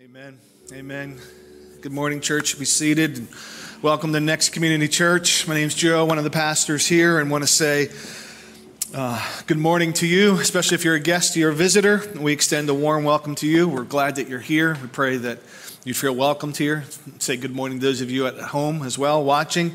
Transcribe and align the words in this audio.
Amen. 0.00 0.40
Amen. 0.72 1.20
Good 1.80 1.92
morning, 1.92 2.20
church. 2.20 2.58
Be 2.58 2.64
seated. 2.64 3.28
Welcome 3.80 4.12
to 4.12 4.18
Next 4.18 4.48
Community 4.48 4.88
Church. 4.88 5.46
My 5.46 5.54
name's 5.54 5.74
Joe, 5.74 6.04
one 6.04 6.18
of 6.18 6.24
the 6.24 6.30
pastors 6.30 6.84
here, 6.84 7.20
and 7.20 7.30
want 7.30 7.44
to 7.44 7.48
say 7.48 7.90
uh, 8.92 9.24
good 9.46 9.56
morning 9.56 9.92
to 9.94 10.06
you, 10.06 10.34
especially 10.40 10.74
if 10.74 10.84
you're 10.84 10.96
a 10.96 11.00
guest 11.00 11.36
or 11.36 11.50
a 11.50 11.54
visitor. 11.54 12.02
We 12.18 12.32
extend 12.32 12.68
a 12.70 12.74
warm 12.74 13.04
welcome 13.04 13.36
to 13.36 13.46
you. 13.46 13.68
We're 13.68 13.84
glad 13.84 14.16
that 14.16 14.28
you're 14.28 14.40
here. 14.40 14.76
We 14.82 14.88
pray 14.88 15.16
that 15.18 15.38
you 15.84 15.94
feel 15.94 16.12
welcomed 16.12 16.56
here. 16.56 16.82
Say 17.20 17.36
good 17.36 17.54
morning 17.54 17.78
to 17.78 17.86
those 17.86 18.00
of 18.00 18.10
you 18.10 18.26
at 18.26 18.36
home 18.36 18.82
as 18.82 18.98
well, 18.98 19.22
watching. 19.22 19.74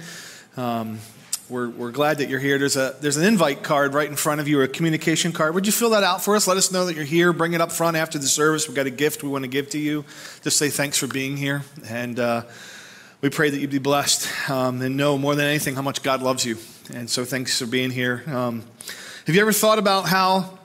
Um, 0.57 0.99
we're, 1.49 1.69
we're 1.69 1.91
glad 1.91 2.19
that 2.19 2.29
you're 2.29 2.39
here. 2.39 2.59
There's, 2.59 2.75
a, 2.75 2.95
there's 3.01 3.17
an 3.17 3.25
invite 3.25 3.63
card 3.63 3.93
right 3.93 4.07
in 4.07 4.15
front 4.15 4.39
of 4.39 4.47
you, 4.47 4.59
or 4.59 4.63
a 4.63 4.67
communication 4.67 5.31
card. 5.31 5.55
Would 5.55 5.65
you 5.65 5.71
fill 5.71 5.89
that 5.91 6.03
out 6.03 6.23
for 6.23 6.35
us? 6.35 6.47
Let 6.47 6.57
us 6.57 6.71
know 6.71 6.85
that 6.85 6.95
you're 6.95 7.05
here. 7.05 7.33
Bring 7.33 7.53
it 7.53 7.61
up 7.61 7.71
front 7.71 7.97
after 7.97 8.19
the 8.19 8.27
service. 8.27 8.67
We've 8.67 8.75
got 8.75 8.85
a 8.85 8.91
gift 8.91 9.23
we 9.23 9.29
want 9.29 9.43
to 9.43 9.49
give 9.49 9.69
to 9.71 9.79
you. 9.79 10.05
Just 10.43 10.57
say 10.57 10.69
thanks 10.69 10.97
for 10.97 11.07
being 11.07 11.37
here. 11.37 11.63
And 11.87 12.19
uh, 12.19 12.43
we 13.21 13.29
pray 13.29 13.49
that 13.49 13.59
you'd 13.59 13.71
be 13.71 13.79
blessed 13.79 14.49
um, 14.49 14.81
and 14.81 14.95
know 14.95 15.17
more 15.17 15.35
than 15.35 15.45
anything 15.45 15.75
how 15.75 15.81
much 15.81 16.03
God 16.03 16.21
loves 16.21 16.45
you. 16.45 16.57
And 16.93 17.09
so 17.09 17.25
thanks 17.25 17.57
for 17.57 17.65
being 17.65 17.89
here. 17.91 18.23
Um, 18.27 18.63
have 19.25 19.35
you 19.35 19.41
ever 19.41 19.51
thought 19.51 19.79
about 19.79 20.07
how, 20.07 20.57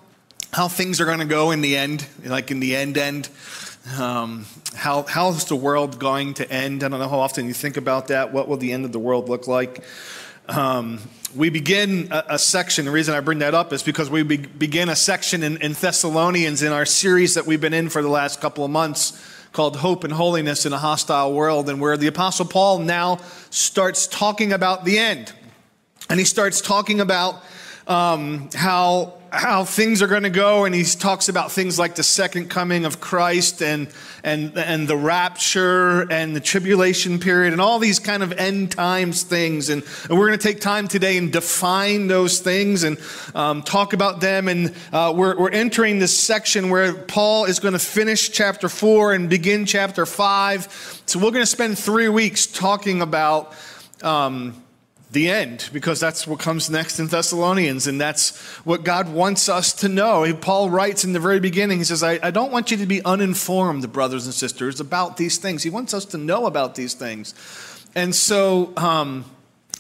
how 0.53 0.69
things 0.69 1.01
are 1.01 1.05
going 1.07 1.19
to 1.19 1.25
go 1.25 1.51
in 1.51 1.61
the 1.61 1.77
end, 1.77 2.07
like 2.25 2.51
in 2.51 2.61
the 2.61 2.77
end 2.77 2.97
end? 2.99 3.29
Um, 3.99 4.47
how, 4.75 5.03
how's 5.03 5.45
the 5.45 5.57
world 5.57 5.99
going 5.99 6.35
to 6.35 6.51
end? 6.51 6.83
I 6.83 6.89
don't 6.89 6.99
know 6.99 7.09
how 7.09 7.21
often 7.21 7.47
you 7.47 7.53
think 7.53 7.77
about 7.77 8.09
that. 8.09 8.33
What 8.33 8.49
will 8.49 8.57
the 8.57 8.73
end 8.73 8.85
of 8.85 8.93
the 8.93 8.99
world 8.99 9.29
look 9.29 9.47
like? 9.47 9.85
Um, 10.49 11.01
we 11.35 11.49
begin 11.49 12.09
a, 12.11 12.25
a, 12.31 12.39
section. 12.39 12.85
The 12.85 12.91
reason 12.91 13.15
I 13.15 13.21
bring 13.21 13.39
that 13.39 13.55
up 13.55 13.73
is 13.73 13.83
because 13.83 14.11
we 14.11 14.23
be, 14.23 14.37
begin 14.37 14.91
a 14.91 14.97
section 14.97 15.43
in, 15.43 15.57
in, 15.63 15.73
Thessalonians 15.73 16.63
in 16.63 16.71
our 16.71 16.85
series 16.85 17.35
that 17.35 17.47
we've 17.47 17.63
been 17.63 17.73
in 17.73 17.89
for 17.89 18.03
the 18.03 18.09
last 18.09 18.43
couple 18.43 18.63
of 18.63 18.71
months 18.71 19.19
called 19.53 19.77
Hope 19.77 20.05
and 20.05 20.13
Holiness 20.13 20.67
in 20.67 20.75
a 20.75 20.79
Hostile 20.79 21.33
World, 21.33 21.71
and 21.71 21.81
where 21.81 21.97
the 21.97 22.09
Apostle 22.09 22.45
Paul 22.45 22.81
now 22.81 23.21
starts 23.49 24.07
talking 24.07 24.53
about 24.53 24.85
the 24.85 24.99
end. 24.99 25.33
And 26.11 26.19
he 26.19 26.27
starts 26.27 26.61
talking 26.61 27.01
about 27.01 27.43
um, 27.87 28.51
how 28.55 29.15
how 29.35 29.65
things 29.65 30.01
are 30.01 30.07
going 30.07 30.23
to 30.23 30.31
go, 30.31 30.65
and 30.65 30.75
he 30.75 30.85
talks 30.85 31.29
about 31.29 31.51
things 31.51 31.79
like 31.79 31.97
the 31.97 32.03
second 32.03 32.49
coming 32.49 32.85
of 32.85 33.01
Christ 33.01 33.63
and 33.63 33.89
and 34.23 34.57
and 34.57 34.87
the 34.87 34.97
rapture 34.97 36.11
and 36.11 36.35
the 36.35 36.41
tribulation 36.41 37.19
period 37.19 37.53
and 37.53 37.61
all 37.61 37.79
these 37.79 37.99
kind 37.99 38.23
of 38.23 38.33
end 38.33 38.71
times 38.71 39.23
things. 39.23 39.69
And, 39.69 39.83
and 40.09 40.19
we're 40.19 40.29
going 40.29 40.39
to 40.39 40.49
take 40.49 40.61
time 40.61 40.89
today 40.89 41.19
and 41.19 41.33
define 41.33 42.07
those 42.07 42.39
things 42.39 42.85
and 42.85 42.99
um, 43.35 43.63
talk 43.63 43.93
about 43.93 44.21
them. 44.21 44.49
And 44.49 44.73
uh, 44.93 45.13
we're 45.15 45.37
we're 45.37 45.51
entering 45.51 45.99
this 45.99 46.17
section 46.17 46.71
where 46.71 46.95
Paul 46.95 47.47
is 47.47 47.59
going 47.59 47.75
to 47.75 47.79
finish 47.79 48.31
chapter 48.31 48.69
four 48.69 49.13
and 49.13 49.29
begin 49.29 49.67
chapter 49.67 50.07
five. 50.07 51.03
So 51.07 51.19
we're 51.19 51.33
going 51.33 51.43
to 51.43 51.47
spend 51.47 51.79
three 51.79 52.09
weeks 52.09 52.47
talking 52.47 53.03
about. 53.03 53.55
Um, 54.03 54.64
the 55.15 55.31
end, 55.31 55.71
because 55.73 55.99
that's 55.99 56.27
what 56.27 56.39
comes 56.39 56.69
next 56.69 57.01
in 57.01 57.07
Thessalonians, 57.07 57.87
and 57.87 57.99
that's 57.99 58.37
what 58.67 58.85
God 58.85 59.09
wants 59.09 59.49
us 59.49 59.73
to 59.75 59.89
know. 59.89 60.31
Paul 60.35 60.69
writes 60.69 61.05
in 61.05 61.15
the 61.15 61.21
very 61.21 61.41
beginning, 61.41 61.79
he 61.79 61.85
says, 61.85 62.03
I, 62.03 62.19
I 62.23 62.31
don't 62.31 62.53
want 62.53 62.71
you 62.71 62.77
to 62.77 62.87
be 62.87 63.03
uninformed, 63.03 63.91
brothers 63.93 64.27
and 64.27 64.35
sisters, 64.35 64.81
about 64.81 65.17
these 65.17 65.39
things. 65.39 65.63
He 65.63 65.71
wants 65.71 65.95
us 65.95 66.05
to 66.07 66.19
know 66.19 66.45
about 66.45 66.75
these 66.75 66.93
things. 66.93 67.35
And 67.95 68.15
so, 68.15 68.75
um, 68.77 69.25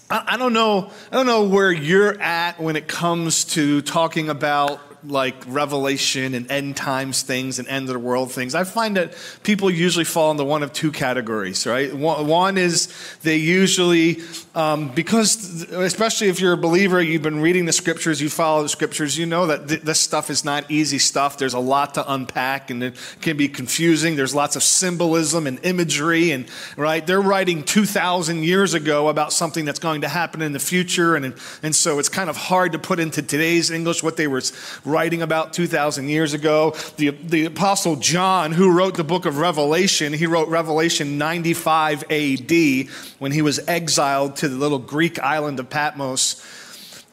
I, 0.08 0.24
I 0.28 0.36
don't 0.38 0.54
know, 0.54 0.90
I 1.12 1.16
don't 1.16 1.26
know 1.26 1.44
where 1.44 1.70
you're 1.70 2.18
at 2.20 2.58
when 2.58 2.76
it 2.76 2.88
comes 2.88 3.44
to 3.46 3.82
talking 3.82 4.30
about 4.30 4.80
like 5.06 5.34
revelation 5.46 6.34
and 6.34 6.50
end 6.50 6.76
times 6.76 7.22
things 7.22 7.58
and 7.58 7.68
end 7.68 7.88
of 7.88 7.94
the 7.94 7.98
world 7.98 8.32
things, 8.32 8.54
I 8.54 8.64
find 8.64 8.96
that 8.96 9.14
people 9.42 9.70
usually 9.70 10.04
fall 10.04 10.30
into 10.30 10.44
one 10.44 10.62
of 10.62 10.72
two 10.72 10.92
categories, 10.92 11.66
right? 11.66 11.94
One 11.94 12.56
is 12.56 12.92
they 13.22 13.36
usually, 13.36 14.22
um, 14.54 14.88
because 14.88 15.62
especially 15.72 16.28
if 16.28 16.40
you're 16.40 16.52
a 16.52 16.56
believer, 16.56 17.02
you've 17.02 17.22
been 17.22 17.40
reading 17.40 17.64
the 17.64 17.72
scriptures, 17.72 18.20
you 18.20 18.28
follow 18.28 18.62
the 18.62 18.68
scriptures, 18.68 19.18
you 19.18 19.26
know 19.26 19.48
that 19.48 19.68
th- 19.68 19.80
this 19.80 19.98
stuff 19.98 20.30
is 20.30 20.44
not 20.44 20.70
easy 20.70 20.98
stuff. 20.98 21.38
There's 21.38 21.54
a 21.54 21.58
lot 21.58 21.94
to 21.94 22.12
unpack 22.12 22.70
and 22.70 22.82
it 22.82 22.94
can 23.20 23.36
be 23.36 23.48
confusing. 23.48 24.14
There's 24.14 24.34
lots 24.34 24.54
of 24.54 24.62
symbolism 24.62 25.48
and 25.48 25.58
imagery, 25.64 26.30
and 26.30 26.46
right? 26.76 27.04
They're 27.04 27.20
writing 27.20 27.64
2,000 27.64 28.44
years 28.44 28.74
ago 28.74 29.08
about 29.08 29.32
something 29.32 29.64
that's 29.64 29.80
going 29.80 30.02
to 30.02 30.08
happen 30.08 30.40
in 30.40 30.52
the 30.52 30.60
future, 30.60 31.16
and, 31.16 31.34
and 31.62 31.74
so 31.74 31.98
it's 31.98 32.08
kind 32.08 32.30
of 32.30 32.36
hard 32.36 32.72
to 32.72 32.78
put 32.78 33.00
into 33.00 33.22
today's 33.22 33.70
English 33.70 34.02
what 34.02 34.16
they 34.16 34.28
were 34.28 34.42
writing 34.84 35.22
about 35.22 35.52
2,000 35.52 36.08
years 36.08 36.32
ago. 36.32 36.76
The, 36.96 37.10
the 37.10 37.46
Apostle 37.46 37.96
John, 37.96 38.52
who 38.52 38.70
wrote 38.70 38.96
the 38.96 39.04
book 39.04 39.26
of 39.26 39.38
Revelation, 39.38 40.12
he 40.12 40.26
wrote 40.26 40.48
Revelation 40.48 41.18
95 41.18 42.04
AD 42.10 42.88
when 43.18 43.32
he 43.32 43.42
was 43.42 43.58
exiled 43.66 44.36
to 44.36 44.43
the 44.48 44.56
little 44.56 44.78
Greek 44.78 45.18
island 45.18 45.60
of 45.60 45.70
Patmos. 45.70 46.42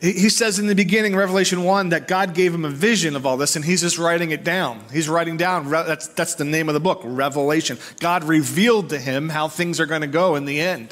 He 0.02 0.30
says 0.30 0.58
in 0.58 0.66
the 0.66 0.74
beginning, 0.74 1.16
Revelation 1.16 1.64
1, 1.64 1.90
that 1.90 2.08
God 2.08 2.34
gave 2.34 2.56
him 2.56 2.66
a 2.66 2.70
vision 2.70 3.16
of 3.16 3.28
all 3.28 3.38
this, 3.38 3.56
and 3.56 3.64
he's 3.64 3.82
just 3.82 4.00
writing 4.00 4.32
it 4.32 4.44
down. 4.44 4.84
He's 4.92 5.08
writing 5.08 5.38
down, 5.38 5.70
that's, 5.70 6.08
that's 6.08 6.34
the 6.36 6.46
name 6.46 6.70
of 6.70 6.74
the 6.74 6.80
book, 6.80 7.02
Revelation. 7.04 7.78
God 8.00 8.24
revealed 8.24 8.90
to 8.90 8.98
him 8.98 9.30
how 9.30 9.48
things 9.48 9.80
are 9.80 9.86
going 9.86 10.02
to 10.02 10.08
go 10.08 10.36
in 10.36 10.46
the 10.46 10.60
end. 10.60 10.92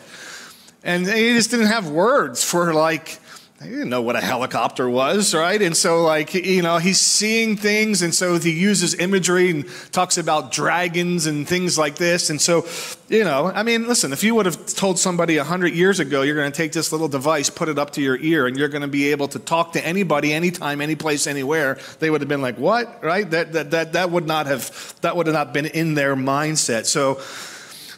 And 0.84 1.08
he 1.08 1.34
just 1.34 1.50
didn't 1.50 1.68
have 1.68 1.90
words 1.90 2.44
for, 2.44 2.72
like, 2.72 3.20
he 3.62 3.68
didn't 3.68 3.90
know 3.90 4.02
what 4.02 4.16
a 4.16 4.22
helicopter 4.22 4.90
was, 4.90 5.34
right? 5.34 5.62
And 5.62 5.76
so, 5.76 6.02
like, 6.04 6.34
you 6.34 6.62
know, 6.62 6.78
he's 6.78 7.00
seeing 7.00 7.58
things, 7.58 8.02
and 8.02 8.16
so 8.16 8.40
he 8.40 8.52
uses 8.52 8.96
imagery 8.96 9.52
and 9.52 9.66
talks 9.92 10.18
about 10.18 10.54
dragons 10.54 11.26
and 11.26 11.46
things 11.46 11.78
like 11.78 11.96
this. 11.96 12.30
And 12.30 12.40
so, 12.40 12.66
you 13.10 13.26
know, 13.26 13.48
I 13.48 13.64
mean, 13.64 13.86
listen, 13.86 14.14
if 14.14 14.24
you 14.24 14.34
would 14.36 14.46
have 14.46 14.66
told 14.66 14.98
somebody 14.98 15.36
a 15.38 15.44
hundred 15.44 15.74
years 15.74 16.00
ago, 16.00 16.22
you're 16.22 16.38
going 16.38 16.50
to 16.50 16.56
take 16.56 16.72
this 16.72 16.94
little 16.94 17.10
device, 17.10 17.50
put 17.50 17.68
it 17.68 17.78
up 17.78 17.92
to 17.92 18.02
your 18.02 18.18
ear, 18.18 18.48
and 18.48 18.56
you're 18.56 18.70
going 18.70 18.82
to 18.82 18.88
be 18.88 19.12
able 19.12 19.28
to 19.28 19.40
talk 19.40 19.74
to 19.74 19.86
anybody, 19.86 20.32
anytime, 20.32 20.80
any 20.80 20.96
place, 20.96 21.28
anywhere, 21.28 21.78
they 22.00 22.10
would 22.10 22.22
have 22.22 22.30
been 22.30 22.42
like, 22.42 22.58
what, 22.58 23.04
right? 23.04 23.30
That, 23.30 23.52
that, 23.52 23.72
that, 23.72 23.92
that 23.94 24.10
would 24.10 24.26
not 24.26 24.46
have, 24.48 24.96
that 25.02 25.18
would 25.18 25.28
have 25.28 25.34
not 25.34 25.54
been 25.54 25.66
in 25.66 25.96
their 25.96 26.16
mindset. 26.16 26.86
So, 26.86 27.20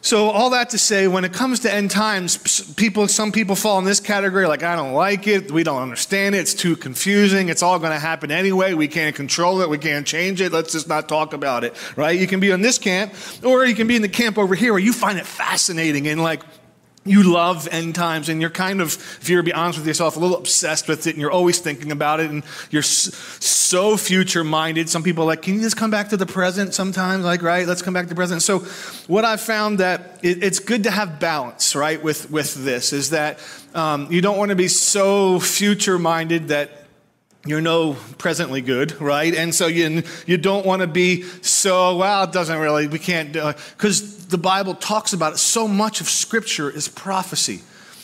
so, 0.03 0.29
all 0.29 0.49
that 0.49 0.71
to 0.71 0.79
say, 0.79 1.07
when 1.07 1.23
it 1.25 1.31
comes 1.31 1.59
to 1.59 1.71
end 1.71 1.91
times, 1.91 2.73
people, 2.73 3.07
some 3.07 3.31
people 3.31 3.55
fall 3.55 3.77
in 3.77 3.85
this 3.85 3.99
category 3.99 4.47
like, 4.47 4.63
I 4.63 4.75
don't 4.75 4.93
like 4.93 5.27
it, 5.27 5.51
we 5.51 5.63
don't 5.63 5.79
understand 5.79 6.33
it, 6.33 6.39
it's 6.39 6.55
too 6.55 6.75
confusing, 6.75 7.49
it's 7.49 7.61
all 7.61 7.77
going 7.77 7.91
to 7.91 7.99
happen 7.99 8.31
anyway, 8.31 8.73
we 8.73 8.87
can't 8.87 9.15
control 9.15 9.61
it, 9.61 9.69
we 9.69 9.77
can't 9.77 10.05
change 10.05 10.41
it, 10.41 10.51
let's 10.51 10.71
just 10.71 10.87
not 10.87 11.07
talk 11.07 11.33
about 11.33 11.63
it, 11.63 11.75
right? 11.95 12.19
You 12.19 12.25
can 12.25 12.39
be 12.39 12.49
in 12.49 12.61
this 12.61 12.79
camp, 12.79 13.13
or 13.43 13.63
you 13.63 13.75
can 13.75 13.85
be 13.85 13.95
in 13.95 14.01
the 14.01 14.09
camp 14.09 14.39
over 14.39 14.55
here 14.55 14.73
where 14.73 14.81
you 14.81 14.91
find 14.91 15.19
it 15.19 15.25
fascinating 15.27 16.07
and 16.07 16.23
like, 16.23 16.41
you 17.03 17.23
love 17.23 17.67
end 17.71 17.95
times 17.95 18.29
and 18.29 18.39
you're 18.39 18.51
kind 18.51 18.79
of, 18.79 18.93
if 19.21 19.27
you're 19.27 19.41
to 19.41 19.45
be 19.45 19.53
honest 19.53 19.79
with 19.79 19.87
yourself, 19.87 20.17
a 20.17 20.19
little 20.19 20.37
obsessed 20.37 20.87
with 20.87 21.07
it 21.07 21.11
and 21.11 21.19
you're 21.19 21.31
always 21.31 21.59
thinking 21.59 21.91
about 21.91 22.19
it 22.19 22.29
and 22.29 22.43
you're 22.69 22.83
so 22.83 23.97
future 23.97 24.43
minded. 24.43 24.87
Some 24.87 25.01
people 25.01 25.23
are 25.23 25.27
like, 25.27 25.41
can 25.41 25.55
you 25.55 25.61
just 25.61 25.77
come 25.77 25.89
back 25.89 26.09
to 26.09 26.17
the 26.17 26.27
present 26.27 26.75
sometimes? 26.75 27.25
Like, 27.25 27.41
right, 27.41 27.67
let's 27.67 27.81
come 27.81 27.93
back 27.93 28.05
to 28.05 28.09
the 28.09 28.15
present. 28.15 28.43
So, 28.43 28.59
what 29.07 29.25
I 29.25 29.37
found 29.37 29.79
that 29.79 30.19
it, 30.21 30.43
it's 30.43 30.59
good 30.59 30.83
to 30.83 30.91
have 30.91 31.19
balance, 31.19 31.75
right, 31.75 32.01
with, 32.01 32.29
with 32.29 32.53
this 32.53 32.93
is 32.93 33.09
that 33.09 33.39
um, 33.73 34.11
you 34.11 34.21
don't 34.21 34.37
want 34.37 34.49
to 34.49 34.55
be 34.55 34.67
so 34.67 35.39
future 35.39 35.97
minded 35.97 36.49
that 36.49 36.69
you're 37.45 37.61
no 37.61 37.93
presently 38.17 38.61
good, 38.61 38.99
right? 39.01 39.33
And 39.33 39.53
so 39.53 39.67
you, 39.67 40.03
you 40.27 40.37
don't 40.37 40.65
want 40.65 40.81
to 40.81 40.87
be 40.87 41.23
so, 41.41 41.97
well, 41.97 42.23
it 42.23 42.31
doesn't 42.31 42.57
really, 42.57 42.87
we 42.87 42.99
can't 42.99 43.33
Because 43.33 44.27
the 44.27 44.37
Bible 44.37 44.75
talks 44.75 45.13
about 45.13 45.33
it. 45.33 45.37
So 45.37 45.67
much 45.67 46.01
of 46.01 46.09
Scripture 46.09 46.69
is 46.69 46.87
prophecy, 46.87 47.61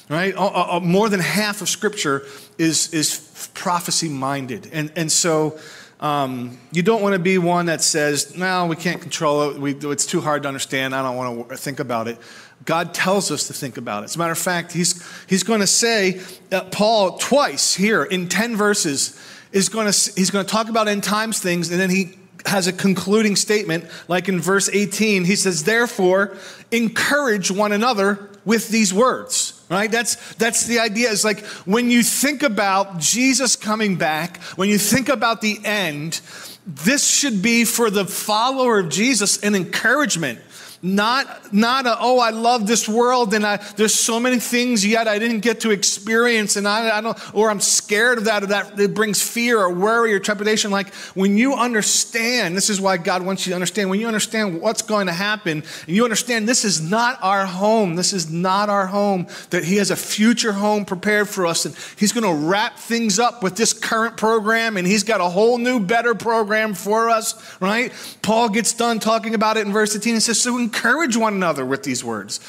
right? 0.09 0.35
Uh, 0.35 0.77
uh, 0.77 0.79
more 0.79 1.07
than 1.09 1.19
half 1.19 1.61
of 1.61 1.69
Scripture 1.69 2.25
is, 2.57 2.93
is 2.93 3.49
prophecy 3.53 4.09
minded. 4.09 4.69
And, 4.73 4.91
and 4.95 5.11
so 5.11 5.59
um, 5.99 6.57
you 6.71 6.83
don't 6.83 7.01
want 7.01 7.13
to 7.13 7.19
be 7.19 7.37
one 7.37 7.67
that 7.67 7.81
says, 7.81 8.37
no, 8.37 8.65
we 8.65 8.75
can't 8.75 9.01
control 9.01 9.51
it. 9.51 9.59
We, 9.59 9.75
it's 9.75 10.05
too 10.05 10.21
hard 10.21 10.43
to 10.43 10.47
understand. 10.47 10.95
I 10.95 11.01
don't 11.03 11.15
want 11.15 11.49
to 11.49 11.57
think 11.57 11.79
about 11.79 12.07
it. 12.07 12.17
God 12.65 12.93
tells 12.93 13.31
us 13.31 13.47
to 13.47 13.53
think 13.53 13.77
about 13.77 14.03
it. 14.03 14.05
As 14.05 14.15
a 14.15 14.19
matter 14.19 14.31
of 14.31 14.37
fact, 14.37 14.73
he's, 14.73 15.03
he's 15.27 15.43
going 15.43 15.61
to 15.61 15.67
say, 15.67 16.21
uh, 16.51 16.61
Paul 16.65 17.17
twice 17.17 17.73
here 17.73 18.03
in 18.03 18.27
10 18.27 18.55
verses, 18.55 19.19
is 19.51 19.69
going 19.69 19.91
to, 19.91 20.11
he's 20.15 20.31
going 20.31 20.45
to 20.45 20.51
talk 20.51 20.69
about 20.69 20.87
end 20.87 21.03
times 21.03 21.39
things, 21.39 21.71
and 21.71 21.79
then 21.79 21.89
he 21.89 22.17
has 22.45 22.67
a 22.67 22.73
concluding 22.73 23.35
statement, 23.35 23.85
like 24.07 24.29
in 24.29 24.39
verse 24.39 24.69
18. 24.69 25.25
He 25.25 25.35
says, 25.35 25.63
Therefore, 25.63 26.37
encourage 26.71 27.51
one 27.51 27.71
another 27.71 28.29
with 28.45 28.69
these 28.69 28.93
words. 28.93 29.53
Right? 29.69 29.91
That's, 29.91 30.15
that's 30.35 30.65
the 30.65 30.79
idea. 30.79 31.11
It's 31.11 31.25
like 31.25 31.45
when 31.65 31.91
you 31.91 32.01
think 32.01 32.41
about 32.41 32.99
Jesus 32.99 33.57
coming 33.57 33.97
back, 33.97 34.41
when 34.55 34.69
you 34.69 34.77
think 34.77 35.09
about 35.09 35.41
the 35.41 35.59
end, 35.65 36.21
this 36.65 37.05
should 37.05 37.41
be 37.41 37.65
for 37.65 37.89
the 37.89 38.05
follower 38.05 38.79
of 38.79 38.89
Jesus 38.89 39.43
an 39.43 39.55
encouragement 39.55 40.39
Not, 40.81 41.51
not 41.51 41.87
a, 41.87 41.97
oh, 41.99 42.19
I 42.19 42.29
love 42.29 42.67
this 42.67 42.87
world 42.87 43.33
and 43.33 43.45
I, 43.45 43.57
there's 43.77 43.95
so 43.95 44.19
many 44.19 44.39
things 44.39 44.85
yet 44.85 45.07
I 45.07 45.17
didn't 45.17 45.39
get 45.39 45.61
to 45.61 45.71
experience 45.71 46.55
and 46.55 46.67
I, 46.67 46.97
I 46.97 47.01
don't, 47.01 47.35
or 47.35 47.49
I'm 47.49 47.59
scared 47.59 48.19
of 48.19 48.25
that 48.25 48.43
or 48.43 48.47
that 48.47 48.79
it 48.79 48.93
brings 48.93 49.19
fear 49.19 49.59
or 49.59 49.73
worry 49.73 50.13
or 50.13 50.19
trepidation. 50.19 50.69
Like 50.69 50.93
when 51.15 51.35
you 51.35 51.55
understand, 51.55 52.55
this 52.55 52.69
is 52.69 52.79
why 52.79 52.97
God 52.97 53.23
wants 53.23 53.45
you 53.45 53.51
to 53.51 53.55
understand, 53.55 53.89
when 53.89 53.99
you 53.99 54.07
understand 54.07 54.61
what's 54.61 54.83
going 54.83 55.07
to 55.07 55.13
happen 55.13 55.63
and 55.87 55.95
you 55.95 56.03
understand 56.03 56.47
this 56.47 56.63
is 56.63 56.79
not 56.79 57.17
our 57.23 57.47
home, 57.47 57.95
this 57.95 58.13
is 58.13 58.29
not 58.31 58.69
our 58.69 58.85
home, 58.85 59.25
that 59.49 59.63
He 59.63 59.77
has 59.77 59.89
a 59.89 59.95
future 59.95 60.51
home 60.51 60.85
prepared 60.85 61.27
for 61.27 61.47
us 61.47 61.65
and 61.65 61.75
He's 61.97 62.11
going 62.11 62.23
to 62.23 62.47
wrap 62.47 62.77
things 62.77 63.17
up 63.17 63.41
with 63.41 63.55
this 63.55 63.73
current 63.73 64.15
program 64.15 64.77
and 64.77 64.85
He's 64.85 65.03
got 65.03 65.21
a 65.21 65.29
whole 65.29 65.57
new, 65.57 65.79
better 65.79 66.13
program 66.13 66.75
for 66.75 67.09
us, 67.09 67.59
right? 67.59 67.91
Paul 68.21 68.49
gets 68.49 68.73
done 68.73 68.99
talking 68.99 69.33
about 69.33 69.57
it 69.57 69.65
in 69.65 69.73
verse 69.73 69.95
18 69.95 70.13
and 70.13 70.23
says, 70.23 70.39
so 70.39 70.66
encourage 70.67 71.15
one 71.15 71.33
another 71.33 71.65
with 71.65 71.83
these 71.83 72.03
words. 72.03 72.39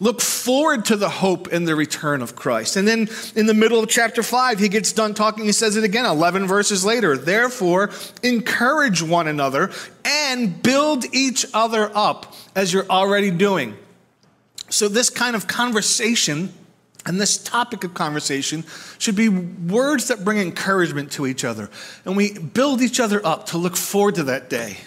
Look 0.00 0.20
forward 0.20 0.86
to 0.86 0.96
the 0.96 1.08
hope 1.08 1.52
and 1.52 1.66
the 1.66 1.74
return 1.74 2.20
of 2.22 2.36
Christ. 2.36 2.76
And 2.76 2.86
then 2.86 3.08
in 3.34 3.46
the 3.46 3.54
middle 3.54 3.82
of 3.82 3.88
chapter 3.88 4.22
5, 4.22 4.58
he 4.58 4.68
gets 4.68 4.92
done 4.92 5.14
talking. 5.14 5.44
He 5.44 5.52
says 5.52 5.76
it 5.76 5.84
again 5.84 6.04
11 6.04 6.46
verses 6.46 6.84
later. 6.84 7.16
Therefore, 7.16 7.90
encourage 8.22 9.02
one 9.02 9.26
another 9.28 9.70
and 10.04 10.62
build 10.62 11.04
each 11.14 11.46
other 11.54 11.90
up 11.94 12.34
as 12.54 12.72
you're 12.72 12.88
already 12.88 13.30
doing. 13.30 13.76
So, 14.68 14.88
this 14.88 15.08
kind 15.10 15.36
of 15.36 15.46
conversation 15.46 16.52
and 17.06 17.20
this 17.20 17.38
topic 17.38 17.84
of 17.84 17.94
conversation 17.94 18.64
should 18.98 19.14
be 19.14 19.28
words 19.28 20.08
that 20.08 20.24
bring 20.24 20.38
encouragement 20.38 21.12
to 21.12 21.26
each 21.26 21.44
other. 21.44 21.70
And 22.04 22.16
we 22.16 22.36
build 22.36 22.82
each 22.82 22.98
other 22.98 23.24
up 23.24 23.46
to 23.46 23.58
look 23.58 23.76
forward 23.76 24.16
to 24.16 24.24
that 24.24 24.50
day. 24.50 24.78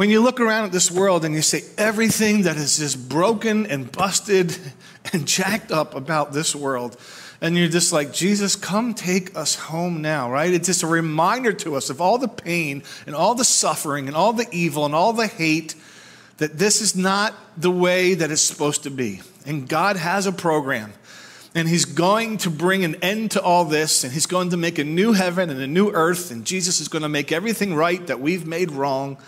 When 0.00 0.08
you 0.08 0.22
look 0.22 0.40
around 0.40 0.64
at 0.64 0.72
this 0.72 0.90
world 0.90 1.26
and 1.26 1.34
you 1.34 1.42
say 1.42 1.62
everything 1.76 2.44
that 2.44 2.56
is 2.56 2.78
just 2.78 3.06
broken 3.06 3.66
and 3.66 3.92
busted 3.92 4.56
and 5.12 5.28
jacked 5.28 5.70
up 5.70 5.94
about 5.94 6.32
this 6.32 6.56
world, 6.56 6.96
and 7.42 7.54
you're 7.54 7.68
just 7.68 7.92
like, 7.92 8.10
Jesus, 8.10 8.56
come 8.56 8.94
take 8.94 9.36
us 9.36 9.56
home 9.56 10.00
now, 10.00 10.30
right? 10.30 10.54
It's 10.54 10.68
just 10.68 10.82
a 10.82 10.86
reminder 10.86 11.52
to 11.52 11.76
us 11.76 11.90
of 11.90 12.00
all 12.00 12.16
the 12.16 12.28
pain 12.28 12.82
and 13.04 13.14
all 13.14 13.34
the 13.34 13.44
suffering 13.44 14.06
and 14.08 14.16
all 14.16 14.32
the 14.32 14.46
evil 14.50 14.86
and 14.86 14.94
all 14.94 15.12
the 15.12 15.26
hate 15.26 15.74
that 16.38 16.56
this 16.56 16.80
is 16.80 16.96
not 16.96 17.34
the 17.58 17.70
way 17.70 18.14
that 18.14 18.30
it's 18.30 18.40
supposed 18.40 18.84
to 18.84 18.90
be. 18.90 19.20
And 19.44 19.68
God 19.68 19.96
has 19.96 20.24
a 20.24 20.32
program. 20.32 20.94
And 21.54 21.68
he's 21.68 21.84
going 21.84 22.38
to 22.38 22.48
bring 22.48 22.86
an 22.86 22.94
end 23.02 23.32
to 23.32 23.42
all 23.42 23.66
this, 23.66 24.02
and 24.02 24.14
he's 24.14 24.24
going 24.24 24.48
to 24.48 24.56
make 24.56 24.78
a 24.78 24.84
new 24.84 25.12
heaven 25.12 25.50
and 25.50 25.60
a 25.60 25.66
new 25.66 25.90
earth, 25.90 26.30
and 26.30 26.46
Jesus 26.46 26.80
is 26.80 26.88
going 26.88 27.02
to 27.02 27.08
make 27.10 27.32
everything 27.32 27.74
right 27.74 28.06
that 28.06 28.18
we've 28.18 28.46
made 28.46 28.70
wrong. 28.70 29.18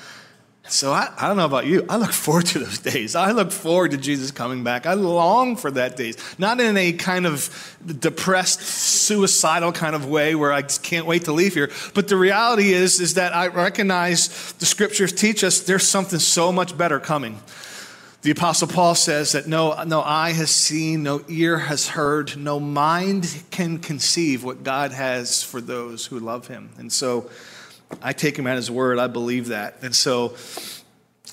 So 0.69 0.93
I, 0.93 1.13
I 1.19 1.27
don't 1.27 1.37
know 1.37 1.45
about 1.45 1.67
you. 1.67 1.85
I 1.89 1.97
look 1.97 2.13
forward 2.13 2.47
to 2.47 2.61
those 2.61 2.79
days. 2.79 3.15
I 3.15 3.33
look 3.33 3.51
forward 3.51 3.91
to 3.91 3.97
Jesus 3.97 4.31
coming 4.31 4.63
back. 4.63 4.87
I 4.87 4.95
long 4.95 5.57
for 5.57 5.71
that 5.73 5.97
days. 5.97 6.17
Not 6.39 6.61
in 6.61 6.77
a 6.77 6.93
kind 6.93 7.27
of 7.27 7.77
depressed, 7.99 8.61
suicidal 8.61 9.73
kind 9.73 9.95
of 9.95 10.07
way 10.07 10.35
where 10.35 10.53
I 10.53 10.63
can't 10.63 11.07
wait 11.07 11.25
to 11.25 11.33
leave 11.33 11.55
here. 11.55 11.71
But 11.95 12.09
the 12.09 12.17
reality 12.17 12.73
is, 12.73 13.01
is 13.01 13.15
that 13.15 13.35
I 13.35 13.49
recognize 13.49 14.53
the 14.55 14.67
scriptures 14.67 15.13
teach 15.13 15.43
us 15.45 15.61
there's 15.61 15.87
something 15.87 16.19
so 16.19 16.53
much 16.53 16.77
better 16.79 17.01
coming. 17.01 17.41
The 18.23 18.31
apostle 18.31 18.69
Paul 18.69 18.95
says 18.95 19.33
that 19.33 19.49
no, 19.49 19.83
no 19.83 20.01
eye 20.01 20.31
has 20.31 20.51
seen, 20.51 21.03
no 21.03 21.25
ear 21.27 21.59
has 21.59 21.89
heard, 21.89 22.37
no 22.37 22.61
mind 22.61 23.43
can 23.51 23.79
conceive 23.79 24.45
what 24.45 24.63
God 24.63 24.93
has 24.93 25.43
for 25.43 25.61
those 25.61 26.07
who 26.07 26.21
love 26.21 26.47
him. 26.47 26.71
And 26.79 26.93
so 26.93 27.29
I 28.01 28.13
take 28.13 28.39
him 28.39 28.47
at 28.47 28.57
his 28.57 28.71
word. 28.71 28.99
I 28.99 29.07
believe 29.07 29.49
that. 29.49 29.77
And 29.83 29.95
so, 29.95 30.35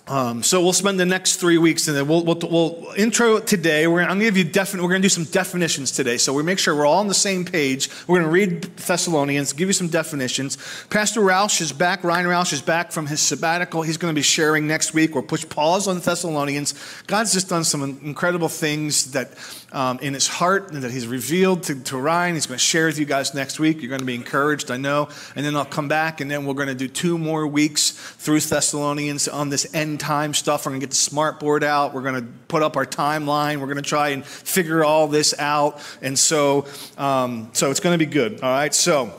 um, 0.10 0.42
so 0.42 0.60
we'll 0.60 0.74
spend 0.74 1.00
the 1.00 1.06
next 1.06 1.36
three 1.36 1.60
weeks, 1.60 1.88
and 1.88 1.96
then 1.96 2.08
we'll, 2.08 2.24
we'll, 2.24 2.40
we'll 2.50 2.94
intro 2.98 3.40
today. 3.40 3.86
We're 3.86 4.02
I'm 4.02 4.08
going 4.08 4.20
to 4.22 4.26
give 4.26 4.38
you 4.38 4.44
definite. 4.44 4.82
We're 4.82 4.90
going 4.90 5.04
to 5.04 5.06
do 5.06 5.10
some 5.10 5.26
definitions 5.26 5.92
today, 5.92 6.18
so 6.18 6.34
we 6.34 6.42
make 6.42 6.58
sure 6.58 6.76
we're 6.76 6.88
all 6.88 6.98
on 6.98 7.08
the 7.08 7.14
same 7.14 7.46
page. 7.46 7.92
We're 8.08 8.20
going 8.20 8.28
to 8.28 8.32
read 8.32 8.64
Thessalonians, 8.78 9.54
give 9.54 9.70
you 9.70 9.74
some 9.74 9.88
definitions. 9.88 10.58
Pastor 10.90 11.22
Roush 11.22 11.62
is 11.62 11.72
back. 11.72 12.04
Ryan 12.04 12.26
Roush 12.26 12.54
is 12.54 12.62
back 12.64 12.92
from 12.92 13.06
his 13.06 13.22
sabbatical. 13.22 13.84
He's 13.84 13.98
going 13.98 14.12
to 14.12 14.18
be 14.18 14.24
sharing 14.24 14.66
next 14.66 14.96
week. 14.96 15.14
We'll 15.14 15.24
push 15.24 15.48
pause 15.48 15.88
on 15.88 16.00
Thessalonians. 16.00 16.74
God's 17.06 17.32
just 17.32 17.48
done 17.48 17.64
some 17.64 17.84
incredible 18.04 18.50
things 18.50 19.12
that 19.12 19.30
um, 19.72 20.00
in 20.00 20.14
his 20.16 20.28
heart 20.28 20.72
and 20.72 20.82
that 20.84 20.92
he's 20.92 21.06
revealed 21.08 21.64
to, 21.64 21.76
to 21.84 21.98
Ryan. 21.98 22.34
He's 22.34 22.48
going 22.48 22.58
to 22.58 22.64
share 22.64 22.88
with 22.88 22.98
you 22.98 23.06
guys 23.06 23.34
next 23.34 23.60
week. 23.60 23.82
You're 23.82 23.90
going 23.90 24.00
to 24.00 24.06
be 24.06 24.16
encouraged, 24.16 24.72
I 24.72 24.78
know. 24.78 25.10
And 25.36 25.46
then 25.46 25.56
I'll 25.56 25.66
come 25.66 25.88
back, 25.88 26.22
and 26.22 26.30
then 26.30 26.46
we're 26.46 26.56
going 26.56 26.68
to 26.70 26.76
do 26.76 26.88
two 26.88 27.18
more 27.18 27.46
weeks 27.46 27.92
through 27.92 28.40
Thessalonians 28.40 29.28
on 29.28 29.50
this 29.50 29.72
end 29.74 29.99
time 30.00 30.34
stuff. 30.34 30.66
We're 30.66 30.72
going 30.72 30.82
to 30.82 30.88
get 30.88 30.92
the 30.92 30.98
smart 30.98 31.40
board 31.40 31.64
out. 31.64 31.94
We're 31.94 32.02
going 32.02 32.16
to 32.16 32.28
put 32.48 32.64
up 32.64 32.78
our 32.78 32.86
timeline. 32.86 33.60
We're 33.60 33.68
going 33.68 33.78
to 33.78 33.82
try 33.82 34.10
and 34.10 34.26
figure 34.26 34.84
all 34.84 35.08
this 35.08 35.38
out. 35.38 35.82
And 36.02 36.18
so, 36.18 36.68
um, 36.98 37.50
so 37.54 37.70
it's 37.72 37.80
going 37.80 37.98
to 37.98 38.04
be 38.04 38.10
good. 38.10 38.42
All 38.42 38.50
right. 38.50 38.74
So, 38.74 39.14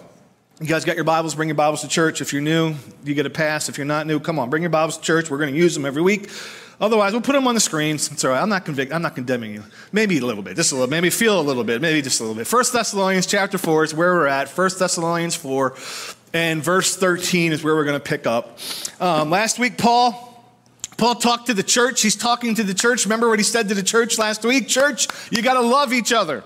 you 0.61 0.67
guys 0.67 0.85
got 0.85 0.97
your 0.97 1.05
Bibles? 1.05 1.35
Bring 1.35 1.49
your 1.49 1.57
Bibles 1.57 1.81
to 1.81 1.89
church. 1.89 2.21
If 2.21 2.33
you're 2.35 2.43
new, 2.43 2.75
you 3.03 3.15
get 3.15 3.25
a 3.25 3.31
pass. 3.31 3.69
If 3.71 3.79
you're 3.79 3.87
not 3.87 4.07
new, 4.07 4.21
come 4.21 4.39
on, 4.39 4.51
bring 4.51 4.63
your 4.63 4.71
Bibles 4.71 4.99
to 4.99 5.03
church. 5.03 5.31
We're 5.31 5.39
going 5.39 5.55
to 5.55 5.59
use 5.59 5.75
them 5.75 5.87
every 5.87 6.03
week. 6.03 6.29
Otherwise, 6.81 7.13
we'll 7.13 7.23
put 7.23 7.33
them 7.33 7.47
on 7.47 7.55
the 7.55 7.61
screens. 7.61 8.11
It's 8.11 8.25
all 8.25 8.31
right. 8.31 8.43
I'm 8.43 8.49
not 8.49 8.65
convict. 8.65 8.93
I'm 8.93 9.03
not 9.03 9.15
condemning 9.15 9.55
you. 9.55 9.63
Maybe 9.93 10.19
a 10.19 10.25
little 10.25 10.43
bit, 10.43 10.57
just 10.57 10.73
a 10.73 10.75
little. 10.75 10.89
Maybe 10.89 11.11
feel 11.11 11.39
a 11.39 11.43
little 11.43 11.65
bit. 11.65 11.81
Maybe 11.81 12.01
just 12.03 12.21
a 12.21 12.25
little 12.25 12.37
bit. 12.37 12.47
First 12.47 12.73
Thessalonians 12.73 13.27
chapter 13.27 13.59
four 13.59 13.85
is 13.85 13.95
where 13.95 14.15
we're 14.15 14.27
at. 14.27 14.49
First 14.49 14.79
Thessalonians 14.79 15.35
four, 15.35 15.77
and 16.33 16.63
verse 16.63 16.97
13 16.97 17.53
is 17.53 17.63
where 17.63 17.75
we're 17.75 17.85
going 17.85 18.01
to 18.01 18.07
pick 18.07 18.27
up. 18.27 18.59
Um, 18.99 19.31
last 19.31 19.59
week, 19.59 19.77
Paul. 19.77 20.30
Paul 21.01 21.15
talked 21.15 21.47
to 21.47 21.55
the 21.55 21.63
church. 21.63 22.03
He's 22.03 22.15
talking 22.15 22.55
to 22.57 22.63
the 22.63 22.75
church. 22.75 23.07
Remember 23.07 23.27
what 23.31 23.39
he 23.39 23.43
said 23.43 23.71
to 23.71 23.75
the 23.75 23.83
church 23.83 24.19
last 24.19 24.45
week? 24.45 24.69
Church, 24.69 25.09
you 25.31 25.41
got 25.41 25.55
to 25.55 25.63
love 25.63 25.95
each 25.95 26.13
other. 26.13 26.45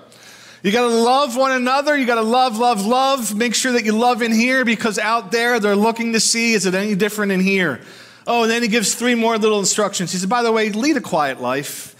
You 0.62 0.70
got 0.70 0.88
to 0.88 0.94
love 0.94 1.36
one 1.36 1.50
another. 1.50 1.96
You 1.96 2.06
got 2.06 2.14
to 2.14 2.22
love, 2.22 2.56
love, 2.56 2.86
love. 2.86 3.34
Make 3.34 3.56
sure 3.56 3.72
that 3.72 3.84
you 3.84 3.90
love 3.90 4.22
in 4.22 4.30
here 4.30 4.64
because 4.64 4.96
out 4.96 5.32
there 5.32 5.58
they're 5.58 5.74
looking 5.74 6.12
to 6.12 6.20
see 6.20 6.52
is 6.52 6.66
it 6.66 6.74
any 6.74 6.94
different 6.94 7.32
in 7.32 7.40
here? 7.40 7.80
Oh, 8.28 8.44
and 8.44 8.50
then 8.50 8.62
he 8.62 8.68
gives 8.68 8.94
three 8.94 9.16
more 9.16 9.36
little 9.38 9.58
instructions. 9.58 10.12
He 10.12 10.18
said, 10.18 10.30
by 10.30 10.44
the 10.44 10.52
way, 10.52 10.70
lead 10.70 10.96
a 10.96 11.00
quiet 11.00 11.42
life. 11.42 11.96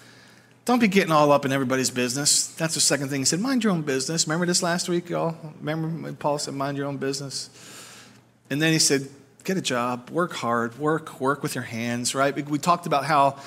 Don't 0.64 0.78
be 0.78 0.86
getting 0.86 1.10
all 1.10 1.32
up 1.32 1.44
in 1.44 1.50
everybody's 1.50 1.90
business. 1.90 2.46
That's 2.54 2.74
the 2.74 2.80
second 2.80 3.08
thing. 3.08 3.22
He 3.22 3.24
said, 3.24 3.40
mind 3.40 3.64
your 3.64 3.72
own 3.72 3.82
business. 3.82 4.28
Remember 4.28 4.46
this 4.46 4.62
last 4.62 4.88
week, 4.88 5.10
y'all? 5.10 5.36
Remember 5.58 6.12
Paul 6.12 6.38
said, 6.38 6.54
mind 6.54 6.76
your 6.76 6.86
own 6.86 6.98
business? 6.98 7.50
And 8.48 8.62
then 8.62 8.72
he 8.72 8.78
said, 8.78 9.08
get 9.44 9.56
a 9.56 9.62
job, 9.62 10.10
work 10.10 10.32
hard, 10.32 10.78
work, 10.78 11.20
work 11.20 11.42
with 11.42 11.54
your 11.54 11.64
hands, 11.64 12.14
right? 12.14 12.34
We 12.48 12.58
talked 12.58 12.86
about 12.86 13.04
how 13.04 13.38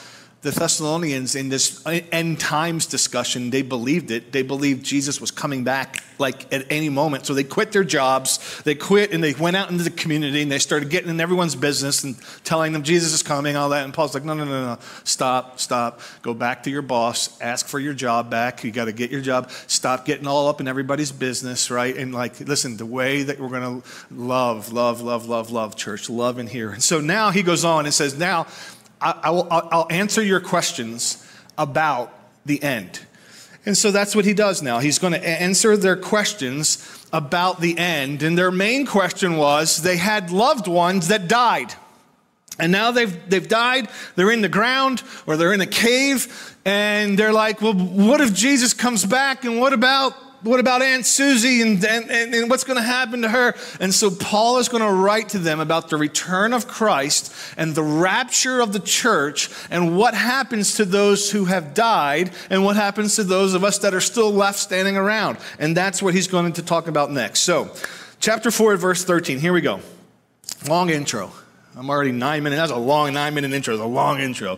the 0.42 0.52
Thessalonians 0.52 1.36
in 1.36 1.50
this 1.50 1.84
end 1.86 2.40
times 2.40 2.86
discussion, 2.86 3.50
they 3.50 3.64
believed 3.64 4.12
it. 4.12 4.32
They 4.32 4.44
believed 4.44 4.86
Jesus 4.86 5.20
was 5.20 5.32
coming 5.32 5.64
back 5.64 6.04
like 6.20 6.52
at 6.54 6.72
any 6.72 6.90
moment. 6.90 7.26
So 7.26 7.34
they 7.34 7.44
quit 7.44 7.72
their 7.72 7.84
jobs, 7.84 8.62
they 8.64 8.76
quit 8.76 9.14
and 9.14 9.24
they 9.24 9.34
went 9.34 9.56
out 9.56 9.72
into 9.72 9.84
the 9.84 9.90
community 9.90 10.42
and 10.42 10.52
they 10.52 10.60
started 10.60 10.90
getting 10.90 11.10
in 11.10 11.20
everyone's 11.20 11.56
business 11.56 12.04
and 12.04 12.16
telling 12.44 12.72
them 12.72 12.84
Jesus 12.84 13.14
is 13.14 13.24
coming, 13.24 13.56
all 13.56 13.70
that. 13.70 13.84
And 13.84 13.94
Paul's 13.94 14.14
like, 14.14 14.24
no, 14.24 14.34
no, 14.34 14.46
no, 14.46 14.66
no, 14.66 14.80
stop, 15.04 15.60
stop. 15.60 16.02
Go 16.22 16.34
back 16.34 16.64
to 16.64 16.70
your 16.70 16.82
boss, 16.82 17.40
ask 17.42 17.68
for 17.68 17.80
your 17.80 17.94
job 17.94 18.30
back. 18.30 18.64
You 18.64 18.72
got 18.72 18.86
to 18.86 18.94
get 18.94 19.12
your 19.12 19.22
job. 19.22 19.50
Stop 19.68 20.06
getting 20.06 20.28
all 20.28 20.48
up 20.48 20.62
in 20.62 20.68
everybody's 20.68 21.12
business, 21.12 21.72
right? 21.72 21.96
And 21.96 22.14
like, 22.14 22.40
listen, 22.42 22.78
the 22.78 22.86
way 22.86 23.24
that 23.24 23.40
we're 23.40 23.50
going 23.50 23.82
to 23.82 23.88
love, 24.12 24.72
love, 24.72 25.02
love, 25.02 25.28
love, 25.28 25.52
love, 25.52 25.76
church, 25.76 26.10
love 26.10 26.40
in 26.40 26.48
here. 26.48 26.72
And 26.72 26.84
so 26.84 27.00
now 27.00 27.32
he 27.32 27.44
goes 27.44 27.66
on 27.66 27.86
and 27.86 27.94
says, 27.94 28.18
now, 28.18 28.48
I, 29.02 29.30
will, 29.30 29.48
I'll 29.52 29.88
answer 29.90 30.24
your 30.24 30.40
questions 30.40 31.26
about 31.58 32.14
the 32.46 32.62
end. 32.62 33.02
And 33.66 33.78
so 33.78 33.92
that's 33.92 34.16
what 34.16 34.26
he 34.26 34.34
does 34.34 34.62
now. 34.62 34.80
He's 34.80 34.98
going 34.98 35.14
to 35.14 35.28
answer 35.28 35.76
their 35.76 35.98
questions 35.98 37.06
about 37.12 37.60
the 37.60 37.78
end. 37.78 38.24
And 38.24 38.38
their 38.38 38.52
main 38.52 38.86
question 38.86 39.38
was 39.38 39.84
they 39.84 39.98
had 39.98 40.32
loved 40.32 40.68
ones 40.68 41.10
that 41.10 41.28
died. 41.28 41.74
And 42.60 42.72
now 42.72 42.92
they've, 42.92 43.30
they've 43.30 43.48
died, 43.48 43.88
they're 44.16 44.32
in 44.32 44.42
the 44.42 44.50
ground 44.50 45.04
or 45.28 45.38
they're 45.38 45.54
in 45.54 45.62
a 45.62 45.68
cave, 45.68 46.58
and 46.66 47.20
they're 47.20 47.34
like, 47.34 47.62
well, 47.62 47.74
what 47.74 48.20
if 48.20 48.34
Jesus 48.34 48.74
comes 48.74 49.06
back? 49.06 49.46
And 49.46 49.60
what 49.60 49.74
about 49.74 50.14
what 50.42 50.60
about 50.60 50.82
Aunt 50.82 51.06
Susie 51.06 51.62
and, 51.62 51.84
and, 51.84 52.10
and 52.12 52.50
what's 52.50 52.64
going 52.64 52.78
to 52.78 52.84
happen 52.84 53.24
to 53.24 53.30
her? 53.30 53.56
And 53.80 53.94
so 53.94 54.12
Paul 54.12 54.60
is 54.60 54.70
going 54.70 54.84
to 54.84 54.92
write 54.92 55.30
to 55.30 55.40
them 55.40 55.60
about 55.60 55.90
the 55.90 55.98
return 55.98 56.54
of 56.54 56.68
Christ 56.68 57.34
and 57.58 57.74
the 57.74 57.84
rapture 57.84 58.60
of 58.62 58.72
the 58.74 58.80
church 58.80 59.50
and 59.72 59.98
what 59.98 60.14
happens 60.14 60.76
to 60.76 60.86
those 60.86 61.32
who 61.32 61.46
have 61.46 61.74
died 61.74 62.32
and 62.50 62.64
what 62.64 62.76
happens 62.76 63.16
to 63.16 63.24
those 63.24 63.54
of 63.54 63.64
us 63.64 63.80
that 63.80 63.94
are 63.94 64.02
still 64.02 64.32
left 64.32 64.60
standing 64.60 64.96
around. 64.96 65.38
And 65.60 65.76
that's 65.76 66.02
what 66.02 66.14
he's 66.14 66.28
going 66.28 66.54
to 66.54 66.62
talk 66.62 66.88
about 66.88 67.12
next. 67.12 67.40
So, 67.40 67.72
chapter 68.20 68.52
4, 68.52 68.78
verse 68.78 69.04
13. 69.04 69.40
Here 69.40 69.54
we 69.54 69.62
go. 69.62 69.80
Long 70.68 70.90
intro. 70.90 71.32
I'm 71.76 71.90
already 71.90 72.12
nine 72.12 72.44
minutes. 72.44 72.60
That's 72.60 72.72
a 72.72 72.76
long 72.76 73.14
nine 73.14 73.34
minute 73.34 73.54
intro. 73.54 73.76
It's 73.76 73.84
a 73.84 73.86
long 73.86 74.20
intro. 74.20 74.58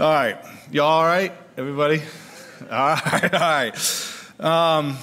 All 0.00 0.12
right. 0.12 0.36
Y'all 0.70 0.86
all 0.86 1.04
right? 1.04 1.32
Everybody? 1.56 2.02
All 2.70 2.94
right. 2.94 3.34
All 3.34 3.40
right. 3.40 3.74
Um, 4.38 4.96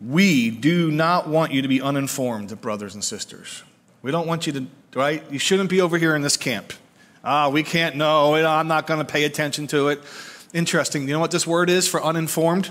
we 0.00 0.50
do 0.50 0.90
not 0.90 1.28
want 1.28 1.52
you 1.52 1.62
to 1.62 1.68
be 1.68 1.80
uninformed, 1.80 2.60
brothers 2.60 2.94
and 2.94 3.02
sisters. 3.02 3.62
We 4.02 4.10
don't 4.10 4.26
want 4.26 4.46
you 4.46 4.52
to, 4.52 4.66
right? 4.94 5.22
You 5.30 5.38
shouldn't 5.38 5.70
be 5.70 5.80
over 5.80 5.98
here 5.98 6.14
in 6.14 6.22
this 6.22 6.36
camp. 6.36 6.72
Ah, 7.24 7.48
we 7.48 7.62
can't 7.62 7.96
know. 7.96 8.34
I'm 8.34 8.68
not 8.68 8.86
going 8.86 9.00
to 9.00 9.04
pay 9.04 9.24
attention 9.24 9.66
to 9.68 9.88
it. 9.88 10.00
Interesting. 10.54 11.02
You 11.08 11.14
know 11.14 11.20
what 11.20 11.32
this 11.32 11.46
word 11.46 11.68
is 11.68 11.88
for 11.88 12.02
uninformed? 12.02 12.70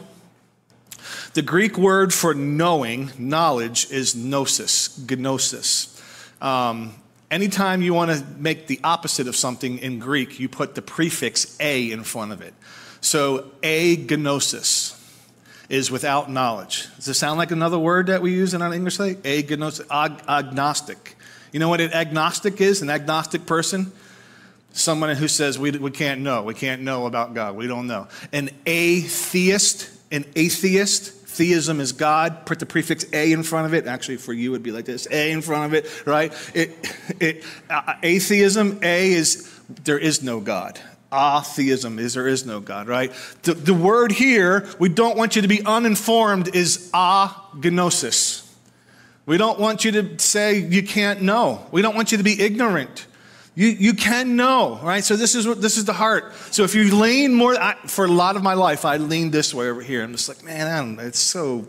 The 1.34 1.41
Greek 1.41 1.77
word 1.77 2.13
for 2.13 2.34
knowing, 2.34 3.12
knowledge, 3.17 3.91
is 3.91 4.15
gnosis, 4.15 4.98
gnosis. 4.98 6.01
Um, 6.41 6.96
anytime 7.29 7.81
you 7.81 7.93
want 7.93 8.12
to 8.12 8.25
make 8.38 8.67
the 8.67 8.79
opposite 8.84 9.27
of 9.27 9.36
something 9.36 9.77
in 9.79 10.00
Greek, 10.00 10.39
you 10.39 10.48
put 10.48 10.75
the 10.75 10.81
prefix 10.81 11.57
a 11.60 11.91
in 11.91 12.03
front 12.03 12.31
of 12.31 12.41
it. 12.41 12.53
So, 13.01 13.51
agnosis 13.62 14.87
is 15.69 15.91
without 15.91 16.31
knowledge. 16.31 16.88
Does 16.95 17.09
it 17.09 17.13
sound 17.15 17.38
like 17.38 17.51
another 17.51 17.77
word 17.77 18.07
that 18.07 18.21
we 18.21 18.31
use 18.31 18.53
in 18.53 18.62
our 18.62 18.74
English? 18.74 19.00
Like 19.00 19.21
agnosis, 19.24 19.86
ag- 19.91 20.24
agnostic. 20.27 21.15
You 21.51 21.59
know 21.59 21.69
what 21.69 21.81
an 21.81 21.93
agnostic 21.93 22.62
is? 22.62 22.81
An 22.81 22.89
agnostic 22.89 23.45
person? 23.45 23.91
Someone 24.71 25.15
who 25.15 25.27
says 25.27 25.57
we, 25.57 25.71
we 25.71 25.91
can't 25.91 26.21
know. 26.21 26.43
We 26.43 26.53
can't 26.53 26.83
know 26.83 27.05
about 27.05 27.33
God. 27.33 27.55
We 27.55 27.67
don't 27.67 27.88
know. 27.88 28.07
An 28.31 28.50
atheist, 28.65 29.89
an 30.12 30.25
atheist, 30.36 31.13
theism 31.38 31.79
is 31.79 31.91
God. 31.91 32.45
Put 32.45 32.59
the 32.59 32.65
prefix 32.65 33.05
a 33.13 33.31
in 33.31 33.43
front 33.43 33.65
of 33.65 33.74
it. 33.74 33.88
Actually, 33.88 34.17
for 34.17 34.33
you, 34.33 34.53
it'd 34.53 34.63
be 34.63 34.71
like 34.71 34.86
this 34.86 35.07
a 35.12 35.31
in 35.31 35.41
front 35.41 35.65
of 35.65 35.74
it, 35.74 36.07
right? 36.07 36.33
It, 36.53 36.93
it, 37.19 37.43
uh, 37.69 37.95
atheism, 38.03 38.79
a 38.81 39.12
is 39.12 39.51
there 39.83 40.00
is 40.00 40.24
no 40.24 40.39
God. 40.39 40.79
Atheism 41.13 41.99
is 41.99 42.15
there 42.15 42.27
is 42.27 42.45
no 42.45 42.59
God, 42.59 42.87
right? 42.87 43.13
The, 43.43 43.53
the 43.53 43.73
word 43.73 44.11
here, 44.11 44.67
we 44.79 44.89
don't 44.89 45.17
want 45.17 45.35
you 45.35 45.41
to 45.41 45.47
be 45.47 45.63
uninformed, 45.63 46.55
is 46.55 46.91
agnosis. 46.91 48.45
We 49.25 49.37
don't 49.37 49.59
want 49.59 49.85
you 49.85 49.91
to 49.91 50.19
say 50.19 50.59
you 50.59 50.83
can't 50.83 51.21
know. 51.21 51.65
We 51.71 51.81
don't 51.81 51.95
want 51.95 52.11
you 52.11 52.17
to 52.17 52.23
be 52.23 52.41
ignorant. 52.41 53.07
You, 53.55 53.67
you 53.67 53.93
can 53.93 54.35
know, 54.35 54.79
right? 54.83 55.03
So 55.03 55.15
this 55.15 55.33
is 55.33 55.47
what 55.47 55.61
this 55.61 55.77
is 55.77 55.85
the 55.85 55.93
heart. 55.93 56.33
So 56.51 56.63
if 56.63 56.75
you 56.75 56.95
lean 56.95 57.33
more, 57.33 57.55
I, 57.55 57.73
for 57.87 58.05
a 58.05 58.07
lot 58.07 58.35
of 58.35 58.43
my 58.43 58.53
life, 58.53 58.85
I 58.85 58.97
leaned 58.97 59.31
this 59.31 59.53
way 59.53 59.67
over 59.67 59.81
here. 59.81 60.03
I'm 60.03 60.11
just 60.11 60.29
like, 60.29 60.43
man, 60.43 60.67
I 60.67 60.77
don't, 60.77 60.99
it's 60.99 61.19
so. 61.19 61.67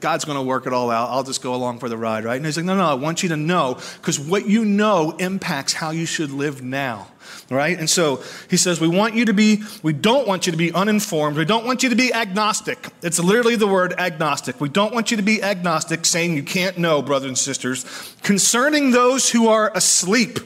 God's 0.00 0.26
going 0.26 0.36
to 0.36 0.42
work 0.42 0.66
it 0.66 0.74
all 0.74 0.90
out. 0.90 1.08
I'll 1.08 1.22
just 1.22 1.42
go 1.42 1.54
along 1.54 1.78
for 1.78 1.88
the 1.88 1.96
ride, 1.96 2.24
right? 2.24 2.36
And 2.36 2.44
he's 2.44 2.58
like, 2.58 2.66
no, 2.66 2.76
no, 2.76 2.84
I 2.84 2.94
want 2.94 3.22
you 3.22 3.30
to 3.30 3.36
know 3.36 3.78
because 3.96 4.20
what 4.20 4.46
you 4.46 4.64
know 4.64 5.12
impacts 5.18 5.72
how 5.72 5.90
you 5.90 6.04
should 6.04 6.30
live 6.30 6.62
now, 6.62 7.08
right? 7.50 7.78
And 7.78 7.88
so 7.88 8.22
he 8.50 8.56
says, 8.56 8.80
we 8.80 8.88
want 8.88 9.14
you 9.14 9.24
to 9.26 9.32
be, 9.32 9.62
we 9.82 9.92
don't 9.92 10.28
want 10.28 10.46
you 10.46 10.52
to 10.52 10.58
be 10.58 10.72
uninformed. 10.72 11.36
We 11.36 11.44
don't 11.44 11.64
want 11.64 11.82
you 11.82 11.88
to 11.88 11.96
be 11.96 12.12
agnostic. 12.12 12.78
It's 13.02 13.18
literally 13.18 13.56
the 13.56 13.66
word 13.66 13.94
agnostic. 13.98 14.60
We 14.60 14.68
don't 14.68 14.92
want 14.92 15.10
you 15.10 15.16
to 15.16 15.22
be 15.22 15.42
agnostic, 15.42 16.04
saying 16.04 16.34
you 16.36 16.42
can't 16.42 16.78
know, 16.78 17.00
brothers 17.02 17.28
and 17.28 17.38
sisters, 17.38 18.14
concerning 18.22 18.90
those 18.90 19.30
who 19.30 19.48
are 19.48 19.72
asleep 19.74 20.40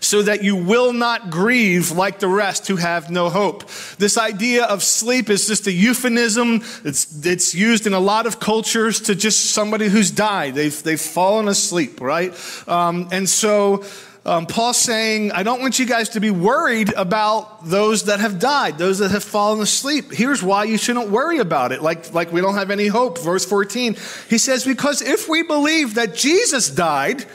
so 0.00 0.22
that 0.22 0.44
you 0.44 0.54
will 0.54 0.92
not 0.92 1.30
grieve 1.30 1.90
like 1.90 2.18
the 2.18 2.28
rest 2.28 2.68
who 2.68 2.76
have 2.76 3.10
no 3.10 3.30
hope. 3.30 3.66
This 3.98 4.18
idea 4.18 4.64
of 4.64 4.82
sleep 4.82 5.30
is 5.30 5.46
just 5.46 5.66
a 5.66 5.72
euphemism. 5.72 6.62
It's, 6.84 7.24
it's 7.24 7.54
used 7.54 7.86
in 7.86 7.94
a 7.94 8.00
lot 8.00 8.26
of 8.26 8.38
cultures 8.38 9.00
to 9.02 9.14
just 9.14 9.52
somebody 9.52 9.88
who's 9.88 10.10
died. 10.10 10.54
They've, 10.54 10.82
they've 10.82 11.00
fallen 11.00 11.48
asleep, 11.48 12.00
right? 12.02 12.34
Um, 12.68 13.08
and 13.12 13.28
so, 13.28 13.84
um, 14.26 14.46
Paul's 14.46 14.78
saying, 14.78 15.32
I 15.32 15.42
don't 15.42 15.60
want 15.60 15.78
you 15.78 15.84
guys 15.84 16.10
to 16.10 16.20
be 16.20 16.30
worried 16.30 16.92
about 16.94 17.66
those 17.66 18.04
that 18.04 18.20
have 18.20 18.38
died, 18.38 18.78
those 18.78 18.98
that 19.00 19.10
have 19.10 19.22
fallen 19.22 19.60
asleep. 19.60 20.12
Here's 20.12 20.42
why 20.42 20.64
you 20.64 20.78
shouldn't 20.78 21.10
worry 21.10 21.38
about 21.38 21.72
it, 21.72 21.82
like, 21.82 22.14
like 22.14 22.32
we 22.32 22.40
don't 22.40 22.54
have 22.54 22.70
any 22.70 22.86
hope. 22.86 23.18
Verse 23.18 23.44
14, 23.44 23.94
he 24.30 24.38
says, 24.38 24.64
Because 24.64 25.02
if 25.02 25.28
we 25.28 25.42
believe 25.42 25.94
that 25.96 26.14
Jesus 26.14 26.70
died 26.70 27.26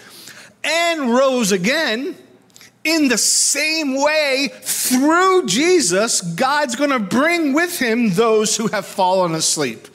and 0.64 1.12
rose 1.12 1.52
again, 1.52 2.16
in 2.84 3.08
the 3.08 3.18
same 3.18 4.02
way, 4.02 4.50
through 4.62 5.46
Jesus, 5.46 6.22
God's 6.22 6.76
going 6.76 6.90
to 6.90 7.00
bring 7.00 7.54
with 7.54 7.78
him 7.78 8.14
those 8.14 8.58
who 8.58 8.68
have 8.68 8.86
fallen 8.86 9.36
asleep. 9.36 9.88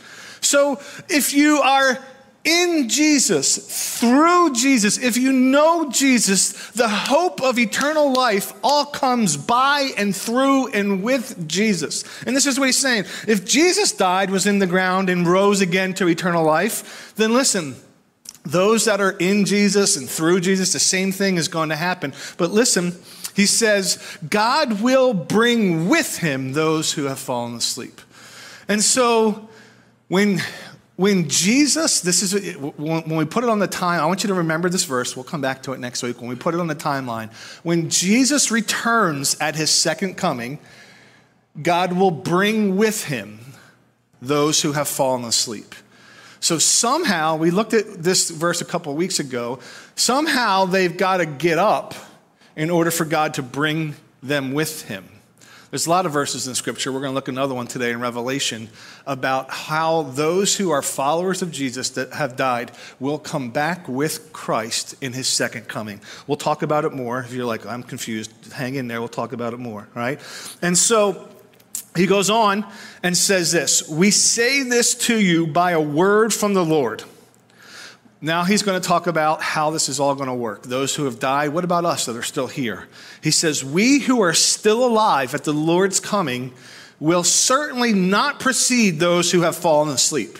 So 0.42 0.80
if 1.08 1.32
you 1.32 1.60
are 1.60 1.98
in 2.44 2.88
Jesus, 2.88 3.98
through 3.98 4.52
Jesus, 4.52 4.98
if 4.98 5.16
you 5.16 5.32
know 5.32 5.90
Jesus, 5.90 6.70
the 6.72 6.88
hope 6.88 7.40
of 7.42 7.58
eternal 7.58 8.12
life 8.12 8.52
all 8.62 8.84
comes 8.84 9.36
by 9.36 9.92
and 9.96 10.14
through 10.14 10.68
and 10.72 11.02
with 11.02 11.48
Jesus. 11.48 12.04
And 12.26 12.36
this 12.36 12.46
is 12.46 12.58
what 12.58 12.66
he's 12.66 12.78
saying. 12.78 13.04
If 13.26 13.46
Jesus 13.46 13.92
died, 13.92 14.30
was 14.30 14.46
in 14.46 14.58
the 14.58 14.66
ground, 14.66 15.08
and 15.08 15.26
rose 15.26 15.60
again 15.62 15.94
to 15.94 16.08
eternal 16.08 16.44
life, 16.44 17.14
then 17.16 17.32
listen, 17.32 17.76
those 18.44 18.84
that 18.84 19.00
are 19.00 19.12
in 19.12 19.46
Jesus 19.46 19.96
and 19.96 20.08
through 20.08 20.40
Jesus, 20.40 20.74
the 20.74 20.78
same 20.78 21.12
thing 21.12 21.36
is 21.36 21.48
going 21.48 21.70
to 21.70 21.76
happen. 21.76 22.12
But 22.36 22.50
listen, 22.50 22.92
he 23.34 23.46
says, 23.46 23.98
God 24.28 24.82
will 24.82 25.14
bring 25.14 25.88
with 25.88 26.18
him 26.18 26.52
those 26.52 26.92
who 26.92 27.04
have 27.04 27.18
fallen 27.18 27.54
asleep. 27.54 28.00
And 28.68 28.82
so 28.82 29.48
when, 30.08 30.40
when 30.96 31.28
Jesus, 31.28 32.00
this 32.00 32.22
is 32.22 32.56
when 32.56 33.16
we 33.16 33.24
put 33.24 33.42
it 33.42 33.50
on 33.50 33.58
the 33.58 33.66
time, 33.66 34.00
I 34.00 34.06
want 34.06 34.22
you 34.22 34.28
to 34.28 34.34
remember 34.34 34.68
this 34.68 34.84
verse. 34.84 35.16
We'll 35.16 35.24
come 35.24 35.40
back 35.40 35.62
to 35.64 35.72
it 35.72 35.80
next 35.80 36.02
week. 36.02 36.20
When 36.20 36.28
we 36.28 36.36
put 36.36 36.54
it 36.54 36.60
on 36.60 36.68
the 36.68 36.76
timeline, 36.76 37.32
when 37.64 37.90
Jesus 37.90 38.50
returns 38.50 39.36
at 39.40 39.56
his 39.56 39.70
second 39.70 40.16
coming, 40.16 40.60
God 41.60 41.92
will 41.92 42.12
bring 42.12 42.76
with 42.76 43.04
him 43.04 43.40
those 44.22 44.62
who 44.62 44.72
have 44.72 44.88
fallen 44.88 45.24
asleep. 45.24 45.74
So 46.38 46.58
somehow, 46.58 47.36
we 47.36 47.50
looked 47.50 47.74
at 47.74 48.02
this 48.02 48.30
verse 48.30 48.60
a 48.60 48.64
couple 48.64 48.92
of 48.92 48.98
weeks 48.98 49.18
ago, 49.18 49.58
somehow 49.96 50.66
they've 50.66 50.96
got 50.96 51.16
to 51.16 51.26
get 51.26 51.58
up 51.58 51.94
in 52.54 52.70
order 52.70 52.90
for 52.90 53.04
God 53.04 53.34
to 53.34 53.42
bring 53.42 53.94
them 54.22 54.52
with 54.52 54.86
him. 54.86 55.08
There's 55.74 55.88
a 55.88 55.90
lot 55.90 56.06
of 56.06 56.12
verses 56.12 56.46
in 56.46 56.54
Scripture. 56.54 56.92
We're 56.92 57.00
going 57.00 57.10
to 57.10 57.16
look 57.16 57.28
at 57.28 57.32
another 57.32 57.52
one 57.52 57.66
today 57.66 57.90
in 57.90 57.98
Revelation 57.98 58.68
about 59.08 59.50
how 59.50 60.02
those 60.02 60.56
who 60.56 60.70
are 60.70 60.82
followers 60.82 61.42
of 61.42 61.50
Jesus 61.50 61.90
that 61.90 62.12
have 62.12 62.36
died 62.36 62.70
will 63.00 63.18
come 63.18 63.50
back 63.50 63.88
with 63.88 64.32
Christ 64.32 64.94
in 65.00 65.12
his 65.12 65.26
second 65.26 65.66
coming. 65.66 66.00
We'll 66.28 66.36
talk 66.36 66.62
about 66.62 66.84
it 66.84 66.92
more. 66.92 67.18
If 67.18 67.32
you're 67.32 67.44
like, 67.44 67.66
I'm 67.66 67.82
confused, 67.82 68.30
hang 68.52 68.76
in 68.76 68.86
there. 68.86 69.00
We'll 69.00 69.08
talk 69.08 69.32
about 69.32 69.52
it 69.52 69.58
more, 69.58 69.88
right? 69.96 70.20
And 70.62 70.78
so 70.78 71.28
he 71.96 72.06
goes 72.06 72.30
on 72.30 72.64
and 73.02 73.16
says 73.16 73.50
this 73.50 73.88
We 73.88 74.12
say 74.12 74.62
this 74.62 74.94
to 75.06 75.18
you 75.18 75.44
by 75.44 75.72
a 75.72 75.80
word 75.80 76.32
from 76.32 76.54
the 76.54 76.64
Lord. 76.64 77.02
Now 78.24 78.44
he's 78.44 78.62
going 78.62 78.80
to 78.80 78.88
talk 78.88 79.06
about 79.06 79.42
how 79.42 79.68
this 79.68 79.90
is 79.90 80.00
all 80.00 80.14
going 80.14 80.30
to 80.30 80.34
work. 80.34 80.62
Those 80.62 80.94
who 80.94 81.04
have 81.04 81.18
died, 81.18 81.50
what 81.50 81.62
about 81.62 81.84
us 81.84 82.06
that 82.06 82.16
are 82.16 82.22
still 82.22 82.46
here? 82.46 82.88
He 83.22 83.30
says, 83.30 83.62
We 83.62 83.98
who 83.98 84.22
are 84.22 84.32
still 84.32 84.82
alive 84.82 85.34
at 85.34 85.44
the 85.44 85.52
Lord's 85.52 86.00
coming 86.00 86.54
will 86.98 87.22
certainly 87.22 87.92
not 87.92 88.40
precede 88.40 88.98
those 88.98 89.30
who 89.30 89.42
have 89.42 89.54
fallen 89.54 89.90
asleep. 89.90 90.38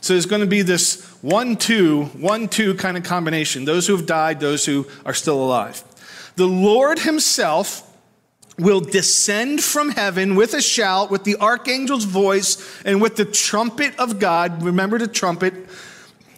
So 0.00 0.12
there's 0.12 0.26
going 0.26 0.42
to 0.42 0.46
be 0.46 0.62
this 0.62 1.04
one, 1.22 1.56
two, 1.56 2.04
one, 2.04 2.46
two 2.46 2.74
kind 2.74 2.96
of 2.96 3.02
combination 3.02 3.64
those 3.64 3.88
who 3.88 3.96
have 3.96 4.06
died, 4.06 4.38
those 4.38 4.64
who 4.64 4.86
are 5.04 5.12
still 5.12 5.42
alive. 5.42 5.82
The 6.36 6.46
Lord 6.46 7.00
himself 7.00 7.82
will 8.60 8.80
descend 8.80 9.60
from 9.60 9.90
heaven 9.90 10.36
with 10.36 10.54
a 10.54 10.62
shout, 10.62 11.10
with 11.10 11.24
the 11.24 11.34
archangel's 11.38 12.04
voice, 12.04 12.80
and 12.84 13.02
with 13.02 13.16
the 13.16 13.24
trumpet 13.24 13.98
of 13.98 14.20
God. 14.20 14.62
Remember 14.62 14.98
the 14.98 15.08
trumpet, 15.08 15.52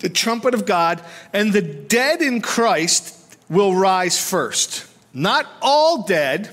the 0.00 0.08
trumpet 0.08 0.54
of 0.54 0.66
God, 0.66 1.02
and 1.32 1.52
the 1.52 1.62
dead 1.62 2.22
in 2.22 2.40
Christ 2.40 3.36
will 3.48 3.74
rise 3.74 4.18
first. 4.18 4.86
Not 5.12 5.46
all 5.62 6.02
dead, 6.02 6.50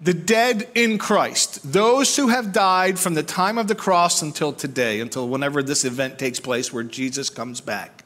the 0.00 0.14
dead 0.14 0.68
in 0.74 0.98
Christ. 0.98 1.72
Those 1.72 2.16
who 2.16 2.28
have 2.28 2.52
died 2.52 2.98
from 2.98 3.14
the 3.14 3.22
time 3.22 3.56
of 3.56 3.68
the 3.68 3.74
cross 3.74 4.20
until 4.20 4.52
today, 4.52 5.00
until 5.00 5.28
whenever 5.28 5.62
this 5.62 5.84
event 5.84 6.18
takes 6.18 6.40
place 6.40 6.72
where 6.72 6.82
Jesus 6.82 7.30
comes 7.30 7.60
back. 7.60 8.04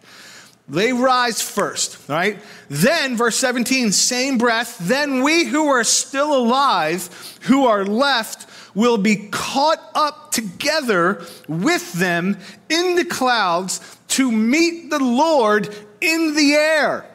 They 0.69 0.93
rise 0.93 1.41
first, 1.41 2.09
right? 2.09 2.39
Then, 2.69 3.17
verse 3.17 3.37
17, 3.37 3.91
same 3.91 4.37
breath, 4.37 4.79
then 4.79 5.23
we 5.23 5.45
who 5.45 5.67
are 5.69 5.85
still 5.85 6.37
alive, 6.37 7.39
who 7.43 7.67
are 7.67 7.87
left, 7.87 8.47
will 8.75 8.99
be 8.99 9.29
caught 9.31 9.81
up 9.95 10.31
together 10.31 11.25
with 11.49 11.95
them 11.95 12.37
in 12.69 12.97
the 12.97 13.05
clouds 13.05 13.98
to 14.19 14.33
meet 14.33 14.91
the 14.91 14.99
Lord 14.99 15.73
in 16.01 16.35
the 16.35 16.55
air. 16.55 17.09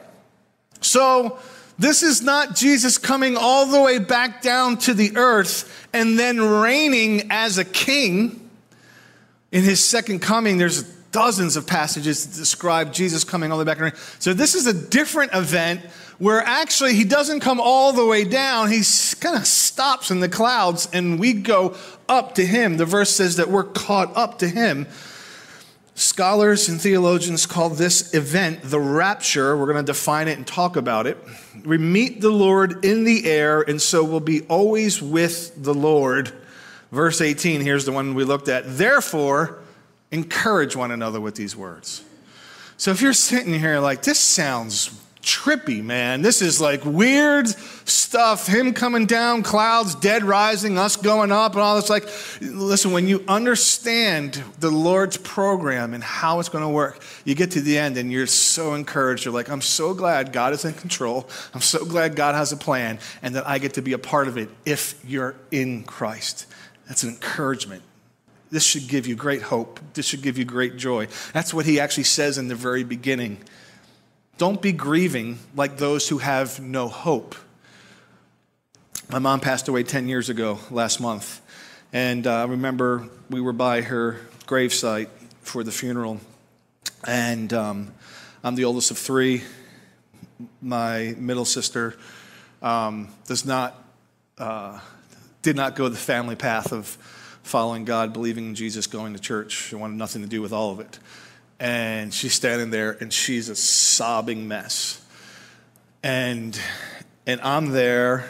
So, 0.80 1.38
this 1.78 2.02
is 2.02 2.22
not 2.22 2.56
Jesus 2.56 2.96
coming 2.96 3.36
all 3.36 3.66
the 3.66 3.78
way 3.78 3.98
back 3.98 4.40
down 4.40 4.78
to 4.78 4.94
the 4.94 5.14
earth 5.18 5.86
and 5.92 6.18
then 6.18 6.40
reigning 6.40 7.28
as 7.30 7.58
a 7.58 7.64
king. 7.64 8.48
In 9.52 9.64
his 9.64 9.84
second 9.84 10.20
coming, 10.20 10.56
there's 10.56 10.82
dozens 11.12 11.56
of 11.56 11.66
passages 11.66 12.26
that 12.26 12.38
describe 12.38 12.90
Jesus 12.90 13.22
coming 13.22 13.52
all 13.52 13.58
the 13.58 13.66
way 13.66 13.74
back. 13.74 13.96
So 14.18 14.32
this 14.32 14.54
is 14.54 14.66
a 14.66 14.72
different 14.72 15.34
event 15.34 15.82
where 16.18 16.40
actually 16.40 16.94
he 16.94 17.04
doesn't 17.04 17.40
come 17.40 17.60
all 17.60 17.92
the 17.92 18.06
way 18.06 18.24
down. 18.24 18.70
He 18.70 18.82
kind 19.20 19.36
of 19.36 19.46
stops 19.46 20.10
in 20.10 20.20
the 20.20 20.28
clouds 20.30 20.88
and 20.90 21.20
we 21.20 21.34
go 21.34 21.76
up 22.08 22.36
to 22.36 22.46
him. 22.46 22.78
The 22.78 22.86
verse 22.86 23.10
says 23.10 23.36
that 23.36 23.50
we're 23.50 23.64
caught 23.64 24.16
up 24.16 24.38
to 24.38 24.48
him. 24.48 24.86
Scholars 25.96 26.68
and 26.68 26.80
theologians 26.80 27.46
call 27.46 27.70
this 27.70 28.14
event 28.14 28.62
the 28.62 28.80
rapture. 28.80 29.56
We're 29.56 29.72
going 29.72 29.84
to 29.84 29.92
define 29.92 30.26
it 30.26 30.36
and 30.36 30.46
talk 30.46 30.76
about 30.76 31.06
it. 31.06 31.16
We 31.64 31.78
meet 31.78 32.20
the 32.20 32.30
Lord 32.30 32.84
in 32.84 33.04
the 33.04 33.30
air, 33.30 33.62
and 33.62 33.80
so 33.80 34.02
we'll 34.02 34.18
be 34.18 34.42
always 34.42 35.00
with 35.00 35.62
the 35.62 35.74
Lord. 35.74 36.32
Verse 36.90 37.20
18, 37.20 37.60
here's 37.60 37.84
the 37.84 37.92
one 37.92 38.14
we 38.14 38.24
looked 38.24 38.48
at. 38.48 38.64
Therefore, 38.66 39.60
encourage 40.10 40.74
one 40.74 40.90
another 40.90 41.20
with 41.20 41.36
these 41.36 41.54
words. 41.56 42.02
So 42.76 42.90
if 42.90 43.00
you're 43.00 43.12
sitting 43.12 43.54
here 43.54 43.78
like, 43.78 44.02
this 44.02 44.18
sounds 44.18 45.00
trippy, 45.24 45.82
man. 45.82 46.22
This 46.22 46.42
is 46.42 46.60
like 46.60 46.84
weird 46.84 47.48
stuff. 47.48 48.46
Him 48.46 48.72
coming 48.72 49.06
down, 49.06 49.42
clouds, 49.42 49.94
dead 49.94 50.22
rising, 50.22 50.78
us 50.78 50.96
going 50.96 51.32
up, 51.32 51.52
and 51.52 51.60
all 51.60 51.76
this. 51.76 51.90
Like, 51.90 52.04
listen, 52.40 52.92
when 52.92 53.08
you 53.08 53.24
understand 53.26 54.42
the 54.60 54.70
Lord's 54.70 55.16
program 55.16 55.94
and 55.94 56.04
how 56.04 56.38
it's 56.40 56.48
going 56.48 56.64
to 56.64 56.68
work, 56.68 57.02
you 57.24 57.34
get 57.34 57.52
to 57.52 57.60
the 57.60 57.78
end 57.78 57.96
and 57.96 58.12
you're 58.12 58.26
so 58.26 58.74
encouraged. 58.74 59.24
You're 59.24 59.34
like, 59.34 59.48
I'm 59.48 59.62
so 59.62 59.94
glad 59.94 60.32
God 60.32 60.52
is 60.52 60.64
in 60.64 60.74
control. 60.74 61.28
I'm 61.54 61.62
so 61.62 61.84
glad 61.84 62.14
God 62.14 62.34
has 62.34 62.52
a 62.52 62.56
plan 62.56 62.98
and 63.22 63.34
that 63.34 63.48
I 63.48 63.58
get 63.58 63.74
to 63.74 63.82
be 63.82 63.94
a 63.94 63.98
part 63.98 64.28
of 64.28 64.36
it 64.36 64.50
if 64.64 65.02
you're 65.04 65.34
in 65.50 65.84
Christ. 65.84 66.46
That's 66.86 67.02
an 67.02 67.08
encouragement. 67.08 67.82
This 68.50 68.62
should 68.62 68.86
give 68.86 69.06
you 69.06 69.16
great 69.16 69.42
hope. 69.42 69.80
This 69.94 70.06
should 70.06 70.22
give 70.22 70.38
you 70.38 70.44
great 70.44 70.76
joy. 70.76 71.08
That's 71.32 71.52
what 71.52 71.66
he 71.66 71.80
actually 71.80 72.04
says 72.04 72.38
in 72.38 72.48
the 72.48 72.54
very 72.54 72.84
beginning. 72.84 73.38
Don't 74.36 74.60
be 74.60 74.72
grieving 74.72 75.38
like 75.54 75.76
those 75.76 76.08
who 76.08 76.18
have 76.18 76.58
no 76.58 76.88
hope. 76.88 77.36
My 79.08 79.20
mom 79.20 79.38
passed 79.38 79.68
away 79.68 79.84
10 79.84 80.08
years 80.08 80.28
ago 80.28 80.58
last 80.72 81.00
month. 81.00 81.40
And 81.92 82.26
uh, 82.26 82.42
I 82.42 82.44
remember 82.46 83.08
we 83.30 83.40
were 83.40 83.52
by 83.52 83.82
her 83.82 84.18
gravesite 84.46 85.08
for 85.42 85.62
the 85.62 85.70
funeral. 85.70 86.18
And 87.06 87.52
um, 87.52 87.94
I'm 88.42 88.56
the 88.56 88.64
oldest 88.64 88.90
of 88.90 88.98
three. 88.98 89.44
My 90.60 91.14
middle 91.16 91.44
sister 91.44 91.96
um, 92.60 93.10
does 93.28 93.44
not, 93.44 93.80
uh, 94.36 94.80
did 95.42 95.54
not 95.54 95.76
go 95.76 95.88
the 95.88 95.96
family 95.96 96.34
path 96.34 96.72
of 96.72 96.86
following 97.44 97.84
God, 97.84 98.12
believing 98.12 98.46
in 98.46 98.54
Jesus, 98.56 98.88
going 98.88 99.12
to 99.12 99.20
church. 99.20 99.52
She 99.68 99.76
wanted 99.76 99.96
nothing 99.96 100.22
to 100.22 100.28
do 100.28 100.42
with 100.42 100.52
all 100.52 100.72
of 100.72 100.80
it 100.80 100.98
and 101.64 102.12
she's 102.12 102.34
standing 102.34 102.68
there 102.68 102.94
and 103.00 103.10
she's 103.10 103.48
a 103.48 103.56
sobbing 103.56 104.46
mess. 104.46 105.02
And 106.02 106.60
and 107.26 107.40
I'm 107.40 107.70
there 107.70 108.26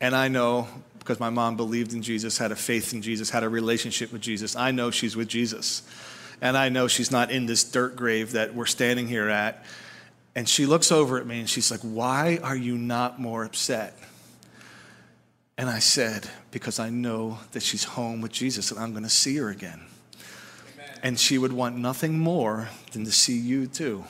and 0.00 0.16
I 0.16 0.26
know 0.26 0.66
because 0.98 1.20
my 1.20 1.30
mom 1.30 1.56
believed 1.56 1.92
in 1.92 2.02
Jesus, 2.02 2.38
had 2.38 2.50
a 2.50 2.56
faith 2.56 2.92
in 2.92 3.02
Jesus, 3.02 3.30
had 3.30 3.44
a 3.44 3.48
relationship 3.48 4.12
with 4.12 4.20
Jesus. 4.20 4.56
I 4.56 4.72
know 4.72 4.90
she's 4.90 5.14
with 5.14 5.28
Jesus. 5.28 5.88
And 6.42 6.56
I 6.56 6.68
know 6.68 6.88
she's 6.88 7.12
not 7.12 7.30
in 7.30 7.46
this 7.46 7.62
dirt 7.62 7.94
grave 7.94 8.32
that 8.32 8.56
we're 8.56 8.66
standing 8.66 9.06
here 9.06 9.28
at. 9.28 9.64
And 10.34 10.48
she 10.48 10.66
looks 10.66 10.90
over 10.90 11.18
at 11.18 11.26
me 11.26 11.38
and 11.38 11.48
she's 11.48 11.70
like, 11.70 11.80
Why 11.82 12.40
are 12.42 12.56
you 12.56 12.76
not 12.76 13.20
more 13.20 13.44
upset? 13.44 13.96
And 15.56 15.70
I 15.70 15.78
said, 15.78 16.28
Because 16.50 16.80
I 16.80 16.90
know 16.90 17.38
that 17.52 17.62
she's 17.62 17.84
home 17.84 18.20
with 18.20 18.32
Jesus 18.32 18.72
and 18.72 18.80
I'm 18.80 18.90
going 18.90 19.04
to 19.04 19.08
see 19.08 19.36
her 19.36 19.50
again. 19.50 19.82
And 21.06 21.20
she 21.20 21.38
would 21.38 21.52
want 21.52 21.76
nothing 21.76 22.18
more 22.18 22.68
than 22.90 23.04
to 23.04 23.12
see 23.12 23.38
you 23.38 23.68
too. 23.68 24.02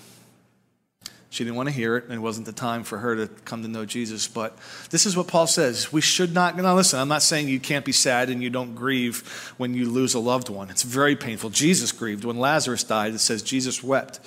She 1.29 1.45
didn't 1.45 1.57
want 1.57 1.69
to 1.69 1.75
hear 1.75 1.99
it, 1.99 2.05
and 2.05 2.15
it 2.15 2.21
wasn't 2.21 2.47
the 2.47 2.53
time 2.53 2.85
for 2.85 2.97
her 2.97 3.15
to 3.17 3.27
come 3.45 3.61
to 3.61 3.69
know 3.69 3.85
Jesus. 3.85 4.27
But 4.27 4.57
this 4.89 5.05
is 5.05 5.15
what 5.15 5.29
Paul 5.29 5.47
says. 5.47 5.93
We 5.93 6.01
should 6.01 6.33
not, 6.33 6.57
now 6.57 6.75
listen, 6.75 6.99
I'm 6.99 7.09
not 7.09 7.23
saying 7.23 7.49
you 7.49 7.61
can't 7.61 7.85
be 7.85 7.93
sad 7.93 8.31
and 8.31 8.43
you 8.43 8.49
don't 8.49 8.75
grieve 8.75 9.53
when 9.59 9.75
you 9.75 9.91
lose 9.91 10.15
a 10.15 10.19
loved 10.19 10.49
one. 10.49 10.71
It's 10.71 10.85
very 10.85 11.17
painful. 11.17 11.51
Jesus 11.51 11.93
grieved. 11.93 12.25
When 12.25 12.39
Lazarus 12.39 12.83
died, 12.83 13.13
it 13.13 13.19
says 13.19 13.43
Jesus 13.43 13.83
wept. 13.83 14.19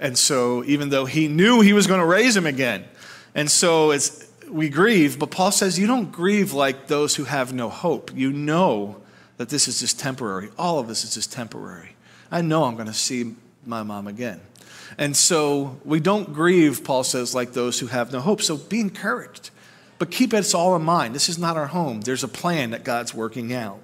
And 0.00 0.16
so, 0.16 0.64
even 0.64 0.88
though 0.88 1.04
he 1.04 1.28
knew 1.28 1.60
he 1.60 1.74
was 1.74 1.86
going 1.86 2.00
to 2.00 2.06
raise 2.06 2.34
him 2.34 2.46
again, 2.46 2.86
and 3.34 3.50
so 3.50 3.90
it's, 3.90 4.26
we 4.48 4.70
grieve, 4.70 5.18
but 5.18 5.30
Paul 5.30 5.52
says 5.52 5.78
you 5.78 5.86
don't 5.86 6.10
grieve 6.10 6.54
like 6.54 6.86
those 6.86 7.14
who 7.16 7.24
have 7.24 7.52
no 7.52 7.68
hope. 7.68 8.10
You 8.14 8.32
know 8.32 9.02
that 9.36 9.50
this 9.50 9.68
is 9.68 9.80
just 9.80 10.00
temporary. 10.00 10.48
All 10.58 10.78
of 10.78 10.88
this 10.88 11.04
is 11.04 11.12
just 11.12 11.30
temporary. 11.30 11.90
I 12.30 12.42
know 12.42 12.64
I'm 12.64 12.74
going 12.74 12.86
to 12.86 12.94
see 12.94 13.34
my 13.64 13.82
mom 13.82 14.06
again. 14.06 14.40
And 14.98 15.16
so 15.16 15.78
we 15.84 16.00
don't 16.00 16.32
grieve, 16.32 16.84
Paul 16.84 17.04
says, 17.04 17.34
like 17.34 17.52
those 17.52 17.78
who 17.80 17.86
have 17.86 18.12
no 18.12 18.20
hope. 18.20 18.40
So 18.40 18.56
be 18.56 18.80
encouraged. 18.80 19.50
But 19.98 20.10
keep 20.10 20.34
it 20.34 20.54
all 20.54 20.76
in 20.76 20.82
mind. 20.82 21.14
This 21.14 21.28
is 21.28 21.38
not 21.38 21.56
our 21.56 21.66
home. 21.66 22.02
There's 22.02 22.24
a 22.24 22.28
plan 22.28 22.70
that 22.70 22.84
God's 22.84 23.14
working 23.14 23.52
out. 23.52 23.80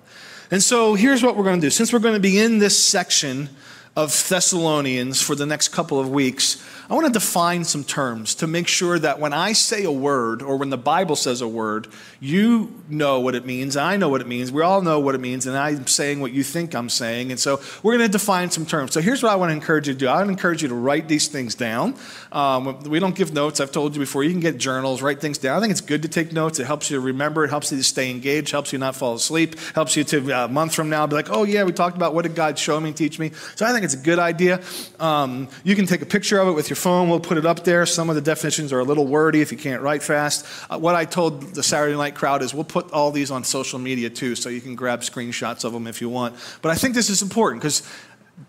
And 0.50 0.62
so 0.62 0.94
here's 0.94 1.22
what 1.22 1.37
we're 1.37 1.44
going 1.44 1.61
to 1.61 1.66
do. 1.66 1.70
Since 1.70 1.92
we're 1.92 1.98
going 1.98 2.14
to 2.14 2.20
be 2.20 2.38
in 2.38 2.59
this 2.59 2.83
section 2.83 3.48
of 3.96 4.11
Thessalonians 4.28 5.20
for 5.20 5.35
the 5.35 5.46
next 5.46 5.68
couple 5.68 5.98
of 5.98 6.11
weeks, 6.11 6.62
I 6.90 6.95
want 6.95 7.07
to 7.07 7.12
define 7.12 7.64
some 7.64 7.85
terms 7.85 8.35
to 8.37 8.47
make 8.47 8.68
sure 8.68 8.99
that 8.99 9.21
when 9.21 9.33
I 9.33 9.53
say 9.53 9.85
a 9.85 9.92
word 9.92 10.42
or 10.42 10.57
when 10.57 10.71
the 10.71 10.77
Bible 10.79 11.16
says 11.16 11.40
a 11.40 11.49
word, 11.49 11.87
you 12.21 12.73
know 12.88 13.21
what 13.21 13.35
it 13.35 13.47
means. 13.47 13.77
I 13.77 13.97
know 13.97 14.09
what 14.09 14.21
it 14.21 14.27
means. 14.27 14.51
We 14.51 14.62
all 14.62 14.83
know 14.83 15.01
what 15.01 15.14
it 15.14 15.21
means, 15.21 15.47
and 15.47 15.57
I'm 15.57 15.87
saying 15.87 16.21
what 16.21 16.33
you 16.33 16.42
think 16.42 16.75
I'm 16.75 16.88
saying. 16.88 17.31
And 17.31 17.40
so 17.40 17.61
we're 17.83 17.97
going 17.97 18.09
to 18.09 18.12
define 18.12 18.51
some 18.51 18.66
terms. 18.66 18.92
So 18.92 19.01
here's 19.01 19.23
what 19.23 19.33
I 19.33 19.37
want 19.37 19.51
to 19.51 19.55
encourage 19.55 19.88
you 19.88 19.95
to 19.95 19.99
do 19.99 20.09
I 20.09 20.16
want 20.16 20.27
to 20.27 20.33
encourage 20.33 20.62
you 20.62 20.68
to 20.68 20.75
write 20.75 21.09
these 21.09 21.29
things 21.29 21.55
down. 21.55 21.95
Um, 22.31 22.81
we 22.85 22.99
don't 22.99 23.14
give 23.14 23.33
notes. 23.33 23.61
I've 23.61 23.73
told 23.73 23.95
you 23.95 24.01
before. 24.01 24.25
You 24.25 24.31
can 24.31 24.40
get 24.40 24.59
journals, 24.59 25.03
write 25.03 25.21
things 25.21 25.38
down. 25.38 25.57
I 25.57 25.61
think 25.61 25.71
it's 25.71 25.81
good 25.81 26.03
to 26.03 26.09
take 26.09 26.33
notes. 26.33 26.59
It 26.59 26.66
helps 26.66 26.90
you 26.90 26.97
to 26.97 27.01
remember, 27.01 27.45
it 27.45 27.51
helps 27.51 27.71
you 27.71 27.79
to 27.79 27.85
stay 27.85 28.11
engaged, 28.11 28.51
helps 28.51 28.73
you 28.73 28.79
not 28.79 28.97
fall 28.97 29.14
asleep, 29.14 29.59
helps 29.75 29.97
you 29.97 30.05
to 30.05 30.33
uh, 30.33 30.45
a 30.45 30.49
month 30.49 30.75
from 30.75 30.90
now 30.90 31.07
be 31.07 31.14
like, 31.14 31.31
oh, 31.31 31.45
yeah, 31.45 31.64
we 31.64 31.73
talked 31.73 31.97
about 31.97 32.14
what 32.14 32.23
did 32.23 32.35
God 32.35 32.59
show 32.59 32.79
me, 32.81 32.92
teach 32.92 33.18
me. 33.18 33.31
So 33.57 33.66
I 33.66 33.73
think 33.73 33.85
it's 33.85 33.95
a 33.95 33.99
good 33.99 34.18
idea. 34.18 34.61
Um, 35.01 35.49
you 35.64 35.77
can 35.77 35.87
take 35.87 36.03
a 36.03 36.07
picture 36.07 36.38
of 36.38 36.49
it 36.49 36.53
with 36.53 36.68
your 36.68 36.71
phone. 36.74 37.08
We'll 37.08 37.20
put 37.20 37.38
it 37.38 37.46
up 37.46 37.64
there. 37.64 37.87
Some 37.87 38.08
of 38.08 38.14
the 38.14 38.20
definitions 38.20 38.72
are 38.72 38.80
a 38.80 38.85
little 38.85 39.06
wordy 39.06 39.40
if 39.40 39.52
you 39.52 39.58
can't 39.58 39.82
write 39.82 40.02
fast. 40.02 40.46
Uh, 40.68 40.78
what 40.78 40.94
I 40.94 41.04
told 41.04 41.54
the 41.54 41.62
Saturday 41.62 41.96
night 41.96 42.14
crowd 42.14 42.42
is 42.42 42.52
we'll 42.54 42.64
put 42.64 42.92
all 42.92 43.11
these 43.11 43.30
on 43.30 43.44
social 43.44 43.78
media 43.78 44.11
too, 44.11 44.35
so 44.35 44.48
you 44.48 44.61
can 44.61 44.74
grab 44.74 45.00
screenshots 45.00 45.64
of 45.64 45.72
them 45.72 45.87
if 45.87 46.00
you 46.00 46.08
want. 46.08 46.37
But 46.61 46.70
I 46.70 46.74
think 46.74 46.94
this 46.94 47.11
is 47.11 47.22
important 47.22 47.62
because 47.62 47.82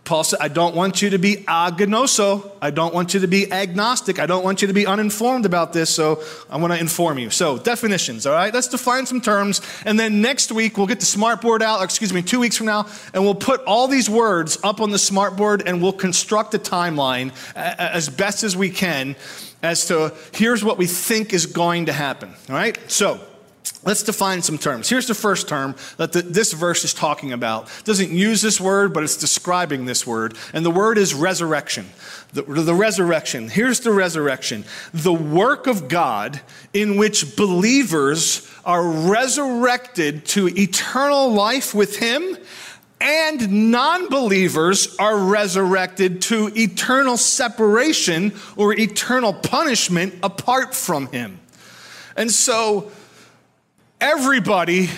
Paul 0.06 0.24
said, 0.24 0.40
I 0.42 0.48
don't 0.48 0.76
want 0.76 1.02
you 1.02 1.12
to 1.12 1.18
be 1.18 1.38
agnoso. 1.48 2.52
I 2.62 2.72
don't 2.72 2.94
want 2.94 3.14
you 3.14 3.22
to 3.22 3.28
be 3.28 3.52
agnostic. 3.52 4.20
I 4.20 4.26
don't 4.26 4.44
want 4.44 4.62
you 4.62 4.68
to 4.68 4.74
be 4.74 4.86
uninformed 4.86 5.46
about 5.46 5.72
this, 5.72 5.90
so 5.90 6.24
I 6.50 6.58
want 6.58 6.74
to 6.74 6.80
inform 6.80 7.20
you. 7.20 7.30
So, 7.30 7.58
definitions, 7.58 8.26
all 8.26 8.34
right? 8.34 8.54
Let's 8.54 8.68
define 8.68 9.06
some 9.06 9.22
terms, 9.22 9.62
and 9.86 10.00
then 10.00 10.22
next 10.22 10.52
week 10.52 10.78
we'll 10.78 10.88
get 10.88 11.00
the 11.00 11.06
smartboard 11.06 11.62
out, 11.62 11.80
or 11.80 11.86
excuse 11.86 12.12
me, 12.12 12.22
two 12.22 12.40
weeks 12.40 12.58
from 12.58 12.66
now, 12.66 12.88
and 13.14 13.24
we'll 13.24 13.36
put 13.36 13.62
all 13.62 13.88
these 13.88 14.10
words 14.10 14.58
up 14.64 14.82
on 14.82 14.90
the 14.90 14.98
smartboard 14.98 15.64
and 15.66 15.82
we'll 15.82 15.94
construct 15.94 16.54
a 16.54 16.60
timeline 16.60 17.32
as 17.56 18.10
best 18.10 18.44
as 18.44 18.58
we 18.58 18.70
can 18.70 19.16
as 19.62 19.88
to 19.88 20.14
here's 20.34 20.64
what 20.64 20.78
we 20.78 20.86
think 20.86 21.34
is 21.34 21.46
going 21.46 21.86
to 21.86 21.94
happen, 21.94 22.34
all 22.50 22.56
right? 22.56 22.78
So, 22.92 23.22
Let's 23.86 24.04
define 24.04 24.42
some 24.42 24.58
terms. 24.58 24.90
Here's 24.90 25.08
the 25.08 25.14
first 25.14 25.50
term 25.50 25.76
that 25.98 26.14
the, 26.14 26.22
this 26.22 26.54
verse 26.54 26.86
is 26.86 26.94
talking 26.94 27.34
about. 27.34 27.66
It 27.80 27.86
doesn't 27.86 28.12
use 28.12 28.42
this 28.42 28.62
word, 28.62 28.94
but 28.94 29.04
it's 29.04 29.18
describing 29.18 29.86
this 29.86 30.08
word. 30.08 30.38
And 30.54 30.66
the 30.66 30.72
word 30.72 30.98
is 30.98 31.14
resurrection. 31.14 31.88
The, 32.32 32.44
the 32.44 32.74
resurrection. 32.74 33.50
Here's 33.50 33.82
the 33.82 33.92
resurrection 33.92 34.64
the 34.94 35.14
work 35.14 35.68
of 35.68 35.90
God 35.90 36.40
in 36.74 36.96
which 36.96 37.36
believers 37.36 38.50
are 38.64 38.88
resurrected 38.88 40.26
to 40.28 40.48
eternal 40.48 41.34
life 41.34 41.74
with 41.74 41.98
Him, 41.98 42.38
and 43.02 43.70
non 43.72 44.08
believers 44.08 44.96
are 44.98 45.18
resurrected 45.18 46.22
to 46.24 46.52
eternal 46.56 47.18
separation 47.18 48.32
or 48.56 48.74
eternal 48.74 49.34
punishment 49.34 50.16
apart 50.24 50.74
from 50.74 51.08
Him. 51.08 51.42
And 52.16 52.32
so, 52.32 52.92
everybody 54.04 54.90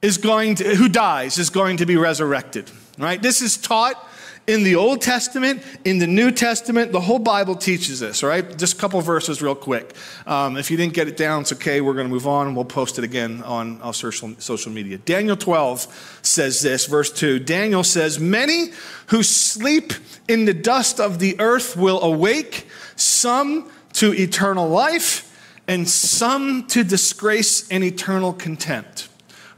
is 0.00 0.16
going 0.16 0.54
to, 0.54 0.74
who 0.74 0.88
dies 0.88 1.36
is 1.36 1.50
going 1.50 1.76
to 1.76 1.84
be 1.84 1.96
resurrected, 1.98 2.70
right? 2.96 3.20
This 3.20 3.42
is 3.42 3.58
taught 3.58 4.02
in 4.46 4.62
the 4.62 4.74
Old 4.74 5.02
Testament, 5.02 5.62
in 5.84 5.98
the 5.98 6.06
New 6.06 6.30
Testament, 6.30 6.90
the 6.90 7.00
whole 7.00 7.18
Bible 7.18 7.54
teaches 7.56 8.00
this, 8.00 8.22
right? 8.22 8.56
Just 8.56 8.78
a 8.78 8.80
couple 8.80 8.98
verses, 9.02 9.42
real 9.42 9.54
quick. 9.54 9.94
Um, 10.26 10.56
if 10.56 10.70
you 10.70 10.78
didn't 10.78 10.94
get 10.94 11.08
it 11.08 11.18
down, 11.18 11.42
it's 11.42 11.52
okay. 11.52 11.82
We're 11.82 11.92
going 11.92 12.06
to 12.06 12.12
move 12.12 12.26
on. 12.26 12.46
And 12.46 12.56
we'll 12.56 12.64
post 12.64 12.96
it 12.96 13.04
again 13.04 13.42
on 13.42 13.82
our 13.82 13.92
social, 13.92 14.34
social 14.38 14.72
media. 14.72 14.96
Daniel 14.96 15.36
12 15.36 16.20
says 16.22 16.62
this, 16.62 16.86
verse 16.86 17.12
2. 17.12 17.40
Daniel 17.40 17.84
says, 17.84 18.18
Many 18.18 18.70
who 19.08 19.22
sleep 19.22 19.92
in 20.26 20.46
the 20.46 20.54
dust 20.54 20.98
of 20.98 21.18
the 21.18 21.38
earth 21.38 21.76
will 21.76 22.00
awake, 22.00 22.66
some 22.96 23.70
to 23.92 24.14
eternal 24.14 24.70
life 24.70 25.27
and 25.68 25.88
some 25.88 26.66
to 26.68 26.82
disgrace 26.82 27.68
and 27.68 27.84
eternal 27.84 28.32
contempt. 28.32 29.08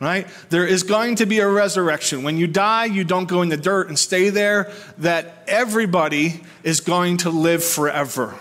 Right? 0.00 0.26
There 0.48 0.66
is 0.66 0.82
going 0.82 1.16
to 1.16 1.26
be 1.26 1.40
a 1.40 1.48
resurrection. 1.48 2.22
When 2.22 2.38
you 2.38 2.46
die, 2.46 2.86
you 2.86 3.04
don't 3.04 3.28
go 3.28 3.42
in 3.42 3.50
the 3.50 3.58
dirt 3.58 3.88
and 3.88 3.98
stay 3.98 4.30
there, 4.30 4.72
that 4.96 5.44
everybody 5.46 6.40
is 6.62 6.80
going 6.80 7.18
to 7.18 7.30
live 7.30 7.62
forever. 7.62 8.34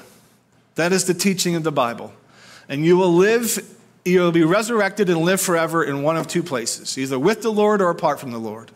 That 0.76 0.94
is 0.94 1.04
the 1.04 1.14
teaching 1.14 1.56
of 1.56 1.64
the 1.64 1.72
Bible. 1.72 2.14
And 2.70 2.86
you 2.86 2.96
will 2.96 3.14
live, 3.14 3.60
you 4.06 4.22
will 4.22 4.32
be 4.32 4.46
resurrected 4.46 5.10
and 5.10 5.20
live 5.20 5.42
forever 5.42 5.84
in 5.84 6.02
one 6.02 6.16
of 6.16 6.28
two 6.28 6.44
places, 6.44 6.98
either 6.98 7.20
with 7.20 7.42
the 7.42 7.52
Lord 7.52 7.82
or 7.82 7.90
apart 7.90 8.22
from 8.22 8.32
the 8.32 8.38
Lord. 8.38 8.72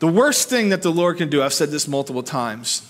The 0.00 0.08
worst 0.08 0.48
thing 0.48 0.70
that 0.70 0.82
the 0.82 0.90
Lord 0.90 1.18
can 1.18 1.30
do, 1.30 1.40
I've 1.40 1.54
said 1.54 1.70
this 1.70 1.86
multiple 1.86 2.24
times. 2.24 2.82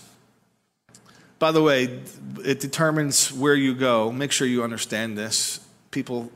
By 1.39 1.53
the 1.53 1.63
way, 1.63 2.01
it 2.45 2.61
determines 2.61 3.33
where 3.33 3.55
you 3.55 3.75
go. 3.75 4.13
Make 4.13 4.33
sure 4.33 4.47
you 4.47 4.63
understand 4.63 5.19
this. 5.19 5.61
People, 5.91 6.31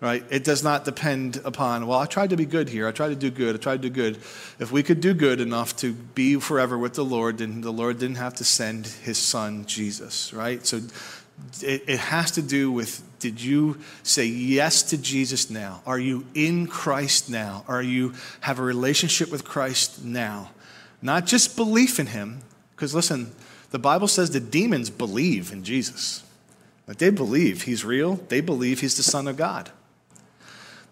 right? 0.00 0.24
It 0.30 0.44
does 0.44 0.62
not 0.62 0.84
depend 0.84 1.40
upon, 1.44 1.86
well, 1.86 1.98
I 1.98 2.06
tried 2.06 2.30
to 2.30 2.36
be 2.36 2.46
good 2.46 2.68
here. 2.68 2.88
I 2.88 2.92
tried 2.92 3.08
to 3.08 3.16
do 3.16 3.30
good. 3.30 3.54
I 3.54 3.58
tried 3.58 3.82
to 3.82 3.88
do 3.88 3.94
good. 3.94 4.16
If 4.58 4.72
we 4.72 4.82
could 4.82 5.00
do 5.00 5.14
good 5.14 5.40
enough 5.40 5.76
to 5.78 5.92
be 5.92 6.36
forever 6.36 6.76
with 6.76 6.94
the 6.94 7.04
Lord, 7.04 7.38
then 7.38 7.60
the 7.60 7.72
Lord 7.72 7.98
didn't 7.98 8.16
have 8.16 8.34
to 8.34 8.44
send 8.44 8.86
his 8.86 9.18
son, 9.18 9.66
Jesus, 9.66 10.32
right? 10.32 10.66
So 10.66 10.80
it, 11.62 11.84
it 11.86 11.98
has 11.98 12.30
to 12.32 12.42
do 12.42 12.70
with 12.70 13.02
did 13.18 13.40
you 13.40 13.80
say 14.02 14.26
yes 14.26 14.82
to 14.82 14.98
Jesus 14.98 15.48
now? 15.48 15.80
Are 15.86 15.98
you 15.98 16.26
in 16.34 16.66
Christ 16.66 17.30
now? 17.30 17.64
Are 17.66 17.82
you 17.82 18.12
have 18.40 18.58
a 18.58 18.62
relationship 18.62 19.30
with 19.30 19.44
Christ 19.44 20.04
now? 20.04 20.50
Not 21.00 21.24
just 21.24 21.56
belief 21.56 21.98
in 21.98 22.08
him, 22.08 22.40
because 22.76 22.94
listen, 22.94 23.32
the 23.74 23.80
Bible 23.80 24.06
says 24.06 24.30
the 24.30 24.38
demons 24.38 24.88
believe 24.88 25.50
in 25.50 25.64
Jesus. 25.64 26.22
Like 26.86 26.98
they 26.98 27.10
believe 27.10 27.62
he's 27.62 27.84
real, 27.84 28.20
they 28.28 28.40
believe 28.40 28.78
he's 28.78 28.96
the 28.96 29.02
Son 29.02 29.26
of 29.26 29.36
God. 29.36 29.68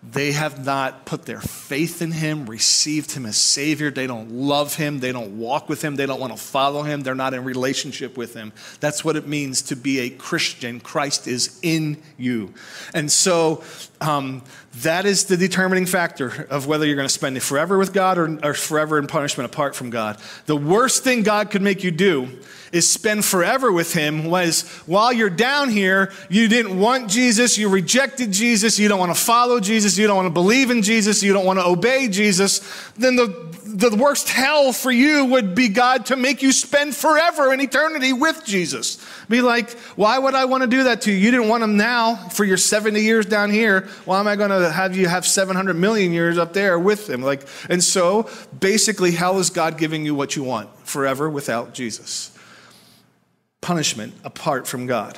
They 0.02 0.32
have 0.32 0.64
not 0.66 1.06
put 1.06 1.24
their 1.24 1.40
faith 1.40 2.02
in 2.02 2.10
him, 2.10 2.46
received 2.46 3.12
him 3.12 3.24
as 3.24 3.36
Savior. 3.36 3.92
They 3.92 4.08
don't 4.08 4.32
love 4.32 4.74
him. 4.74 4.98
They 4.98 5.12
don't 5.12 5.38
walk 5.38 5.68
with 5.68 5.80
him. 5.80 5.94
They 5.94 6.06
don't 6.06 6.18
want 6.18 6.36
to 6.36 6.42
follow 6.42 6.82
him. 6.82 7.02
They're 7.02 7.14
not 7.14 7.34
in 7.34 7.44
relationship 7.44 8.16
with 8.16 8.34
him. 8.34 8.52
That's 8.80 9.04
what 9.04 9.14
it 9.14 9.28
means 9.28 9.62
to 9.62 9.76
be 9.76 10.00
a 10.00 10.10
Christian. 10.10 10.80
Christ 10.80 11.28
is 11.28 11.60
in 11.62 12.02
you. 12.18 12.52
And 12.94 13.12
so 13.12 13.62
um, 14.02 14.42
that 14.80 15.06
is 15.06 15.24
the 15.26 15.36
determining 15.36 15.86
factor 15.86 16.46
of 16.50 16.66
whether 16.66 16.84
you're 16.84 16.96
going 16.96 17.06
to 17.06 17.12
spend 17.12 17.36
it 17.36 17.40
forever 17.40 17.78
with 17.78 17.92
God 17.92 18.18
or, 18.18 18.38
or 18.42 18.54
forever 18.54 18.98
in 18.98 19.06
punishment 19.06 19.50
apart 19.50 19.76
from 19.76 19.90
God. 19.90 20.18
The 20.46 20.56
worst 20.56 21.04
thing 21.04 21.22
God 21.22 21.50
could 21.50 21.62
make 21.62 21.84
you 21.84 21.90
do 21.90 22.28
is 22.72 22.88
spend 22.88 23.24
forever 23.24 23.70
with 23.70 23.92
him 23.92 24.24
was 24.24 24.62
while 24.86 25.12
you're 25.12 25.30
down 25.30 25.68
here, 25.68 26.10
you 26.28 26.48
didn't 26.48 26.78
want 26.78 27.10
Jesus, 27.10 27.58
you 27.58 27.68
rejected 27.68 28.32
Jesus, 28.32 28.78
you 28.78 28.88
don't 28.88 28.98
want 28.98 29.14
to 29.14 29.20
follow 29.20 29.60
Jesus, 29.60 29.96
you 29.98 30.06
don't 30.06 30.16
want 30.16 30.26
to 30.26 30.30
believe 30.30 30.70
in 30.70 30.82
Jesus, 30.82 31.22
you 31.22 31.32
don't 31.32 31.44
want 31.44 31.58
to 31.58 31.66
obey 31.66 32.08
Jesus, 32.08 32.60
then 32.96 33.14
the 33.14 33.52
the 33.72 33.96
worst 33.96 34.28
hell 34.28 34.72
for 34.72 34.90
you 34.90 35.24
would 35.24 35.54
be 35.54 35.68
God 35.68 36.06
to 36.06 36.16
make 36.16 36.42
you 36.42 36.52
spend 36.52 36.94
forever 36.94 37.52
in 37.52 37.60
eternity 37.60 38.12
with 38.12 38.44
Jesus. 38.44 39.04
Be 39.28 39.40
like, 39.40 39.70
why 39.96 40.18
would 40.18 40.34
I 40.34 40.44
want 40.44 40.62
to 40.62 40.68
do 40.68 40.84
that 40.84 41.02
to 41.02 41.12
you? 41.12 41.16
You 41.16 41.30
didn't 41.30 41.48
want 41.48 41.64
him 41.64 41.76
now 41.76 42.16
for 42.28 42.44
your 42.44 42.56
70 42.56 43.00
years 43.00 43.26
down 43.26 43.50
here. 43.50 43.88
Why 44.04 44.20
am 44.20 44.28
I 44.28 44.36
going 44.36 44.50
to 44.50 44.70
have 44.70 44.96
you 44.96 45.08
have 45.08 45.26
700 45.26 45.74
million 45.74 46.12
years 46.12 46.38
up 46.38 46.52
there 46.52 46.78
with 46.78 47.08
him? 47.08 47.22
Like, 47.22 47.46
and 47.68 47.82
so 47.82 48.28
basically, 48.58 49.12
hell 49.12 49.38
is 49.38 49.50
God 49.50 49.78
giving 49.78 50.04
you 50.04 50.14
what 50.14 50.36
you 50.36 50.44
want 50.44 50.68
forever 50.86 51.28
without 51.30 51.74
Jesus 51.74 52.32
punishment 53.62 54.12
apart 54.24 54.66
from 54.66 54.86
God. 54.86 55.16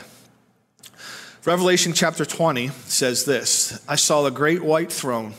Revelation 1.45 1.93
chapter 1.93 2.25
20 2.25 2.69
says 2.87 3.25
this 3.25 3.85
I 3.89 3.97
saw 3.97 4.25
a 4.25 4.31
great 4.31 4.63
white 4.63 4.93
throne, 4.93 5.35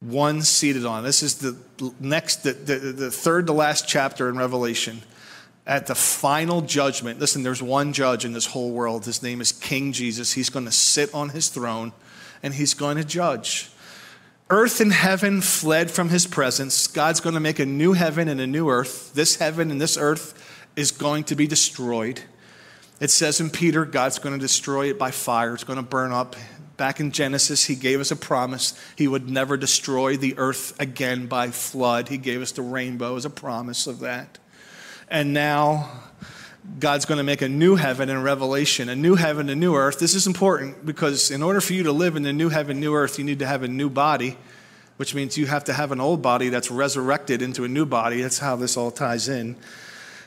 one 0.00 0.42
seated 0.42 0.86
on. 0.86 1.02
This 1.04 1.22
is 1.22 1.36
the 1.36 1.56
next, 1.98 2.42
the, 2.42 2.52
the, 2.52 2.76
the 2.76 3.10
third 3.10 3.46
to 3.48 3.52
last 3.52 3.88
chapter 3.88 4.28
in 4.28 4.36
Revelation. 4.36 5.02
At 5.66 5.86
the 5.86 5.94
final 5.94 6.62
judgment, 6.62 7.18
listen, 7.18 7.42
there's 7.42 7.62
one 7.62 7.92
judge 7.92 8.24
in 8.24 8.32
this 8.32 8.46
whole 8.46 8.70
world. 8.70 9.04
His 9.04 9.22
name 9.22 9.40
is 9.40 9.52
King 9.52 9.92
Jesus. 9.92 10.32
He's 10.32 10.48
going 10.48 10.64
to 10.64 10.72
sit 10.72 11.12
on 11.12 11.30
his 11.30 11.48
throne 11.48 11.92
and 12.42 12.54
he's 12.54 12.74
going 12.74 12.96
to 12.96 13.04
judge. 13.04 13.70
Earth 14.50 14.80
and 14.80 14.92
heaven 14.92 15.42
fled 15.42 15.90
from 15.90 16.08
his 16.08 16.26
presence. 16.26 16.86
God's 16.86 17.20
going 17.20 17.34
to 17.34 17.40
make 17.40 17.58
a 17.58 17.66
new 17.66 17.92
heaven 17.92 18.28
and 18.28 18.40
a 18.40 18.46
new 18.46 18.70
earth. 18.70 19.12
This 19.12 19.36
heaven 19.36 19.70
and 19.70 19.78
this 19.78 19.98
earth 19.98 20.64
is 20.74 20.90
going 20.90 21.24
to 21.24 21.34
be 21.34 21.46
destroyed. 21.46 22.22
It 22.98 23.10
says 23.10 23.40
in 23.40 23.50
Peter, 23.50 23.84
God's 23.84 24.18
going 24.18 24.34
to 24.34 24.40
destroy 24.40 24.88
it 24.88 24.98
by 24.98 25.10
fire, 25.10 25.52
it's 25.52 25.64
going 25.64 25.76
to 25.76 25.82
burn 25.82 26.12
up. 26.12 26.34
Back 26.78 27.00
in 27.00 27.10
Genesis, 27.10 27.64
he 27.64 27.74
gave 27.74 28.00
us 28.00 28.12
a 28.12 28.16
promise. 28.16 28.72
He 28.96 29.08
would 29.08 29.28
never 29.28 29.56
destroy 29.56 30.16
the 30.16 30.38
earth 30.38 30.80
again 30.80 31.26
by 31.26 31.50
flood. 31.50 32.08
He 32.08 32.18
gave 32.18 32.40
us 32.40 32.52
the 32.52 32.62
rainbow 32.62 33.16
as 33.16 33.24
a 33.24 33.30
promise 33.30 33.88
of 33.88 33.98
that. 33.98 34.38
And 35.08 35.34
now, 35.34 35.90
God's 36.78 37.04
going 37.04 37.18
to 37.18 37.24
make 37.24 37.42
a 37.42 37.48
new 37.48 37.74
heaven 37.74 38.08
in 38.08 38.22
Revelation, 38.22 38.88
a 38.88 38.94
new 38.94 39.16
heaven, 39.16 39.48
a 39.48 39.56
new 39.56 39.74
earth. 39.74 39.98
This 39.98 40.14
is 40.14 40.28
important 40.28 40.86
because 40.86 41.32
in 41.32 41.42
order 41.42 41.60
for 41.60 41.72
you 41.72 41.82
to 41.82 41.92
live 41.92 42.14
in 42.14 42.22
the 42.22 42.32
new 42.32 42.48
heaven, 42.48 42.78
new 42.78 42.94
earth, 42.94 43.18
you 43.18 43.24
need 43.24 43.40
to 43.40 43.46
have 43.46 43.64
a 43.64 43.68
new 43.68 43.90
body, 43.90 44.38
which 44.98 45.16
means 45.16 45.36
you 45.36 45.46
have 45.46 45.64
to 45.64 45.72
have 45.72 45.90
an 45.90 46.00
old 46.00 46.22
body 46.22 46.48
that's 46.48 46.70
resurrected 46.70 47.42
into 47.42 47.64
a 47.64 47.68
new 47.68 47.86
body. 47.86 48.22
That's 48.22 48.38
how 48.38 48.54
this 48.54 48.76
all 48.76 48.92
ties 48.92 49.28
in. 49.28 49.56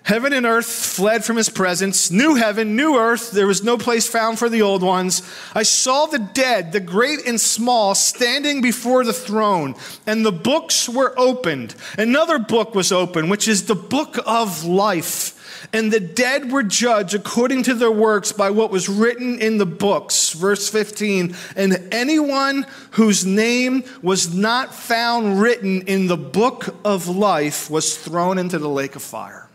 Heaven 0.03 0.33
and 0.33 0.47
earth 0.47 0.65
fled 0.65 1.23
from 1.23 1.37
his 1.37 1.49
presence. 1.49 2.09
New 2.09 2.35
heaven, 2.35 2.75
new 2.75 2.97
earth. 2.97 3.31
There 3.31 3.45
was 3.45 3.63
no 3.63 3.77
place 3.77 4.09
found 4.09 4.39
for 4.39 4.49
the 4.49 4.63
old 4.63 4.81
ones. 4.81 5.21
I 5.53 5.63
saw 5.63 6.07
the 6.07 6.19
dead, 6.19 6.71
the 6.71 6.79
great 6.79 7.27
and 7.27 7.39
small, 7.39 7.93
standing 7.93 8.61
before 8.61 9.03
the 9.03 9.13
throne, 9.13 9.75
and 10.07 10.25
the 10.25 10.31
books 10.31 10.89
were 10.89 11.13
opened. 11.17 11.75
Another 11.99 12.39
book 12.39 12.73
was 12.73 12.91
opened, 12.91 13.29
which 13.29 13.47
is 13.47 13.65
the 13.65 13.75
book 13.75 14.17
of 14.25 14.65
life. 14.65 15.37
And 15.71 15.93
the 15.93 15.99
dead 15.99 16.51
were 16.51 16.63
judged 16.63 17.13
according 17.13 17.63
to 17.63 17.75
their 17.75 17.91
works 17.91 18.31
by 18.31 18.49
what 18.49 18.71
was 18.71 18.89
written 18.89 19.39
in 19.39 19.59
the 19.59 19.65
books. 19.67 20.31
Verse 20.31 20.67
15. 20.67 21.35
And 21.55 21.87
anyone 21.91 22.65
whose 22.91 23.23
name 23.23 23.83
was 24.01 24.33
not 24.33 24.73
found 24.73 25.39
written 25.39 25.83
in 25.83 26.07
the 26.07 26.17
book 26.17 26.75
of 26.83 27.07
life 27.07 27.69
was 27.69 27.95
thrown 27.95 28.39
into 28.39 28.57
the 28.57 28.69
lake 28.69 28.95
of 28.95 29.03
fire. 29.03 29.47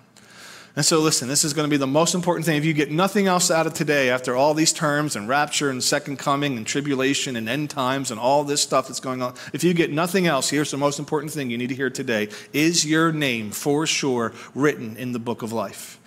And 0.77 0.85
so, 0.85 1.01
listen, 1.01 1.27
this 1.27 1.43
is 1.43 1.55
going 1.55 1.65
to 1.65 1.71
be 1.71 1.79
the 1.79 1.87
most 1.87 2.15
important 2.15 2.45
thing. 2.45 2.59
If 2.59 2.67
you 2.67 2.75
get 2.75 2.91
nothing 2.91 3.27
else 3.27 3.51
out 3.51 3.67
of 3.67 3.73
today, 3.73 4.11
after 4.11 4.37
all 4.37 4.53
these 4.53 4.75
terms 4.75 5.17
and 5.17 5.27
rapture 5.27 5.71
and 5.71 5.83
second 5.83 6.19
coming 6.19 6.59
and 6.59 6.67
tribulation 6.67 7.35
and 7.35 7.49
end 7.49 7.71
times 7.71 8.11
and 8.11 8.21
all 8.21 8.45
this 8.45 8.61
stuff 8.61 8.87
that's 8.87 9.01
going 9.01 9.23
on, 9.23 9.35
if 9.55 9.65
you 9.65 9.73
get 9.73 9.91
nothing 9.91 10.27
else, 10.27 10.51
here's 10.51 10.71
the 10.71 10.77
most 10.77 10.99
important 10.99 11.33
thing 11.33 11.49
you 11.49 11.57
need 11.57 11.71
to 11.71 11.75
hear 11.75 11.89
today 11.89 12.29
Is 12.53 12.85
your 12.85 13.11
name 13.11 13.53
for 13.53 13.87
sure 13.87 14.35
written 14.55 14.99
in 14.99 15.13
the 15.13 15.19
book 15.19 15.41
of 15.41 15.51
life? 15.51 15.99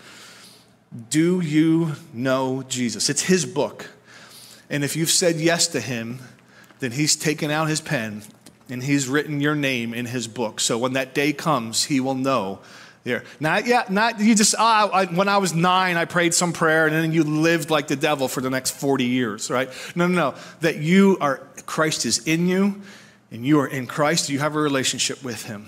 Do 1.10 1.42
you 1.42 1.94
know 2.14 2.64
Jesus? 2.68 3.10
It's 3.10 3.24
his 3.24 3.48
book. 3.48 3.90
And 4.70 4.84
if 4.84 4.96
you've 4.96 5.10
said 5.10 5.38
yes 5.38 5.68
to 5.70 5.80
him, 5.80 6.20
then 6.80 6.92
he's 6.92 7.16
taken 7.16 7.50
out 7.50 7.70
his 7.70 7.82
pen 7.82 8.22
and 8.70 8.84
he's 8.84 9.08
written 9.08 9.42
your 9.42 9.56
name 9.56 9.96
in 9.96 10.06
his 10.06 10.28
book. 10.28 10.60
So 10.60 10.78
when 10.78 10.94
that 10.94 11.16
day 11.16 11.34
comes, 11.34 11.86
he 11.86 12.00
will 12.00 12.14
know 12.14 12.60
here. 13.04 13.24
Not 13.40 13.66
yet, 13.66 13.92
not 13.92 14.20
you 14.20 14.36
just, 14.36 14.56
ah, 14.58 14.90
I, 14.90 15.06
when 15.06 15.30
I 15.30 15.38
was 15.38 15.54
nine, 15.54 15.98
I 15.98 16.06
prayed 16.06 16.34
some 16.34 16.54
prayer 16.54 16.86
and 16.86 16.96
then 16.96 17.12
you 17.12 17.24
lived 17.24 17.70
like 17.70 17.88
the 17.88 17.96
devil 17.96 18.28
for 18.28 18.42
the 18.42 18.50
next 18.50 18.72
40 18.72 19.06
years, 19.06 19.50
right? 19.50 19.70
No, 19.96 20.08
no, 20.08 20.32
no. 20.32 20.38
That 20.62 20.78
you 20.78 21.18
are, 21.22 21.38
Christ 21.66 22.06
is 22.06 22.20
in 22.28 22.48
you 22.48 22.82
and 23.32 23.46
you 23.46 23.60
are 23.60 23.68
in 23.68 23.88
Christ, 23.88 24.30
you 24.30 24.40
have 24.40 24.56
a 24.56 24.60
relationship 24.60 25.24
with 25.24 25.46
him. 25.46 25.68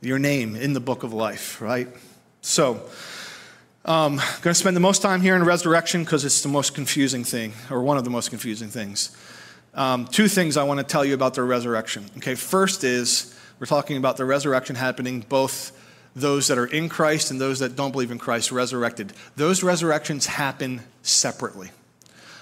Your 0.00 0.18
name 0.18 0.56
in 0.56 0.72
the 0.72 0.80
book 0.80 1.02
of 1.02 1.12
life, 1.12 1.60
right? 1.60 1.88
So, 2.40 2.88
I'm 3.82 3.92
um, 3.94 4.16
going 4.16 4.52
to 4.52 4.54
spend 4.54 4.76
the 4.76 4.80
most 4.80 5.00
time 5.00 5.22
here 5.22 5.34
in 5.34 5.42
resurrection 5.42 6.04
because 6.04 6.26
it's 6.26 6.42
the 6.42 6.50
most 6.50 6.74
confusing 6.74 7.24
thing, 7.24 7.54
or 7.70 7.82
one 7.82 7.96
of 7.96 8.04
the 8.04 8.10
most 8.10 8.28
confusing 8.28 8.68
things. 8.68 9.16
Um, 9.72 10.06
two 10.06 10.28
things 10.28 10.58
I 10.58 10.64
want 10.64 10.80
to 10.80 10.84
tell 10.84 11.02
you 11.02 11.14
about 11.14 11.32
the 11.32 11.42
resurrection. 11.42 12.04
Okay, 12.18 12.34
first 12.34 12.84
is 12.84 13.34
we're 13.58 13.66
talking 13.66 13.96
about 13.96 14.18
the 14.18 14.26
resurrection 14.26 14.76
happening 14.76 15.24
both 15.26 15.72
those 16.20 16.48
that 16.48 16.58
are 16.58 16.66
in 16.66 16.88
Christ 16.88 17.30
and 17.30 17.40
those 17.40 17.58
that 17.60 17.76
don't 17.76 17.92
believe 17.92 18.10
in 18.10 18.18
Christ 18.18 18.52
resurrected. 18.52 19.12
Those 19.36 19.62
resurrections 19.62 20.26
happen 20.26 20.82
separately, 21.02 21.70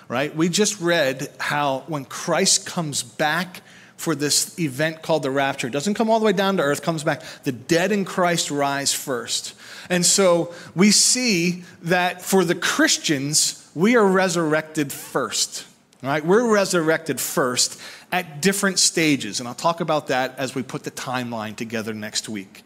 right? 0.09 0.35
We 0.35 0.49
just 0.49 0.81
read 0.81 1.29
how 1.39 1.85
when 1.87 2.05
Christ 2.05 2.67
comes 2.67 3.03
back 3.03 3.63
for 3.97 4.15
this 4.15 4.59
event 4.59 5.03
called 5.03 5.25
the 5.25 5.31
rapture, 5.31 5.69
doesn't 5.69 5.95
come 5.95 6.09
all 6.09 6.21
the 6.21 6.27
way 6.27 6.33
down 6.33 6.57
to 6.59 6.63
earth, 6.63 6.83
comes 6.83 7.03
back, 7.03 7.23
the 7.43 7.53
dead 7.53 7.91
in 7.91 8.05
Christ 8.05 8.51
rise 8.51 8.93
first. 8.93 9.55
And 9.91 10.07
so 10.07 10.55
we 10.75 10.91
see 10.91 11.65
that 11.83 12.23
for 12.23 12.45
the 12.45 12.55
Christians, 12.55 13.69
we 13.75 13.97
are 13.97 14.07
resurrected 14.07 14.93
first. 14.93 15.65
Right? 16.01 16.25
We're 16.25 16.49
resurrected 16.49 17.21
first 17.21 17.81
at 18.13 18.41
different 18.41 18.79
stages, 18.79 19.41
and 19.41 19.49
I'll 19.49 19.55
talk 19.55 19.81
about 19.81 20.07
that 20.07 20.39
as 20.39 20.55
we 20.55 20.63
put 20.63 20.85
the 20.85 20.93
timeline 20.93 21.57
together 21.57 21.93
next 21.93 22.29
week. 22.29 22.63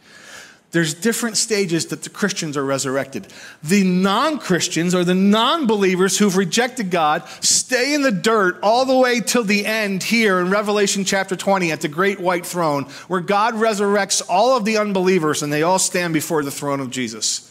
There's 0.72 0.94
different 0.94 1.36
stages 1.36 1.86
that 1.86 2.02
the 2.02 2.08
Christians 2.08 2.56
are 2.56 2.64
resurrected. 2.64 3.26
The 3.62 3.84
non 3.84 4.38
Christians 4.38 4.94
or 4.94 5.04
the 5.04 5.14
non 5.14 5.66
believers 5.66 6.18
who've 6.18 6.36
rejected 6.36 6.90
God 6.90 7.28
stay 7.40 7.92
in 7.94 8.00
the 8.00 8.10
dirt 8.10 8.58
all 8.62 8.86
the 8.86 8.96
way 8.96 9.20
till 9.20 9.44
the 9.44 9.66
end 9.66 10.02
here 10.02 10.40
in 10.40 10.48
Revelation 10.48 11.04
chapter 11.04 11.36
20 11.36 11.70
at 11.70 11.82
the 11.82 11.88
great 11.88 12.18
white 12.18 12.46
throne, 12.46 12.84
where 13.06 13.20
God 13.20 13.54
resurrects 13.54 14.22
all 14.30 14.56
of 14.56 14.64
the 14.64 14.78
unbelievers 14.78 15.42
and 15.42 15.52
they 15.52 15.62
all 15.62 15.78
stand 15.78 16.14
before 16.14 16.42
the 16.42 16.50
throne 16.50 16.80
of 16.80 16.90
Jesus. 16.90 17.50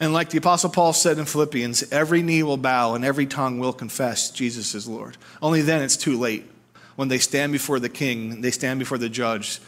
And 0.00 0.14
like 0.14 0.30
the 0.30 0.38
Apostle 0.38 0.70
Paul 0.70 0.94
said 0.94 1.18
in 1.18 1.26
Philippians, 1.26 1.92
every 1.92 2.22
knee 2.22 2.42
will 2.42 2.56
bow 2.56 2.94
and 2.94 3.04
every 3.04 3.26
tongue 3.26 3.58
will 3.58 3.74
confess 3.74 4.30
Jesus 4.30 4.74
is 4.74 4.88
Lord. 4.88 5.18
Only 5.42 5.60
then 5.60 5.82
it's 5.82 5.98
too 5.98 6.18
late. 6.18 6.50
When 6.96 7.08
they 7.08 7.18
stand 7.18 7.52
before 7.52 7.78
the 7.78 7.90
king, 7.90 8.40
they 8.40 8.50
stand 8.50 8.78
before 8.78 8.98
the 8.98 9.10
judge 9.10 9.60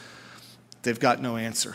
they've 0.83 0.99
got 0.99 1.21
no 1.21 1.37
answer 1.37 1.75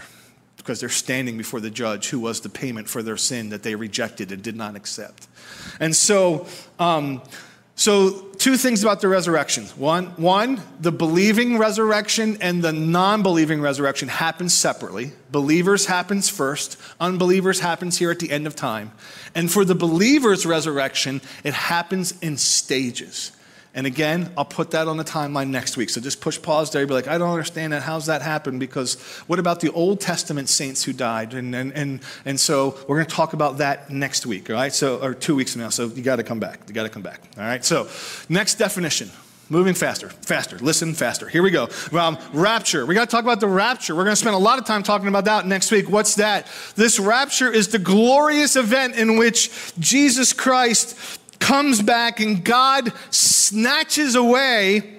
because 0.72 0.80
they're 0.80 0.88
standing 0.88 1.38
before 1.38 1.60
the 1.60 1.70
judge 1.70 2.08
who 2.08 2.18
was 2.18 2.40
the 2.40 2.48
payment 2.48 2.88
for 2.88 3.04
their 3.04 3.18
sin 3.18 3.50
that 3.50 3.62
they 3.62 3.76
rejected 3.76 4.32
and 4.32 4.42
did 4.42 4.56
not 4.56 4.74
accept. 4.74 5.28
And 5.82 5.94
so, 5.94 6.48
um, 6.80 7.22
so 7.76 8.22
two 8.38 8.56
things 8.56 8.82
about 8.82 9.02
the 9.02 9.10
resurrection. 9.10 9.66
One, 9.76 10.06
one, 10.16 10.62
the 10.80 10.94
believing 10.94 11.58
resurrection 11.58 12.38
and 12.40 12.64
the 12.64 12.72
non-believing 12.72 13.60
resurrection 13.60 14.08
happens 14.08 14.54
separately. 14.54 15.12
Believers 15.30 15.88
happens 15.88 16.30
first, 16.30 16.78
unbelievers 17.02 17.60
happens 17.60 17.98
here 17.98 18.10
at 18.10 18.20
the 18.20 18.32
end 18.32 18.48
of 18.48 18.56
time. 18.56 18.94
And 19.36 19.52
for 19.52 19.66
the 19.66 19.76
believers' 19.76 20.46
resurrection, 20.46 21.20
it 21.44 21.54
happens 21.54 22.18
in 22.22 22.38
stages. 22.38 23.34
And 23.74 23.88
again, 23.88 24.32
I'll 24.38 24.44
put 24.44 24.72
that 24.72 24.90
on 24.90 24.98
the 24.98 25.04
timeline 25.04 25.48
next 25.48 25.78
week. 25.78 25.90
So 25.90 26.02
just 26.02 26.20
push 26.20 26.42
pause 26.42 26.72
there. 26.72 26.86
Be 26.86 26.94
like, 26.94 27.08
I 27.08 27.18
don't 27.18 27.30
understand 27.30 27.72
that. 27.72 27.84
How's 27.84 28.08
that 28.08 28.22
happen? 28.22 28.60
Because 28.60 29.00
what 29.28 29.40
about 29.40 29.62
the 29.62 29.72
Old 29.72 30.02
Testament 30.02 30.50
saints 30.50 30.84
who 30.84 30.92
died? 30.92 31.34
And, 31.34 31.56
and, 31.56 31.72
and, 31.74 32.02
and 32.26 32.38
so 32.38 32.78
we're 32.88 32.98
going 32.98 33.08
to 33.08 33.16
talk 33.16 33.32
about 33.32 33.60
that 33.60 33.90
next 33.90 34.26
week, 34.26 34.50
all 34.50 34.58
right? 34.58 34.74
So, 34.74 35.02
or 35.02 35.14
two 35.14 35.36
weeks 35.36 35.54
from 35.54 35.62
now. 35.62 35.70
So 35.70 35.88
you 35.88 36.02
got 36.02 36.18
to 36.18 36.24
come 36.24 36.40
back. 36.40 36.60
You 36.68 36.74
got 36.74 36.84
to 36.84 36.90
come 36.90 37.02
back, 37.02 37.22
all 37.38 37.44
right? 37.44 37.64
So, 37.64 37.88
next 38.28 38.56
definition. 38.56 39.10
Moving 39.52 39.74
faster, 39.74 40.08
faster, 40.08 40.58
listen 40.60 40.94
faster. 40.94 41.28
Here 41.28 41.44
we 41.44 41.52
go. 41.52 41.68
Um, 41.92 42.18
rapture. 42.32 42.86
We 42.86 42.96
got 42.96 43.10
to 43.10 43.12
talk 43.12 43.26
about 43.26 43.42
the 43.42 43.50
rapture. 43.50 43.94
We're 43.94 44.06
going 44.06 44.14
to 44.14 44.22
spend 44.22 44.34
a 44.34 44.40
lot 44.40 44.60
of 44.60 44.66
time 44.66 44.82
talking 44.82 45.10
about 45.10 45.26
that 45.26 45.46
next 45.46 45.72
week. 45.72 45.90
What's 45.90 46.16
that? 46.16 46.48
This 46.78 47.00
rapture 47.00 47.52
is 47.52 47.68
the 47.68 47.78
glorious 47.78 48.56
event 48.56 48.96
in 48.96 49.18
which 49.18 49.52
Jesus 49.78 50.32
Christ 50.32 51.20
comes 51.42 51.82
back 51.82 52.20
and 52.22 52.44
God 52.44 52.94
snatches 53.10 54.16
away 54.16 54.98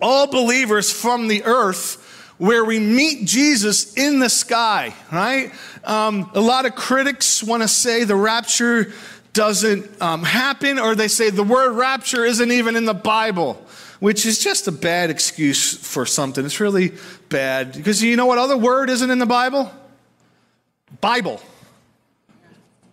all 0.00 0.26
believers 0.26 0.92
from 0.92 1.28
the 1.28 1.44
earth 1.44 2.04
where 2.38 2.64
we 2.64 2.78
meet 2.78 3.24
Jesus 3.24 3.94
in 3.94 4.20
the 4.20 4.28
sky, 4.28 4.94
right? 5.10 5.52
Um, 5.84 6.30
a 6.34 6.40
lot 6.40 6.66
of 6.66 6.74
critics 6.74 7.42
want 7.42 7.62
to 7.62 7.68
say 7.68 8.04
the 8.04 8.14
rapture 8.14 8.92
doesn't 9.32 10.00
um, 10.00 10.22
happen, 10.22 10.78
or 10.78 10.94
they 10.94 11.08
say 11.08 11.30
the 11.30 11.42
word 11.42 11.72
rapture 11.72 12.24
isn't 12.24 12.50
even 12.50 12.76
in 12.76 12.84
the 12.84 12.94
Bible, 12.94 13.54
which 14.00 14.24
is 14.24 14.38
just 14.38 14.68
a 14.68 14.72
bad 14.72 15.10
excuse 15.10 15.76
for 15.76 16.06
something. 16.06 16.44
It's 16.44 16.60
really 16.60 16.92
bad 17.28 17.72
because 17.72 18.02
you 18.02 18.16
know 18.16 18.26
what 18.26 18.38
other 18.38 18.56
word 18.56 18.90
isn't 18.90 19.10
in 19.10 19.18
the 19.18 19.26
Bible? 19.26 19.70
Bible. 21.00 21.40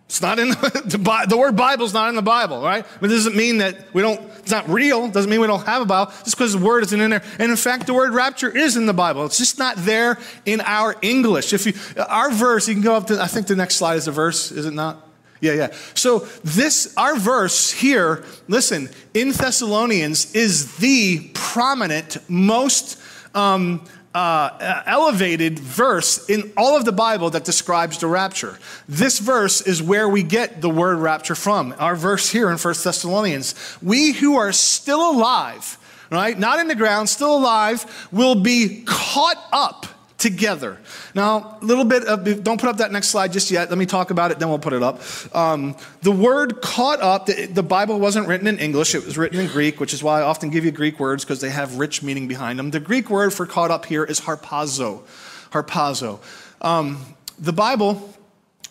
It's 0.06 0.22
not 0.22 0.38
in 0.38 0.50
the, 0.50 1.26
the 1.28 1.36
word 1.36 1.56
Bible 1.56 1.84
is 1.84 1.92
not 1.92 2.08
in 2.08 2.14
the 2.14 2.22
Bible, 2.22 2.62
right? 2.62 2.86
But 3.00 3.10
it 3.10 3.14
doesn't 3.14 3.36
mean 3.36 3.58
that 3.58 3.92
we 3.92 4.02
don't, 4.02 4.20
it's 4.38 4.52
not 4.52 4.68
real. 4.68 5.04
It 5.06 5.12
doesn't 5.12 5.30
mean 5.30 5.40
we 5.40 5.48
don't 5.48 5.66
have 5.66 5.82
a 5.82 5.86
Bible 5.86 6.12
just 6.24 6.36
because 6.36 6.52
the 6.52 6.64
word 6.64 6.84
isn't 6.84 7.00
in 7.00 7.10
there. 7.10 7.24
And 7.38 7.50
in 7.50 7.56
fact, 7.56 7.86
the 7.86 7.94
word 7.94 8.14
rapture 8.14 8.56
is 8.56 8.76
in 8.76 8.86
the 8.86 8.94
Bible. 8.94 9.24
It's 9.26 9.38
just 9.38 9.58
not 9.58 9.76
there 9.78 10.18
in 10.44 10.60
our 10.60 10.94
English. 11.02 11.52
If 11.52 11.66
you, 11.66 11.72
our 12.08 12.30
verse, 12.30 12.68
you 12.68 12.74
can 12.74 12.82
go 12.82 12.94
up 12.94 13.08
to, 13.08 13.20
I 13.20 13.26
think 13.26 13.48
the 13.48 13.56
next 13.56 13.76
slide 13.76 13.96
is 13.96 14.06
a 14.06 14.12
verse, 14.12 14.52
is 14.52 14.64
it 14.64 14.74
not? 14.74 15.02
Yeah, 15.40 15.52
yeah. 15.52 15.74
So 15.94 16.20
this, 16.44 16.94
our 16.96 17.16
verse 17.18 17.70
here, 17.70 18.24
listen, 18.48 18.88
in 19.12 19.32
Thessalonians 19.32 20.34
is 20.34 20.76
the 20.76 21.30
prominent, 21.34 22.16
most, 22.28 22.98
um, 23.34 23.84
uh, 24.16 24.82
elevated 24.86 25.58
verse 25.58 26.26
in 26.30 26.50
all 26.56 26.74
of 26.74 26.86
the 26.86 26.92
Bible 26.92 27.28
that 27.28 27.44
describes 27.44 27.98
the 27.98 28.06
rapture. 28.06 28.58
This 28.88 29.18
verse 29.18 29.60
is 29.60 29.82
where 29.82 30.08
we 30.08 30.22
get 30.22 30.62
the 30.62 30.70
word 30.70 30.96
rapture 30.96 31.34
from. 31.34 31.74
Our 31.78 31.94
verse 31.94 32.30
here 32.30 32.50
in 32.50 32.56
1 32.56 32.74
Thessalonians. 32.82 33.54
We 33.82 34.12
who 34.12 34.36
are 34.36 34.52
still 34.52 35.10
alive, 35.10 35.76
right, 36.10 36.38
not 36.38 36.60
in 36.60 36.68
the 36.68 36.74
ground, 36.74 37.10
still 37.10 37.36
alive, 37.36 38.08
will 38.10 38.36
be 38.36 38.84
caught 38.86 39.36
up 39.52 39.86
together. 40.18 40.78
Now, 41.14 41.58
a 41.60 41.64
little 41.64 41.84
bit 41.84 42.04
of, 42.04 42.42
don't 42.42 42.58
put 42.58 42.70
up 42.70 42.78
that 42.78 42.90
next 42.90 43.08
slide 43.08 43.32
just 43.32 43.50
yet. 43.50 43.68
Let 43.68 43.78
me 43.78 43.86
talk 43.86 44.10
about 44.10 44.30
it, 44.30 44.38
then 44.38 44.48
we'll 44.48 44.58
put 44.58 44.72
it 44.72 44.82
up. 44.82 45.02
Um, 45.34 45.76
the 46.02 46.10
word 46.10 46.62
caught 46.62 47.00
up, 47.00 47.26
the, 47.26 47.46
the, 47.46 47.62
Bible 47.62 48.00
wasn't 48.00 48.26
written 48.26 48.46
in 48.46 48.58
English, 48.58 48.94
it 48.94 49.04
was 49.04 49.18
written 49.18 49.38
in 49.38 49.46
Greek, 49.48 49.78
which 49.78 49.92
is 49.92 50.02
why 50.02 50.20
I 50.20 50.22
often 50.22 50.48
give 50.50 50.64
you 50.64 50.70
Greek 50.70 50.98
words 50.98 51.24
because 51.24 51.40
they 51.40 51.50
have 51.50 51.78
rich 51.78 52.02
meaning 52.02 52.28
behind 52.28 52.58
them. 52.58 52.70
The 52.70 52.80
Greek 52.80 53.10
word 53.10 53.34
for 53.34 53.46
caught 53.46 53.70
up 53.70 53.84
here 53.84 54.04
is 54.04 54.20
harpazo. 54.20 55.02
Harpazo. 55.50 56.20
Um, 56.62 57.04
the 57.38 57.52
Bible 57.52 58.14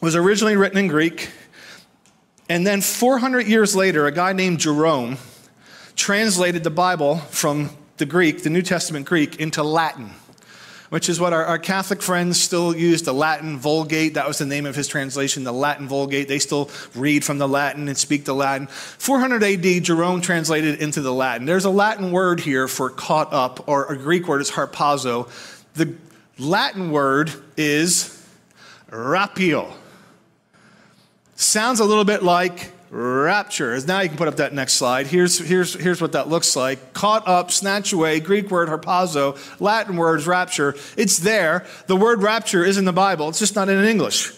was 0.01 0.15
originally 0.15 0.55
written 0.55 0.79
in 0.79 0.87
Greek, 0.87 1.29
and 2.49 2.65
then 2.65 2.81
400 2.81 3.47
years 3.47 3.75
later, 3.75 4.07
a 4.07 4.11
guy 4.11 4.33
named 4.33 4.59
Jerome 4.59 5.17
translated 5.95 6.63
the 6.63 6.71
Bible 6.71 7.17
from 7.17 7.69
the 7.97 8.05
Greek, 8.05 8.43
the 8.43 8.49
New 8.49 8.61
Testament 8.61 9.05
Greek, 9.05 9.39
into 9.39 9.63
Latin 9.63 10.11
which 10.89 11.09
is 11.09 11.19
what 11.19 11.33
our, 11.33 11.45
our, 11.45 11.59
Catholic 11.59 12.01
friends 12.01 12.39
still 12.39 12.75
use 12.75 13.01
the 13.01 13.13
Latin 13.13 13.57
Vulgate. 13.57 14.13
That 14.13 14.27
was 14.27 14.37
the 14.37 14.45
name 14.45 14.65
of 14.65 14.75
his 14.75 14.87
translation, 14.87 15.43
the 15.43 15.51
Latin 15.51 15.87
Vulgate. 15.87 16.27
They 16.27 16.39
still 16.39 16.69
read 16.93 17.23
from 17.23 17.37
the 17.37 17.47
Latin 17.47 17.87
and 17.87 17.97
speak 17.97 18.25
the 18.25 18.35
Latin. 18.35 18.67
400 18.67 19.43
AD, 19.43 19.83
Jerome 19.83 20.21
translated 20.21 20.81
into 20.81 21.01
the 21.01 21.13
Latin. 21.13 21.45
There's 21.45 21.65
a 21.65 21.69
Latin 21.69 22.11
word 22.11 22.39
here 22.39 22.67
for 22.67 22.89
caught 22.89 23.33
up, 23.33 23.67
or 23.67 23.91
a 23.91 23.97
Greek 23.97 24.27
word 24.27 24.41
is 24.41 24.51
harpazo. 24.51 25.29
The 25.73 25.95
Latin 26.37 26.91
word 26.91 27.31
is 27.57 28.23
rapio. 28.89 29.73
Sounds 31.35 31.79
a 31.79 31.85
little 31.85 32.05
bit 32.05 32.23
like 32.23 32.71
rapture. 32.95 33.77
Now 33.85 33.99
you 33.99 34.07
can 34.07 34.17
put 34.17 34.29
up 34.29 34.37
that 34.37 34.53
next 34.53 34.73
slide. 34.73 35.07
Here's, 35.07 35.37
here's, 35.37 35.73
here's 35.73 36.01
what 36.01 36.13
that 36.13 36.29
looks 36.29 36.55
like. 36.55 36.93
Caught 36.93 37.27
up, 37.27 37.51
snatch 37.51 37.91
away, 37.91 38.21
Greek 38.21 38.49
word 38.49 38.69
harpazo, 38.69 39.37
Latin 39.59 39.97
words 39.97 40.25
rapture. 40.25 40.75
It's 40.95 41.17
there. 41.17 41.65
The 41.87 41.95
word 41.97 42.23
rapture 42.23 42.63
is 42.63 42.77
in 42.77 42.85
the 42.85 42.93
Bible. 42.93 43.27
It's 43.29 43.39
just 43.39 43.55
not 43.55 43.67
in 43.67 43.83
English. 43.83 44.33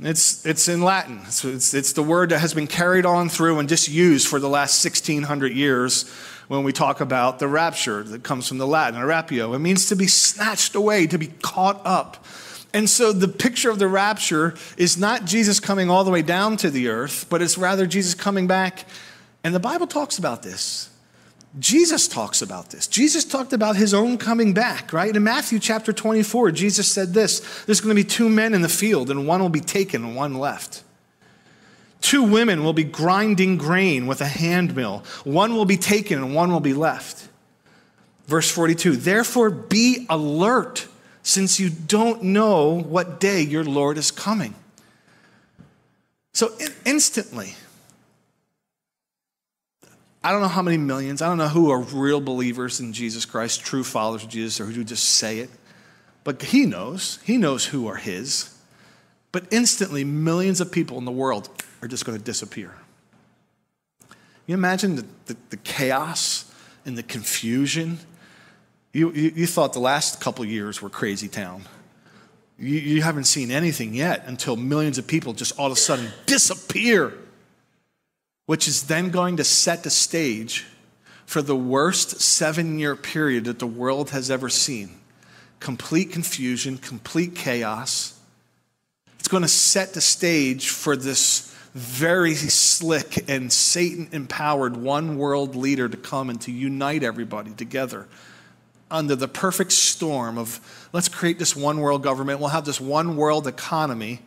It's, 0.00 0.44
it's 0.44 0.68
in 0.68 0.82
Latin. 0.82 1.24
So 1.26 1.48
it's, 1.48 1.72
it's 1.72 1.94
the 1.94 2.02
word 2.02 2.30
that 2.30 2.40
has 2.40 2.52
been 2.52 2.66
carried 2.66 3.06
on 3.06 3.30
through 3.30 3.58
and 3.58 3.68
just 3.68 3.88
used 3.88 4.28
for 4.28 4.38
the 4.38 4.48
last 4.48 4.84
1600 4.84 5.52
years 5.52 6.10
when 6.48 6.62
we 6.62 6.72
talk 6.72 7.00
about 7.00 7.38
the 7.38 7.48
rapture 7.48 8.02
that 8.02 8.22
comes 8.22 8.46
from 8.46 8.58
the 8.58 8.66
Latin, 8.66 9.00
rapio. 9.00 9.54
It 9.54 9.60
means 9.60 9.86
to 9.86 9.96
be 9.96 10.08
snatched 10.08 10.74
away, 10.74 11.06
to 11.06 11.16
be 11.16 11.28
caught 11.40 11.80
up. 11.86 12.22
And 12.74 12.90
so 12.90 13.12
the 13.12 13.28
picture 13.28 13.70
of 13.70 13.78
the 13.78 13.86
rapture 13.86 14.54
is 14.76 14.98
not 14.98 15.24
Jesus 15.24 15.60
coming 15.60 15.88
all 15.88 16.02
the 16.02 16.10
way 16.10 16.22
down 16.22 16.56
to 16.58 16.70
the 16.70 16.88
earth, 16.88 17.26
but 17.30 17.40
it's 17.40 17.56
rather 17.56 17.86
Jesus 17.86 18.14
coming 18.14 18.48
back. 18.48 18.86
And 19.44 19.54
the 19.54 19.60
Bible 19.60 19.86
talks 19.86 20.18
about 20.18 20.42
this. 20.42 20.90
Jesus 21.60 22.08
talks 22.08 22.42
about 22.42 22.70
this. 22.70 22.88
Jesus 22.88 23.24
talked 23.24 23.52
about 23.52 23.76
his 23.76 23.94
own 23.94 24.18
coming 24.18 24.52
back, 24.52 24.92
right? 24.92 25.14
In 25.14 25.22
Matthew 25.22 25.60
chapter 25.60 25.92
24, 25.92 26.50
Jesus 26.50 26.88
said 26.88 27.14
this 27.14 27.62
There's 27.64 27.80
going 27.80 27.94
to 27.94 28.02
be 28.02 28.08
two 28.08 28.28
men 28.28 28.54
in 28.54 28.62
the 28.62 28.68
field, 28.68 29.08
and 29.08 29.24
one 29.24 29.40
will 29.40 29.48
be 29.48 29.60
taken 29.60 30.04
and 30.04 30.16
one 30.16 30.34
left. 30.34 30.82
Two 32.00 32.24
women 32.24 32.64
will 32.64 32.72
be 32.72 32.82
grinding 32.82 33.56
grain 33.56 34.08
with 34.08 34.20
a 34.20 34.26
hand 34.26 34.74
mill. 34.74 35.04
One 35.22 35.54
will 35.54 35.64
be 35.64 35.76
taken 35.76 36.18
and 36.18 36.34
one 36.34 36.50
will 36.52 36.60
be 36.60 36.74
left. 36.74 37.28
Verse 38.26 38.50
42 38.50 38.96
Therefore, 38.96 39.48
be 39.48 40.06
alert 40.10 40.88
since 41.24 41.58
you 41.58 41.70
don't 41.70 42.22
know 42.22 42.78
what 42.80 43.18
day 43.18 43.40
your 43.40 43.64
Lord 43.64 43.98
is 43.98 44.12
coming. 44.12 44.54
So 46.34 46.52
instantly, 46.84 47.54
I 50.22 50.30
don't 50.30 50.42
know 50.42 50.48
how 50.48 50.62
many 50.62 50.76
millions, 50.76 51.22
I 51.22 51.28
don't 51.28 51.38
know 51.38 51.48
who 51.48 51.70
are 51.70 51.80
real 51.80 52.20
believers 52.20 52.78
in 52.78 52.92
Jesus 52.92 53.24
Christ, 53.24 53.62
true 53.62 53.82
followers 53.82 54.22
of 54.22 54.28
Jesus, 54.28 54.60
or 54.60 54.66
who 54.66 54.84
just 54.84 55.04
say 55.06 55.38
it, 55.38 55.50
but 56.24 56.42
he 56.42 56.66
knows. 56.66 57.18
He 57.24 57.38
knows 57.38 57.66
who 57.66 57.86
are 57.86 57.96
his. 57.96 58.56
But 59.32 59.46
instantly, 59.50 60.04
millions 60.04 60.60
of 60.60 60.70
people 60.70 60.98
in 60.98 61.04
the 61.06 61.12
world 61.12 61.48
are 61.82 61.88
just 61.88 62.04
going 62.04 62.18
to 62.18 62.24
disappear. 62.24 62.74
You 64.46 64.54
imagine 64.54 64.96
the, 64.96 65.06
the, 65.26 65.36
the 65.50 65.56
chaos 65.56 66.52
and 66.84 66.98
the 66.98 67.02
confusion 67.02 67.98
you, 68.94 69.10
you, 69.10 69.32
you 69.34 69.46
thought 69.46 69.72
the 69.72 69.80
last 69.80 70.20
couple 70.20 70.44
years 70.44 70.80
were 70.80 70.88
crazy 70.88 71.26
town. 71.26 71.64
You, 72.58 72.78
you 72.78 73.02
haven't 73.02 73.24
seen 73.24 73.50
anything 73.50 73.92
yet 73.92 74.22
until 74.26 74.56
millions 74.56 74.98
of 74.98 75.06
people 75.08 75.32
just 75.32 75.58
all 75.58 75.66
of 75.66 75.72
a 75.72 75.76
sudden 75.76 76.10
disappear, 76.26 77.12
which 78.46 78.68
is 78.68 78.84
then 78.84 79.10
going 79.10 79.36
to 79.38 79.44
set 79.44 79.82
the 79.82 79.90
stage 79.90 80.64
for 81.26 81.42
the 81.42 81.56
worst 81.56 82.20
seven 82.20 82.78
year 82.78 82.94
period 82.94 83.46
that 83.46 83.58
the 83.58 83.66
world 83.66 84.10
has 84.10 84.30
ever 84.30 84.48
seen. 84.48 84.90
Complete 85.58 86.12
confusion, 86.12 86.78
complete 86.78 87.34
chaos. 87.34 88.16
It's 89.18 89.28
going 89.28 89.42
to 89.42 89.48
set 89.48 89.94
the 89.94 90.00
stage 90.00 90.68
for 90.68 90.94
this 90.94 91.52
very 91.72 92.36
slick 92.36 93.28
and 93.28 93.52
Satan 93.52 94.08
empowered 94.12 94.76
one 94.76 95.18
world 95.18 95.56
leader 95.56 95.88
to 95.88 95.96
come 95.96 96.30
and 96.30 96.40
to 96.42 96.52
unite 96.52 97.02
everybody 97.02 97.50
together 97.50 98.06
under 98.90 99.16
the 99.16 99.28
perfect 99.28 99.72
storm 99.72 100.38
of 100.38 100.88
let's 100.92 101.08
create 101.08 101.38
this 101.38 101.56
one 101.56 101.80
world 101.80 102.02
government, 102.02 102.40
we'll 102.40 102.48
have 102.48 102.64
this 102.64 102.80
one 102.80 103.16
world 103.16 103.46
economy. 103.46 104.20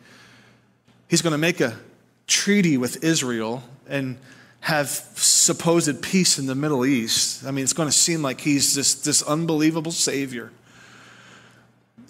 He's 1.08 1.22
going 1.22 1.32
to 1.32 1.38
make 1.38 1.60
a 1.60 1.78
treaty 2.26 2.76
with 2.76 3.02
Israel 3.02 3.62
and 3.88 4.18
have 4.60 4.88
supposed 4.88 6.02
peace 6.02 6.38
in 6.38 6.46
the 6.46 6.54
Middle 6.54 6.84
East. 6.84 7.46
I 7.46 7.50
mean, 7.50 7.62
it's 7.64 7.72
going 7.72 7.88
to 7.88 7.94
seem 7.94 8.22
like 8.22 8.40
he's 8.40 8.74
this, 8.74 8.94
this 8.94 9.22
unbelievable 9.22 9.92
savior. 9.92 10.50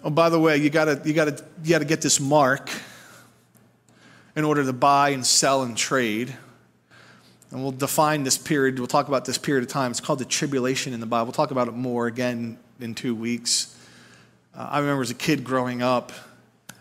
Oh, 0.02 0.10
by 0.10 0.28
the 0.28 0.38
way, 0.38 0.56
you 0.56 0.70
gotta, 0.70 1.00
you 1.04 1.12
gotta, 1.12 1.44
you 1.62 1.70
gotta 1.70 1.84
get 1.84 2.00
this 2.00 2.20
mark 2.20 2.70
in 4.36 4.44
order 4.44 4.64
to 4.64 4.72
buy 4.72 5.10
and 5.10 5.26
sell 5.26 5.62
and 5.62 5.76
trade. 5.76 6.36
And 7.50 7.62
we'll 7.62 7.72
define 7.72 8.24
this 8.24 8.36
period, 8.36 8.78
we'll 8.78 8.88
talk 8.88 9.08
about 9.08 9.24
this 9.24 9.38
period 9.38 9.64
of 9.64 9.70
time. 9.70 9.90
It's 9.90 10.00
called 10.00 10.18
the 10.18 10.26
tribulation 10.26 10.92
in 10.92 11.00
the 11.00 11.06
Bible. 11.06 11.26
We'll 11.26 11.32
talk 11.32 11.50
about 11.50 11.68
it 11.68 11.74
more 11.74 12.06
again 12.06 12.58
in 12.78 12.94
two 12.94 13.14
weeks. 13.14 13.74
Uh, 14.54 14.68
I 14.70 14.78
remember 14.80 15.02
as 15.02 15.10
a 15.10 15.14
kid 15.14 15.44
growing 15.44 15.80
up, 15.80 16.12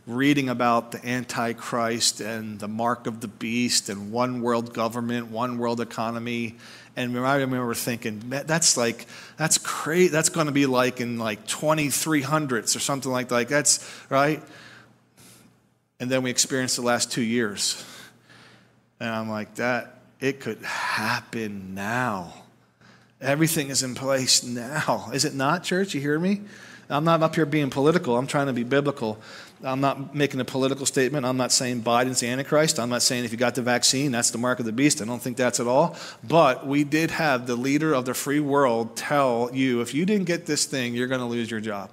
reading 0.05 0.49
about 0.49 0.91
the 0.91 1.05
Antichrist 1.07 2.21
and 2.21 2.59
the 2.59 2.67
mark 2.67 3.07
of 3.07 3.21
the 3.21 3.27
beast 3.27 3.89
and 3.89 4.11
one 4.11 4.41
world 4.41 4.73
government, 4.73 5.27
one 5.27 5.57
world 5.57 5.79
economy. 5.79 6.55
And 6.95 7.17
I 7.17 7.35
remember 7.37 7.73
thinking, 7.73 8.23
that's 8.27 8.75
like, 8.75 9.05
that's 9.37 9.57
crazy. 9.57 10.07
That's 10.07 10.29
going 10.29 10.47
to 10.47 10.53
be 10.53 10.65
like 10.65 10.99
in 10.99 11.17
like 11.19 11.45
2300s 11.45 12.75
or 12.75 12.79
something 12.79 13.11
like 13.11 13.29
that. 13.29 13.47
That's 13.47 13.87
right. 14.09 14.41
And 15.99 16.09
then 16.09 16.23
we 16.23 16.29
experienced 16.29 16.75
the 16.75 16.81
last 16.81 17.11
two 17.11 17.21
years. 17.21 17.83
And 18.99 19.09
I'm 19.09 19.29
like, 19.29 19.55
that 19.55 19.96
it 20.19 20.39
could 20.39 20.61
happen 20.63 21.75
now. 21.75 22.33
Everything 23.21 23.69
is 23.69 23.83
in 23.83 23.95
place 23.95 24.43
now. 24.43 25.09
Is 25.13 25.25
it 25.25 25.33
not, 25.33 25.63
church? 25.63 25.93
You 25.93 26.01
hear 26.01 26.19
me? 26.19 26.41
I'm 26.89 27.03
not 27.03 27.21
up 27.21 27.35
here 27.35 27.45
being 27.45 27.69
political. 27.69 28.17
I'm 28.17 28.27
trying 28.27 28.47
to 28.47 28.53
be 28.53 28.63
biblical. 28.63 29.19
I'm 29.63 29.81
not 29.81 30.15
making 30.15 30.39
a 30.39 30.45
political 30.45 30.85
statement. 30.85 31.25
I'm 31.25 31.35
not 31.35 31.51
saying 31.51 31.81
Biden's 31.81 32.19
the 32.19 32.27
Antichrist. 32.27 32.79
I'm 32.79 32.89
not 32.89 33.01
saying 33.01 33.25
if 33.25 33.31
you 33.31 33.37
got 33.37 33.55
the 33.55 33.61
vaccine, 33.61 34.11
that's 34.11 34.31
the 34.31 34.37
mark 34.37 34.59
of 34.59 34.65
the 34.65 34.71
beast. 34.71 35.01
I 35.01 35.05
don't 35.05 35.21
think 35.21 35.35
that's 35.35 35.59
at 35.59 35.67
all. 35.67 35.97
But 36.23 36.65
we 36.65 36.83
did 36.83 37.11
have 37.11 37.47
the 37.47 37.55
leader 37.55 37.93
of 37.93 38.05
the 38.05 38.13
free 38.13 38.39
world 38.39 38.95
tell 38.95 39.49
you 39.51 39.81
if 39.81 39.93
you 39.93 40.05
didn't 40.05 40.27
get 40.27 40.45
this 40.45 40.65
thing, 40.65 40.93
you're 40.93 41.07
going 41.07 41.19
to 41.19 41.25
lose 41.25 41.51
your 41.51 41.59
job 41.59 41.89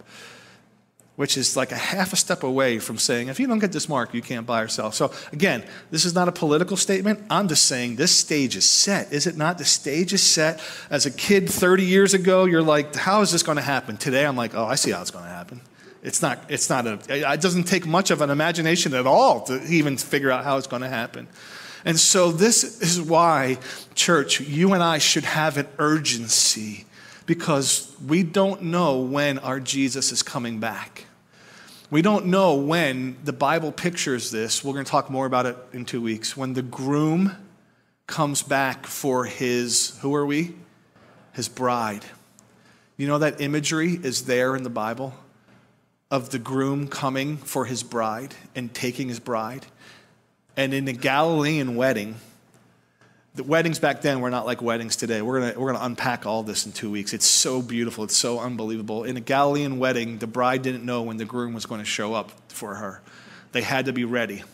which 1.16 1.36
is 1.36 1.56
like 1.56 1.70
a 1.70 1.76
half 1.76 2.12
a 2.12 2.16
step 2.16 2.42
away 2.42 2.78
from 2.78 2.98
saying, 2.98 3.28
if 3.28 3.38
you 3.38 3.46
don't 3.46 3.60
get 3.60 3.70
this 3.70 3.88
mark, 3.88 4.12
you 4.14 4.22
can't 4.22 4.46
buy 4.46 4.62
or 4.62 4.68
sell. 4.68 4.90
So, 4.90 5.12
again, 5.32 5.64
this 5.90 6.04
is 6.04 6.14
not 6.14 6.28
a 6.28 6.32
political 6.32 6.76
statement. 6.76 7.24
I'm 7.30 7.46
just 7.46 7.66
saying 7.66 7.96
this 7.96 8.10
stage 8.10 8.56
is 8.56 8.68
set. 8.68 9.12
Is 9.12 9.26
it 9.26 9.36
not? 9.36 9.58
The 9.58 9.64
stage 9.64 10.12
is 10.12 10.22
set. 10.22 10.60
As 10.90 11.06
a 11.06 11.12
kid 11.12 11.48
30 11.48 11.84
years 11.84 12.14
ago, 12.14 12.46
you're 12.46 12.62
like, 12.62 12.96
how 12.96 13.20
is 13.20 13.30
this 13.30 13.44
going 13.44 13.56
to 13.56 13.62
happen? 13.62 13.96
Today, 13.96 14.26
I'm 14.26 14.36
like, 14.36 14.54
oh, 14.54 14.64
I 14.64 14.74
see 14.74 14.90
how 14.90 15.00
it's 15.02 15.12
going 15.12 15.24
to 15.24 15.30
happen. 15.30 15.60
It's 16.02 16.20
not, 16.20 16.44
it's 16.48 16.68
not 16.68 16.86
a, 16.86 16.98
it 17.08 17.40
doesn't 17.40 17.64
take 17.64 17.86
much 17.86 18.10
of 18.10 18.20
an 18.20 18.28
imagination 18.28 18.92
at 18.92 19.06
all 19.06 19.42
to 19.42 19.64
even 19.66 19.96
figure 19.96 20.30
out 20.30 20.44
how 20.44 20.58
it's 20.58 20.66
going 20.66 20.82
to 20.82 20.88
happen. 20.88 21.28
And 21.84 21.98
so, 21.98 22.32
this 22.32 22.82
is 22.82 23.00
why, 23.00 23.58
church, 23.94 24.40
you 24.40 24.72
and 24.72 24.82
I 24.82 24.98
should 24.98 25.24
have 25.24 25.58
an 25.58 25.68
urgency 25.78 26.86
because 27.26 27.94
we 28.06 28.22
don't 28.22 28.62
know 28.62 29.00
when 29.00 29.38
our 29.38 29.60
Jesus 29.60 30.12
is 30.12 30.22
coming 30.22 30.60
back. 30.60 31.06
We 31.90 32.02
don't 32.02 32.26
know 32.26 32.54
when 32.54 33.16
the 33.24 33.32
Bible 33.32 33.70
pictures 33.70 34.30
this. 34.30 34.64
We're 34.64 34.72
going 34.72 34.84
to 34.84 34.90
talk 34.90 35.10
more 35.10 35.26
about 35.26 35.46
it 35.46 35.56
in 35.72 35.84
two 35.84 36.00
weeks. 36.00 36.36
When 36.36 36.54
the 36.54 36.62
groom 36.62 37.36
comes 38.06 38.42
back 38.42 38.86
for 38.86 39.24
his, 39.24 39.98
who 40.00 40.14
are 40.14 40.26
we? 40.26 40.54
His 41.32 41.48
bride. 41.48 42.04
You 42.96 43.06
know 43.06 43.18
that 43.18 43.40
imagery 43.40 43.92
is 43.92 44.26
there 44.26 44.56
in 44.56 44.62
the 44.62 44.70
Bible 44.70 45.14
of 46.10 46.30
the 46.30 46.38
groom 46.38 46.88
coming 46.88 47.36
for 47.36 47.64
his 47.64 47.82
bride 47.82 48.34
and 48.54 48.72
taking 48.72 49.08
his 49.08 49.18
bride. 49.18 49.66
And 50.56 50.72
in 50.72 50.84
the 50.84 50.92
Galilean 50.92 51.74
wedding, 51.74 52.16
the 53.34 53.42
weddings 53.42 53.80
back 53.80 54.00
then 54.00 54.20
were 54.20 54.30
not 54.30 54.46
like 54.46 54.62
weddings 54.62 54.94
today. 54.94 55.20
We're 55.20 55.40
going 55.40 55.58
we're 55.58 55.72
gonna 55.72 55.84
unpack 55.84 56.24
all 56.24 56.42
this 56.44 56.66
in 56.66 56.72
two 56.72 56.90
weeks. 56.90 57.12
It's 57.12 57.26
so 57.26 57.60
beautiful. 57.60 58.04
It's 58.04 58.16
so 58.16 58.38
unbelievable. 58.38 59.04
In 59.04 59.16
a 59.16 59.20
Galilean 59.20 59.78
wedding, 59.78 60.18
the 60.18 60.28
bride 60.28 60.62
didn't 60.62 60.84
know 60.84 61.02
when 61.02 61.16
the 61.16 61.24
groom 61.24 61.52
was 61.52 61.66
going 61.66 61.80
to 61.80 61.84
show 61.84 62.14
up 62.14 62.30
for 62.48 62.76
her. 62.76 63.02
They 63.50 63.62
had 63.62 63.86
to 63.86 63.92
be 63.92 64.04
ready. 64.04 64.44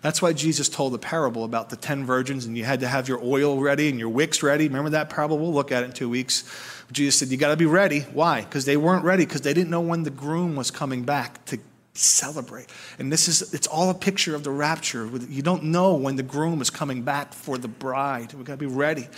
That's 0.00 0.20
why 0.20 0.32
Jesus 0.32 0.68
told 0.68 0.92
the 0.92 0.98
parable 0.98 1.44
about 1.44 1.70
the 1.70 1.76
10 1.76 2.04
virgins 2.04 2.44
and 2.44 2.58
you 2.58 2.64
had 2.64 2.80
to 2.80 2.88
have 2.88 3.08
your 3.08 3.20
oil 3.22 3.58
ready 3.58 3.88
and 3.88 3.98
your 3.98 4.10
wicks 4.10 4.42
ready. 4.42 4.66
Remember 4.66 4.90
that 4.90 5.08
parable? 5.08 5.38
We'll 5.38 5.54
look 5.54 5.72
at 5.72 5.82
it 5.82 5.86
in 5.86 5.92
two 5.92 6.10
weeks. 6.10 6.44
Jesus 6.92 7.18
said, 7.18 7.28
You 7.28 7.36
got 7.36 7.50
to 7.50 7.56
be 7.56 7.66
ready. 7.66 8.00
Why? 8.00 8.42
Because 8.42 8.64
they 8.64 8.76
weren't 8.76 9.04
ready, 9.04 9.24
because 9.24 9.40
they 9.40 9.54
didn't 9.54 9.70
know 9.70 9.80
when 9.80 10.02
the 10.02 10.10
groom 10.10 10.56
was 10.56 10.70
coming 10.70 11.04
back 11.04 11.44
to 11.46 11.58
celebrate. 11.94 12.66
And 12.98 13.12
this 13.12 13.28
is, 13.28 13.54
it's 13.54 13.66
all 13.66 13.88
a 13.90 13.94
picture 13.94 14.34
of 14.34 14.44
the 14.44 14.50
rapture. 14.50 15.06
You 15.28 15.42
don't 15.42 15.64
know 15.64 15.94
when 15.94 16.16
the 16.16 16.22
groom 16.22 16.60
is 16.60 16.70
coming 16.70 17.02
back 17.02 17.32
for 17.32 17.56
the 17.56 17.68
bride. 17.68 18.34
We've 18.34 18.44
got 18.44 18.54
to 18.54 18.58
be 18.58 18.66
ready. 18.66 19.08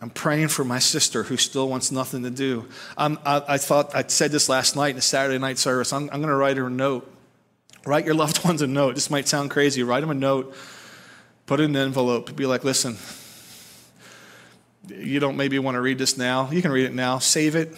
I'm 0.00 0.10
praying 0.10 0.48
for 0.48 0.64
my 0.64 0.78
sister 0.78 1.22
who 1.22 1.36
still 1.36 1.68
wants 1.68 1.90
nothing 1.90 2.22
to 2.24 2.30
do. 2.30 2.68
I, 2.96 3.16
I, 3.24 3.58
thought, 3.58 3.94
I 3.94 4.04
said 4.06 4.32
this 4.32 4.48
last 4.48 4.76
night 4.76 4.90
in 4.90 4.98
a 4.98 5.02
Saturday 5.02 5.38
night 5.38 5.58
service. 5.58 5.92
I'm, 5.92 6.04
I'm 6.12 6.20
going 6.20 6.28
to 6.28 6.36
write 6.36 6.56
her 6.56 6.66
a 6.66 6.70
note. 6.70 7.10
Write 7.86 8.04
your 8.04 8.14
loved 8.14 8.44
ones 8.44 8.62
a 8.62 8.66
note. 8.66 8.94
This 8.94 9.10
might 9.10 9.28
sound 9.28 9.50
crazy. 9.50 9.82
Write 9.82 10.00
them 10.00 10.10
a 10.10 10.14
note, 10.14 10.54
put 11.46 11.60
it 11.60 11.64
in 11.64 11.76
an 11.76 11.82
envelope, 11.82 12.34
be 12.36 12.46
like, 12.46 12.64
listen, 12.64 12.96
you 14.88 15.20
don't 15.20 15.36
maybe 15.36 15.58
want 15.58 15.76
to 15.76 15.80
read 15.80 15.98
this 15.98 16.18
now. 16.18 16.50
You 16.50 16.60
can 16.62 16.70
read 16.70 16.84
it 16.84 16.94
now. 16.94 17.18
Save 17.18 17.56
it, 17.56 17.74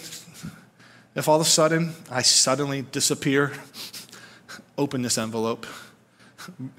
if 1.16 1.28
all 1.28 1.40
of 1.40 1.42
a 1.42 1.50
sudden 1.50 1.94
I 2.10 2.22
suddenly 2.22 2.82
disappear, 2.82 3.52
open 4.78 5.02
this 5.02 5.18
envelope. 5.18 5.66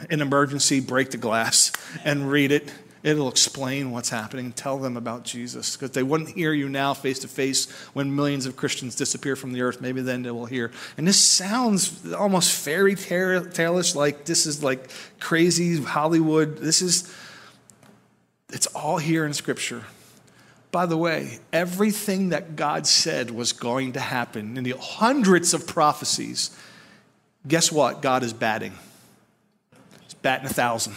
In 0.09 0.21
emergency, 0.21 0.79
break 0.79 1.11
the 1.11 1.17
glass 1.17 1.73
and 2.05 2.31
read 2.31 2.53
it. 2.53 2.71
It'll 3.03 3.29
explain 3.29 3.91
what's 3.91 4.09
happening. 4.09 4.51
Tell 4.51 4.77
them 4.77 4.97
about 4.97 5.23
Jesus. 5.23 5.75
Because 5.75 5.91
they 5.91 6.03
wouldn't 6.03 6.31
hear 6.31 6.53
you 6.53 6.69
now 6.69 6.93
face 6.93 7.19
to 7.19 7.27
face 7.27 7.69
when 7.93 8.15
millions 8.15 8.45
of 8.45 8.55
Christians 8.55 8.95
disappear 8.95 9.35
from 9.35 9.53
the 9.53 9.61
earth. 9.61 9.81
Maybe 9.81 10.01
then 10.01 10.23
they 10.23 10.31
will 10.31 10.45
hear. 10.45 10.71
And 10.97 11.07
this 11.07 11.19
sounds 11.19 12.13
almost 12.13 12.53
fairy 12.53 12.95
tale-ish, 12.95 13.95
like 13.95 14.25
this 14.25 14.45
is 14.45 14.63
like 14.63 14.89
crazy 15.19 15.81
Hollywood. 15.81 16.57
This 16.57 16.81
is, 16.81 17.13
it's 18.49 18.67
all 18.67 18.97
here 18.97 19.25
in 19.25 19.33
Scripture. 19.33 19.83
By 20.71 20.85
the 20.85 20.97
way, 20.97 21.39
everything 21.53 22.29
that 22.29 22.55
God 22.55 22.85
said 22.85 23.31
was 23.31 23.53
going 23.53 23.93
to 23.93 23.99
happen 23.99 24.57
in 24.57 24.63
the 24.63 24.75
hundreds 24.77 25.53
of 25.53 25.65
prophecies, 25.65 26.55
guess 27.47 27.71
what? 27.71 28.01
God 28.01 28.23
is 28.23 28.33
batting. 28.33 28.73
He's 30.03 30.13
batting 30.15 30.47
a 30.47 30.53
thousand. 30.53 30.95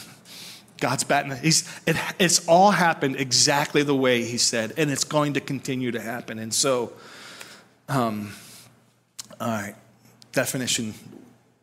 God's 0.81 1.05
batting. 1.05 1.37
He's, 1.37 1.69
it, 1.87 1.97
it's 2.19 2.47
all 2.49 2.71
happened 2.71 3.17
exactly 3.17 3.83
the 3.83 3.95
way 3.95 4.25
He 4.25 4.39
said, 4.39 4.73
and 4.77 4.91
it's 4.91 5.05
going 5.05 5.35
to 5.35 5.41
continue 5.41 5.93
to 5.93 6.01
happen. 6.01 6.39
And 6.39 6.53
so, 6.53 6.93
um, 7.89 8.33
all 9.41 9.49
right, 9.49 9.75
definition, 10.33 10.95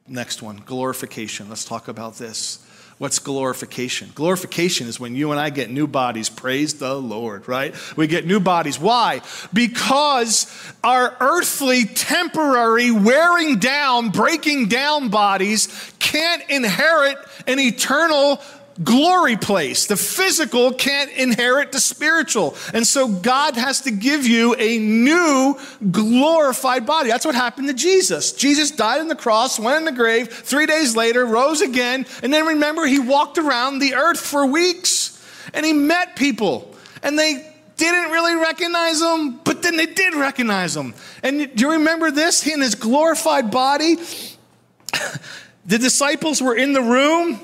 next 0.08 0.41
one 0.41 0.62
glorification. 0.65 1.50
Let's 1.50 1.65
talk 1.65 1.88
about 1.88 2.15
this. 2.15 2.65
What's 2.98 3.20
glorification? 3.20 4.12
Glorification 4.16 4.88
is 4.88 5.00
when 5.00 5.16
you 5.16 5.30
and 5.30 5.40
I 5.40 5.52
get 5.52 5.70
new 5.70 5.86
bodies. 5.86 6.30
Praise 6.30 6.74
the 6.76 6.96
Lord, 6.96 7.48
right? 7.48 7.76
We 7.96 8.08
get 8.08 8.26
new 8.26 8.40
bodies. 8.40 8.80
Why? 8.80 9.22
Because 9.54 10.52
our 10.84 11.16
earthly, 11.20 11.86
temporary, 11.86 12.90
wearing 12.90 13.60
down, 13.60 14.10
breaking 14.10 14.70
down 14.70 15.10
bodies 15.10 15.94
can't 16.00 16.42
inherit 16.50 17.18
an 17.46 17.60
eternal 17.60 18.42
glory 18.84 19.38
place. 19.38 19.88
The 19.88 19.96
physical 19.96 20.72
can't 20.72 21.12
inherit 21.12 21.72
the 21.72 21.80
spiritual. 21.80 22.56
And 22.74 22.86
so 22.86 23.08
God 23.08 23.56
has 23.56 23.82
to 23.82 23.92
give 23.92 24.26
you 24.26 24.56
a 24.58 24.78
new 24.78 25.60
glorified 25.92 26.86
body. 26.86 27.10
That's 27.10 27.26
what 27.26 27.36
happened 27.36 27.68
to 27.68 27.74
Jesus. 27.74 28.34
Jesus 28.34 28.72
died 28.72 29.00
on 29.00 29.08
the 29.08 29.16
cross, 29.16 29.60
went 29.60 29.78
in 29.78 29.86
the 29.86 29.92
grave, 29.92 30.30
three 30.30 30.66
days 30.66 30.96
later, 30.96 31.26
rose 31.26 31.62
again, 31.62 32.06
and 32.24 32.34
then 32.34 32.46
remember, 32.46 32.86
he 32.86 33.00
walked 33.00 33.38
around 33.38 33.80
the 33.80 33.96
earth 33.96 34.20
for 34.20 34.46
weeks 34.46 35.13
and 35.54 35.66
he 35.66 35.74
met 35.74 36.16
people. 36.16 36.76
And 37.04 37.18
they 37.18 37.54
didn't 37.78 38.12
really 38.12 38.36
recognize 38.36 39.02
him, 39.02 39.38
but 39.44 39.62
then 39.62 39.78
they 39.78 39.86
did 39.86 40.16
recognize 40.16 40.76
him. 40.76 40.94
And 41.24 41.56
do 41.56 41.66
you 41.66 41.72
remember 41.74 42.12
this? 42.12 42.46
In 42.46 42.62
his 42.62 42.76
glorified 42.76 43.52
body, 43.52 43.96
the 45.66 45.78
disciples 45.78 46.42
were 46.42 46.56
in 46.56 46.74
the 46.74 46.82
room 46.82 47.40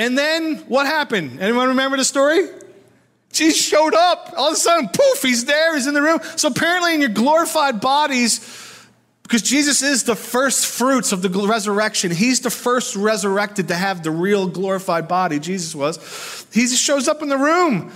and 0.00 0.16
then 0.16 0.56
what 0.66 0.86
happened? 0.86 1.40
Anyone 1.40 1.68
remember 1.68 1.98
the 1.98 2.04
story? 2.04 2.48
Jesus 3.32 3.62
showed 3.62 3.94
up. 3.94 4.32
All 4.34 4.48
of 4.48 4.54
a 4.54 4.56
sudden, 4.56 4.88
poof, 4.88 5.22
he's 5.22 5.44
there, 5.44 5.76
he's 5.76 5.86
in 5.86 5.92
the 5.92 6.00
room. 6.00 6.20
So 6.36 6.48
apparently, 6.48 6.94
in 6.94 7.00
your 7.00 7.10
glorified 7.10 7.82
bodies, 7.82 8.40
because 9.22 9.42
Jesus 9.42 9.82
is 9.82 10.04
the 10.04 10.16
first 10.16 10.64
fruits 10.64 11.12
of 11.12 11.20
the 11.20 11.28
resurrection, 11.28 12.10
he's 12.10 12.40
the 12.40 12.50
first 12.50 12.96
resurrected 12.96 13.68
to 13.68 13.74
have 13.74 14.02
the 14.02 14.10
real 14.10 14.48
glorified 14.48 15.06
body, 15.06 15.38
Jesus 15.38 15.74
was. 15.74 16.46
He 16.50 16.62
just 16.62 16.82
shows 16.82 17.06
up 17.06 17.20
in 17.20 17.28
the 17.28 17.36
room. 17.36 17.92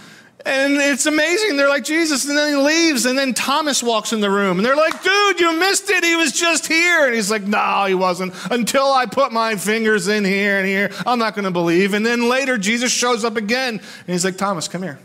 And 0.47 0.77
it's 0.77 1.07
amazing. 1.07 1.57
They're 1.57 1.71
like, 1.71 1.85
Jesus. 1.85 2.29
And 2.29 2.37
then 2.37 2.51
he 2.51 2.63
leaves. 2.63 3.07
And 3.07 3.19
then 3.19 3.33
Thomas 3.33 3.83
walks 3.83 4.13
in 4.13 4.21
the 4.21 4.31
room. 4.31 4.59
And 4.59 4.67
they're 4.67 4.77
like, 4.77 5.03
dude, 5.03 5.41
you 5.41 5.59
missed 5.59 5.89
it. 5.89 6.05
He 6.05 6.17
was 6.17 6.33
just 6.33 6.67
here. 6.67 7.07
And 7.07 7.15
he's 7.15 7.31
like, 7.31 7.45
no, 7.45 7.87
he 7.87 7.95
wasn't. 7.95 8.35
Until 8.51 8.93
I 8.93 9.07
put 9.07 9.33
my 9.33 9.57
fingers 9.57 10.07
in 10.07 10.23
here 10.25 10.59
and 10.59 10.67
here, 10.67 10.91
I'm 11.07 11.19
not 11.19 11.35
going 11.35 11.47
to 11.47 11.51
believe. 11.51 11.95
And 11.95 12.05
then 12.05 12.29
later, 12.29 12.59
Jesus 12.59 12.93
shows 12.93 13.25
up 13.25 13.37
again. 13.37 13.75
And 13.75 14.07
he's 14.07 14.25
like, 14.25 14.37
Thomas, 14.37 14.69
come 14.69 14.83
here. 14.83 14.99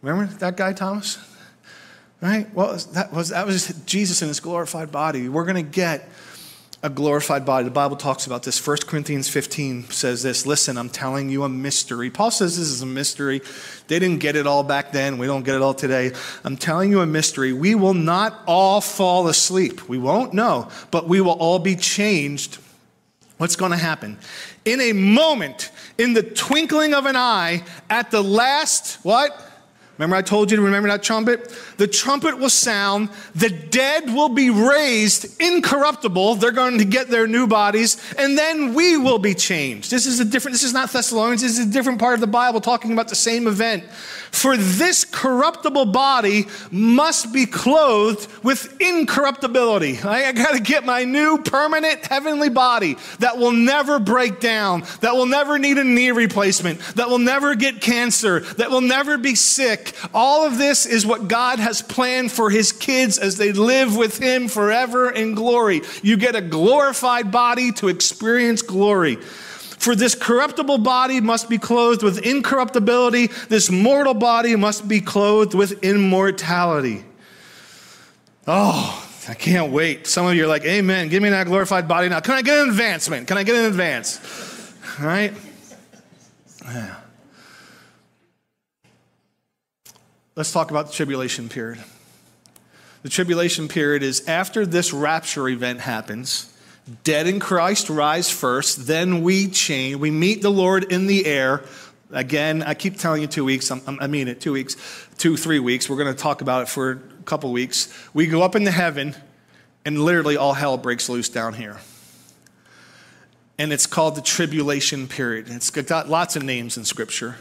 Remember 0.00 0.32
that 0.38 0.56
guy, 0.56 0.72
Thomas? 0.72 1.18
Right? 2.22 2.52
Well, 2.54 2.76
that 2.92 3.12
was, 3.12 3.30
that 3.30 3.46
was 3.46 3.68
Jesus 3.84 4.22
in 4.22 4.28
his 4.28 4.40
glorified 4.40 4.90
body. 4.90 5.28
We're 5.28 5.44
going 5.44 5.56
to 5.56 5.70
get 5.70 6.08
a 6.82 6.88
glorified 6.88 7.44
body. 7.44 7.64
The 7.64 7.70
Bible 7.70 7.96
talks 7.96 8.26
about 8.26 8.42
this. 8.42 8.64
1 8.64 8.78
Corinthians 8.86 9.28
15 9.28 9.90
says 9.90 10.22
this 10.22 10.46
Listen, 10.46 10.78
I'm 10.78 10.88
telling 10.88 11.28
you 11.28 11.44
a 11.44 11.48
mystery. 11.48 12.10
Paul 12.10 12.30
says 12.30 12.56
this 12.56 12.68
is 12.68 12.82
a 12.82 12.86
mystery. 12.86 13.42
They 13.88 13.98
didn't 13.98 14.20
get 14.20 14.36
it 14.36 14.46
all 14.46 14.62
back 14.62 14.92
then. 14.92 15.18
We 15.18 15.26
don't 15.26 15.44
get 15.44 15.56
it 15.56 15.62
all 15.62 15.74
today. 15.74 16.12
I'm 16.42 16.56
telling 16.56 16.90
you 16.90 17.00
a 17.00 17.06
mystery. 17.06 17.52
We 17.52 17.74
will 17.74 17.94
not 17.94 18.40
all 18.46 18.80
fall 18.80 19.28
asleep. 19.28 19.88
We 19.88 19.98
won't 19.98 20.32
know, 20.32 20.68
but 20.90 21.06
we 21.06 21.20
will 21.20 21.32
all 21.32 21.58
be 21.58 21.76
changed. 21.76 22.58
What's 23.36 23.56
going 23.56 23.72
to 23.72 23.78
happen? 23.78 24.18
In 24.64 24.80
a 24.80 24.92
moment, 24.92 25.70
in 25.98 26.12
the 26.12 26.22
twinkling 26.22 26.94
of 26.94 27.06
an 27.06 27.16
eye, 27.16 27.62
at 27.88 28.10
the 28.10 28.22
last, 28.22 29.02
what? 29.02 29.49
Remember, 30.00 30.16
I 30.16 30.22
told 30.22 30.50
you 30.50 30.56
to 30.56 30.62
remember 30.62 30.88
that 30.88 31.02
trumpet? 31.02 31.54
The 31.76 31.86
trumpet 31.86 32.38
will 32.38 32.48
sound, 32.48 33.10
the 33.34 33.50
dead 33.50 34.06
will 34.06 34.30
be 34.30 34.48
raised 34.48 35.38
incorruptible. 35.38 36.36
They're 36.36 36.52
going 36.52 36.78
to 36.78 36.86
get 36.86 37.08
their 37.08 37.26
new 37.26 37.46
bodies, 37.46 38.02
and 38.16 38.38
then 38.38 38.72
we 38.72 38.96
will 38.96 39.18
be 39.18 39.34
changed. 39.34 39.90
This 39.90 40.06
is 40.06 40.18
a 40.18 40.24
different, 40.24 40.54
this 40.54 40.62
is 40.62 40.72
not 40.72 40.90
Thessalonians, 40.90 41.42
this 41.42 41.58
is 41.58 41.66
a 41.66 41.70
different 41.70 41.98
part 41.98 42.14
of 42.14 42.20
the 42.20 42.26
Bible 42.26 42.62
talking 42.62 42.92
about 42.92 43.08
the 43.08 43.14
same 43.14 43.46
event. 43.46 43.84
For 44.32 44.56
this 44.56 45.04
corruptible 45.04 45.86
body 45.86 46.46
must 46.70 47.32
be 47.32 47.46
clothed 47.46 48.28
with 48.44 48.80
incorruptibility. 48.80 49.98
I, 49.98 50.32
got 50.32 50.54
to 50.54 50.60
get 50.60 50.84
my 50.84 51.04
new 51.04 51.38
permanent 51.38 52.06
heavenly 52.06 52.48
body 52.48 52.96
that 53.18 53.38
will 53.38 53.52
never 53.52 53.98
break 53.98 54.40
down, 54.40 54.84
that 55.00 55.14
will 55.14 55.26
never 55.26 55.58
need 55.58 55.78
a 55.78 55.84
knee 55.84 56.12
replacement, 56.12 56.80
that 56.94 57.08
will 57.08 57.18
never 57.18 57.54
get 57.54 57.80
cancer, 57.80 58.40
that 58.40 58.70
will 58.70 58.80
never 58.80 59.18
be 59.18 59.34
sick. 59.34 59.94
All 60.14 60.46
of 60.46 60.58
this 60.58 60.86
is 60.86 61.04
what 61.04 61.28
God 61.28 61.58
has 61.58 61.82
planned 61.82 62.30
for 62.30 62.50
his 62.50 62.72
kids 62.72 63.18
as 63.18 63.36
they 63.36 63.52
live 63.52 63.96
with 63.96 64.18
him 64.18 64.48
forever 64.48 65.10
in 65.10 65.34
glory. 65.34 65.82
You 66.02 66.16
get 66.16 66.36
a 66.36 66.40
glorified 66.40 67.32
body 67.32 67.72
to 67.72 67.88
experience 67.88 68.62
glory. 68.62 69.18
For 69.80 69.96
this 69.96 70.14
corruptible 70.14 70.76
body 70.76 71.22
must 71.22 71.48
be 71.48 71.56
clothed 71.56 72.02
with 72.02 72.18
incorruptibility, 72.18 73.28
this 73.48 73.70
mortal 73.70 74.12
body 74.12 74.54
must 74.54 74.86
be 74.86 75.00
clothed 75.00 75.54
with 75.54 75.82
immortality. 75.82 77.02
Oh, 78.46 79.08
I 79.26 79.32
can't 79.32 79.72
wait. 79.72 80.06
Some 80.06 80.26
of 80.26 80.34
you 80.34 80.44
are 80.44 80.48
like, 80.48 80.66
Amen, 80.66 81.08
give 81.08 81.22
me 81.22 81.30
that 81.30 81.46
glorified 81.46 81.88
body 81.88 82.10
now. 82.10 82.20
Can 82.20 82.34
I 82.34 82.42
get 82.42 82.58
an 82.58 82.68
advancement? 82.68 83.26
Can 83.26 83.38
I 83.38 83.42
get 83.42 83.56
an 83.56 83.64
advance? 83.64 84.20
All 85.00 85.06
right? 85.06 85.32
Yeah. 86.66 86.96
Let's 90.36 90.52
talk 90.52 90.70
about 90.70 90.88
the 90.88 90.92
tribulation 90.92 91.48
period. 91.48 91.82
The 93.02 93.08
tribulation 93.08 93.66
period 93.66 94.02
is 94.02 94.28
after 94.28 94.66
this 94.66 94.92
rapture 94.92 95.48
event 95.48 95.80
happens 95.80 96.52
dead 97.04 97.26
in 97.26 97.40
Christ 97.40 97.90
rise 97.90 98.30
first, 98.30 98.86
then 98.86 99.22
we 99.22 99.48
change. 99.48 99.96
We 99.96 100.10
meet 100.10 100.42
the 100.42 100.50
Lord 100.50 100.92
in 100.92 101.06
the 101.06 101.26
air. 101.26 101.64
Again, 102.10 102.62
I 102.62 102.74
keep 102.74 102.96
telling 102.96 103.22
you 103.22 103.28
two 103.28 103.44
weeks. 103.44 103.70
I'm, 103.70 103.98
i 104.00 104.06
mean 104.06 104.28
it, 104.28 104.40
two 104.40 104.52
weeks, 104.52 104.76
two, 105.16 105.36
three 105.36 105.58
weeks. 105.58 105.88
We're 105.88 105.96
going 105.96 106.14
to 106.14 106.20
talk 106.20 106.40
about 106.40 106.62
it 106.62 106.68
for 106.68 106.90
a 106.90 107.22
couple 107.24 107.52
weeks. 107.52 107.92
We 108.12 108.26
go 108.26 108.42
up 108.42 108.56
into 108.56 108.70
heaven, 108.70 109.14
and 109.84 110.02
literally 110.02 110.36
all 110.36 110.54
hell 110.54 110.76
breaks 110.76 111.08
loose 111.08 111.28
down 111.28 111.54
here. 111.54 111.78
And 113.58 113.72
it's 113.72 113.86
called 113.86 114.16
the 114.16 114.22
tribulation 114.22 115.06
period. 115.06 115.48
It's 115.48 115.70
got 115.70 116.08
lots 116.08 116.34
of 116.34 116.42
names 116.42 116.76
in 116.76 116.84
Scripture. 116.84 117.36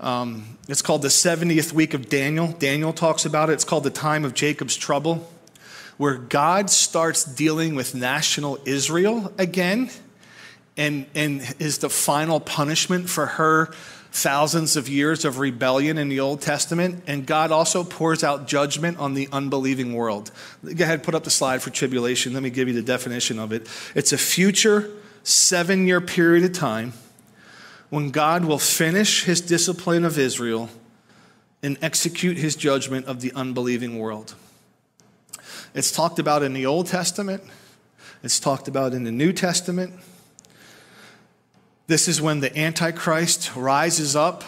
Um, 0.00 0.58
it's 0.68 0.82
called 0.82 1.02
the 1.02 1.08
70th 1.08 1.72
week 1.72 1.94
of 1.94 2.08
Daniel. 2.08 2.48
Daniel 2.48 2.92
talks 2.92 3.24
about 3.24 3.50
it. 3.50 3.52
It's 3.52 3.64
called 3.64 3.84
the 3.84 3.90
time 3.90 4.24
of 4.24 4.34
Jacob's 4.34 4.76
trouble 4.76 5.30
where 6.02 6.16
God 6.16 6.68
starts 6.68 7.22
dealing 7.22 7.76
with 7.76 7.94
national 7.94 8.58
Israel 8.64 9.32
again 9.38 9.88
and, 10.76 11.06
and 11.14 11.54
is 11.60 11.78
the 11.78 11.88
final 11.88 12.40
punishment 12.40 13.08
for 13.08 13.24
her 13.24 13.66
thousands 14.10 14.74
of 14.74 14.88
years 14.88 15.24
of 15.24 15.38
rebellion 15.38 15.98
in 15.98 16.08
the 16.08 16.18
Old 16.18 16.40
Testament. 16.40 17.04
And 17.06 17.24
God 17.24 17.52
also 17.52 17.84
pours 17.84 18.24
out 18.24 18.48
judgment 18.48 18.98
on 18.98 19.14
the 19.14 19.28
unbelieving 19.30 19.94
world. 19.94 20.32
Go 20.64 20.82
ahead, 20.82 21.04
put 21.04 21.14
up 21.14 21.22
the 21.22 21.30
slide 21.30 21.62
for 21.62 21.70
tribulation. 21.70 22.32
Let 22.32 22.42
me 22.42 22.50
give 22.50 22.66
you 22.66 22.74
the 22.74 22.82
definition 22.82 23.38
of 23.38 23.52
it. 23.52 23.68
It's 23.94 24.12
a 24.12 24.18
future 24.18 24.90
seven 25.22 25.86
year 25.86 26.00
period 26.00 26.42
of 26.42 26.52
time 26.52 26.94
when 27.90 28.10
God 28.10 28.44
will 28.44 28.58
finish 28.58 29.22
his 29.22 29.40
discipline 29.40 30.04
of 30.04 30.18
Israel 30.18 30.68
and 31.62 31.78
execute 31.80 32.38
his 32.38 32.56
judgment 32.56 33.06
of 33.06 33.20
the 33.20 33.32
unbelieving 33.34 34.00
world. 34.00 34.34
It's 35.74 35.90
talked 35.90 36.18
about 36.18 36.42
in 36.42 36.52
the 36.52 36.66
Old 36.66 36.86
Testament, 36.86 37.42
it's 38.22 38.38
talked 38.38 38.68
about 38.68 38.92
in 38.92 39.04
the 39.04 39.12
New 39.12 39.32
Testament. 39.32 39.94
This 41.86 42.08
is 42.08 42.20
when 42.20 42.40
the 42.40 42.56
Antichrist 42.56 43.56
rises 43.56 44.14
up, 44.14 44.44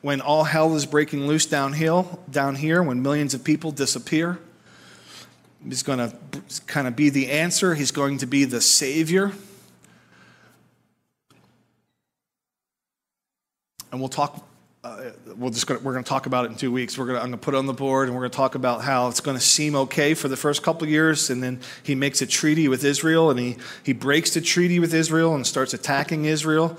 when 0.00 0.20
all 0.20 0.44
hell 0.44 0.74
is 0.76 0.86
breaking 0.86 1.26
loose 1.26 1.46
downhill, 1.46 2.20
down 2.30 2.54
here, 2.54 2.82
when 2.82 3.02
millions 3.02 3.34
of 3.34 3.42
people 3.42 3.72
disappear. 3.72 4.38
He's 5.68 5.82
going 5.82 5.98
to 5.98 6.16
kind 6.66 6.86
of 6.86 6.96
be 6.96 7.10
the 7.10 7.30
answer, 7.30 7.74
he's 7.74 7.90
going 7.90 8.18
to 8.18 8.26
be 8.26 8.44
the 8.44 8.60
Savior. 8.60 9.32
And 13.90 14.00
we'll 14.00 14.08
talk 14.08 14.46
uh, 14.84 15.10
we'll 15.36 15.50
just 15.50 15.68
gonna, 15.68 15.78
we're 15.78 15.92
going 15.92 16.02
to 16.02 16.08
talk 16.08 16.26
about 16.26 16.44
it 16.44 16.50
in 16.50 16.56
two 16.56 16.72
weeks. 16.72 16.98
We're 16.98 17.06
going 17.06 17.16
to, 17.16 17.22
I'm 17.22 17.28
going 17.28 17.38
to 17.38 17.44
put 17.44 17.54
it 17.54 17.58
on 17.58 17.66
the 17.66 17.72
board, 17.72 18.08
and 18.08 18.16
we're 18.16 18.22
going 18.22 18.32
to 18.32 18.36
talk 18.36 18.56
about 18.56 18.82
how 18.82 19.06
it's 19.06 19.20
going 19.20 19.36
to 19.36 19.42
seem 19.42 19.76
okay 19.76 20.14
for 20.14 20.26
the 20.26 20.36
first 20.36 20.64
couple 20.64 20.88
years, 20.88 21.30
and 21.30 21.40
then 21.40 21.60
he 21.84 21.94
makes 21.94 22.20
a 22.20 22.26
treaty 22.26 22.66
with 22.66 22.82
Israel, 22.82 23.30
and 23.30 23.38
he 23.38 23.56
he 23.84 23.92
breaks 23.92 24.34
the 24.34 24.40
treaty 24.40 24.80
with 24.80 24.92
Israel 24.92 25.36
and 25.36 25.46
starts 25.46 25.72
attacking 25.72 26.24
Israel, 26.24 26.76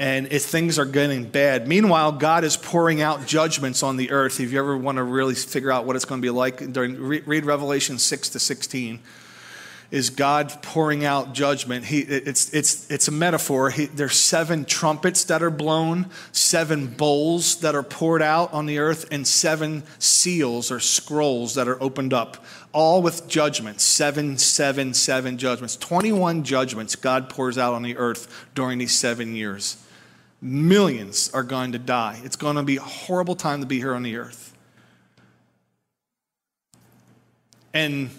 and 0.00 0.32
if 0.32 0.42
things 0.42 0.80
are 0.80 0.84
getting 0.84 1.24
bad. 1.30 1.68
Meanwhile, 1.68 2.12
God 2.12 2.42
is 2.42 2.56
pouring 2.56 3.00
out 3.00 3.24
judgments 3.24 3.84
on 3.84 3.98
the 3.98 4.10
earth. 4.10 4.40
If 4.40 4.50
you 4.50 4.58
ever 4.58 4.76
want 4.76 4.96
to 4.96 5.04
really 5.04 5.36
figure 5.36 5.70
out 5.70 5.84
what 5.84 5.94
it's 5.94 6.04
going 6.04 6.20
to 6.20 6.26
be 6.26 6.30
like 6.30 6.72
during 6.72 7.00
read 7.00 7.44
Revelation 7.44 7.98
six 7.98 8.28
to 8.30 8.40
sixteen 8.40 8.98
is 9.94 10.10
God 10.10 10.52
pouring 10.60 11.04
out 11.04 11.34
judgment. 11.34 11.84
He, 11.84 12.00
it's, 12.00 12.52
it's, 12.52 12.90
it's 12.90 13.06
a 13.06 13.12
metaphor. 13.12 13.70
He, 13.70 13.86
there's 13.86 14.16
seven 14.16 14.64
trumpets 14.64 15.22
that 15.26 15.40
are 15.40 15.52
blown, 15.52 16.10
seven 16.32 16.88
bowls 16.88 17.60
that 17.60 17.76
are 17.76 17.84
poured 17.84 18.20
out 18.20 18.52
on 18.52 18.66
the 18.66 18.80
earth, 18.80 19.06
and 19.12 19.24
seven 19.24 19.84
seals 20.00 20.72
or 20.72 20.80
scrolls 20.80 21.54
that 21.54 21.68
are 21.68 21.80
opened 21.80 22.12
up, 22.12 22.44
all 22.72 23.02
with 23.02 23.28
judgments. 23.28 23.84
Seven, 23.84 24.36
seven, 24.36 24.94
seven 24.94 25.38
judgments. 25.38 25.76
21 25.76 26.42
judgments 26.42 26.96
God 26.96 27.30
pours 27.30 27.56
out 27.56 27.72
on 27.72 27.84
the 27.84 27.96
earth 27.96 28.48
during 28.56 28.78
these 28.78 28.98
seven 28.98 29.36
years. 29.36 29.80
Millions 30.42 31.30
are 31.32 31.44
going 31.44 31.70
to 31.70 31.78
die. 31.78 32.20
It's 32.24 32.34
going 32.34 32.56
to 32.56 32.64
be 32.64 32.78
a 32.78 32.82
horrible 32.82 33.36
time 33.36 33.60
to 33.60 33.66
be 33.66 33.78
here 33.78 33.94
on 33.94 34.02
the 34.02 34.16
earth. 34.16 34.56
And 37.72 38.10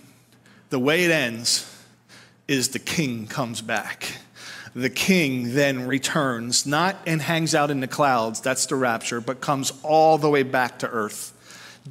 the 0.75 0.79
way 0.79 1.05
it 1.05 1.11
ends 1.11 1.73
is 2.49 2.67
the 2.71 2.79
king 2.79 3.27
comes 3.27 3.61
back. 3.61 4.11
The 4.75 4.89
king 4.89 5.53
then 5.53 5.87
returns, 5.87 6.65
not 6.65 6.97
and 7.07 7.21
hangs 7.21 7.55
out 7.55 7.71
in 7.71 7.79
the 7.79 7.87
clouds, 7.87 8.41
that's 8.41 8.65
the 8.65 8.75
rapture, 8.75 9.21
but 9.21 9.39
comes 9.39 9.71
all 9.83 10.17
the 10.17 10.29
way 10.29 10.43
back 10.43 10.79
to 10.79 10.89
earth, 10.89 11.31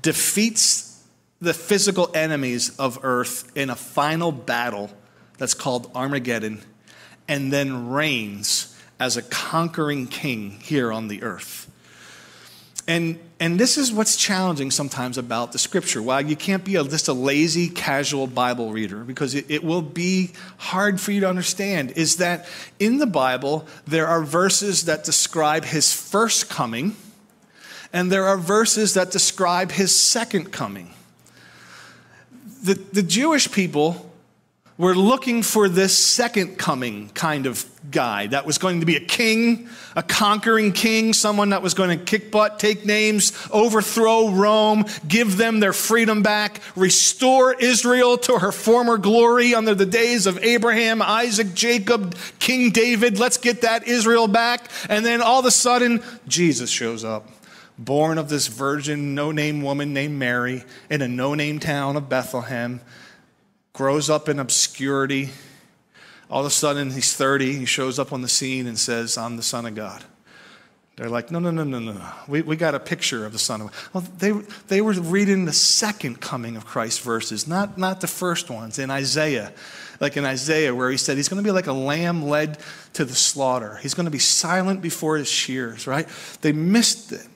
defeats 0.03 1.03
the 1.41 1.55
physical 1.55 2.11
enemies 2.15 2.77
of 2.79 2.99
earth 3.03 3.51
in 3.57 3.71
a 3.71 3.75
final 3.75 4.33
battle 4.33 4.91
that's 5.39 5.55
called 5.55 5.91
Armageddon, 5.95 6.61
and 7.27 7.51
then 7.51 7.89
reigns 7.89 8.79
as 9.01 9.17
a 9.17 9.23
conquering 9.23 10.09
king 10.09 10.61
here 10.61 10.93
on 10.93 11.09
the 11.09 11.23
earth. 11.23 11.64
And, 12.87 13.19
and 13.41 13.59
this 13.59 13.79
is 13.79 13.93
what's 13.93 14.17
challenging 14.17 14.71
sometimes 14.71 15.17
about 15.17 15.53
the 15.53 15.59
scripture. 15.59 16.03
While 16.03 16.21
you 16.21 16.37
can't 16.37 16.65
be 16.65 16.77
a, 16.77 16.85
just 16.85 17.09
a 17.09 17.15
lazy, 17.15 17.69
casual 17.69 18.27
Bible 18.27 18.73
reader, 18.73 19.05
because 19.05 19.35
it, 19.35 19.47
it 19.49 19.65
will 19.65 19.81
be 19.81 20.33
hard 20.59 21.01
for 21.01 21.11
you 21.11 21.21
to 21.21 21.29
understand, 21.29 21.93
is 21.93 22.17
that 22.17 22.47
in 22.79 22.99
the 22.99 23.07
Bible, 23.07 23.67
there 23.87 24.07
are 24.07 24.23
verses 24.23 24.85
that 24.85 25.05
describe 25.05 25.65
his 25.65 25.95
first 25.95 26.51
coming, 26.51 26.95
and 27.93 28.13
there 28.13 28.25
are 28.25 28.37
verses 28.37 28.95
that 28.95 29.11
describe 29.11 29.73
his 29.73 29.97
second 29.97 30.53
coming. 30.53 30.93
The, 32.63 32.75
the 32.75 33.03
Jewish 33.03 33.51
people 33.51 34.11
were 34.77 34.95
looking 34.95 35.43
for 35.43 35.69
this 35.69 35.97
second 35.97 36.59
coming 36.59 37.09
kind 37.11 37.47
of 37.47 37.65
guy 37.93 38.27
that 38.27 38.45
was 38.45 38.59
going 38.59 38.81
to 38.81 38.87
be 38.87 38.97
a 38.97 39.01
king, 39.01 39.69
a 39.95 40.03
conquering 40.03 40.73
king, 40.73 41.13
someone 41.13 41.51
that 41.51 41.63
was 41.63 41.75
going 41.75 41.97
to 41.97 42.05
kick 42.05 42.33
butt, 42.33 42.59
take 42.59 42.85
names, 42.85 43.33
overthrow 43.53 44.31
Rome, 44.31 44.85
give 45.07 45.37
them 45.37 45.61
their 45.61 45.73
freedom 45.73 46.23
back, 46.23 46.61
restore 46.75 47.55
Israel 47.55 48.19
to 48.19 48.39
her 48.39 48.51
former 48.51 48.99
glory 48.99 49.55
under 49.55 49.77
the 49.77 49.87
days 49.87 50.27
of 50.27 50.43
Abraham, 50.43 51.01
Isaac, 51.01 51.55
Jacob, 51.55 52.17
King 52.41 52.71
David. 52.71 53.21
Let's 53.21 53.37
get 53.37 53.61
that 53.61 53.87
Israel 53.87 54.27
back. 54.27 54.69
And 54.89 55.07
then 55.07 55.23
all 55.23 55.39
of 55.39 55.47
a 55.47 55.53
sudden, 55.53 56.03
Jesus 56.27 56.69
shows 56.69 57.05
up 57.05 57.29
born 57.79 58.19
of 58.19 58.29
this 58.29 58.47
virgin, 58.47 59.15
no 59.15 59.33
name 59.33 59.63
woman 59.63 59.93
named 59.93 60.19
Mary 60.19 60.65
in 60.91 61.03
a 61.03 61.09
no 61.09 61.35
name 61.35 61.59
town 61.59 61.97
of 61.97 62.09
Bethlehem, 62.09 62.81
grows 63.75 64.09
up 64.09 64.29
in 64.29 64.39
obscurity. 64.39 65.31
All 66.31 66.41
of 66.41 66.47
a 66.47 66.51
sudden, 66.51 66.91
he's 66.91 67.13
30, 67.13 67.55
he 67.57 67.65
shows 67.67 67.99
up 67.99 68.13
on 68.13 68.23
the 68.23 68.29
scene 68.29 68.67
and 68.67 68.79
says, 68.79 69.19
I'm 69.19 69.37
the 69.37 69.43
Son 69.43 69.67
of 69.67 69.75
God. 69.75 70.03
They're 70.97 71.11
like, 71.11 71.33
no, 71.33 71.41
no, 71.41 71.51
no, 71.51 71.65
no, 71.65 71.81
no. 71.81 72.01
We, 72.29 72.43
we 72.43 72.55
got 72.55 72.77
a 72.77 72.81
picture 72.81 73.27
of 73.27 73.33
the 73.33 73.39
Son 73.39 73.61
of 73.61 73.67
God. 73.67 73.77
Well, 73.93 74.05
they, 74.19 74.31
they 74.69 74.81
were 74.81 74.93
reading 74.93 75.45
the 75.45 75.53
second 75.53 76.21
coming 76.21 76.57
of 76.57 76.65
Christ 76.65 77.03
verses, 77.03 77.49
not, 77.49 77.77
not 77.77 78.01
the 78.01 78.07
first 78.07 78.49
ones 78.49 78.79
in 78.79 78.93
Isaiah. 78.93 79.53
Like 80.01 80.17
in 80.17 80.25
Isaiah, 80.25 80.73
where 80.73 80.91
he 80.91 80.97
said 80.97 81.17
he's 81.17 81.29
going 81.29 81.43
to 81.43 81.47
be 81.47 81.53
like 81.53 81.67
a 81.67 81.73
lamb 81.73 82.25
led 82.25 82.59
to 82.93 83.05
the 83.05 83.15
slaughter. 83.15 83.77
He's 83.83 83.95
going 83.95 84.07
to 84.07 84.11
be 84.11 84.21
silent 84.21 84.83
before 84.83 85.17
his 85.17 85.29
shears, 85.29 85.89
right? 85.89 86.09
They 86.43 86.53
missed 86.53 87.11
it. 87.11 87.27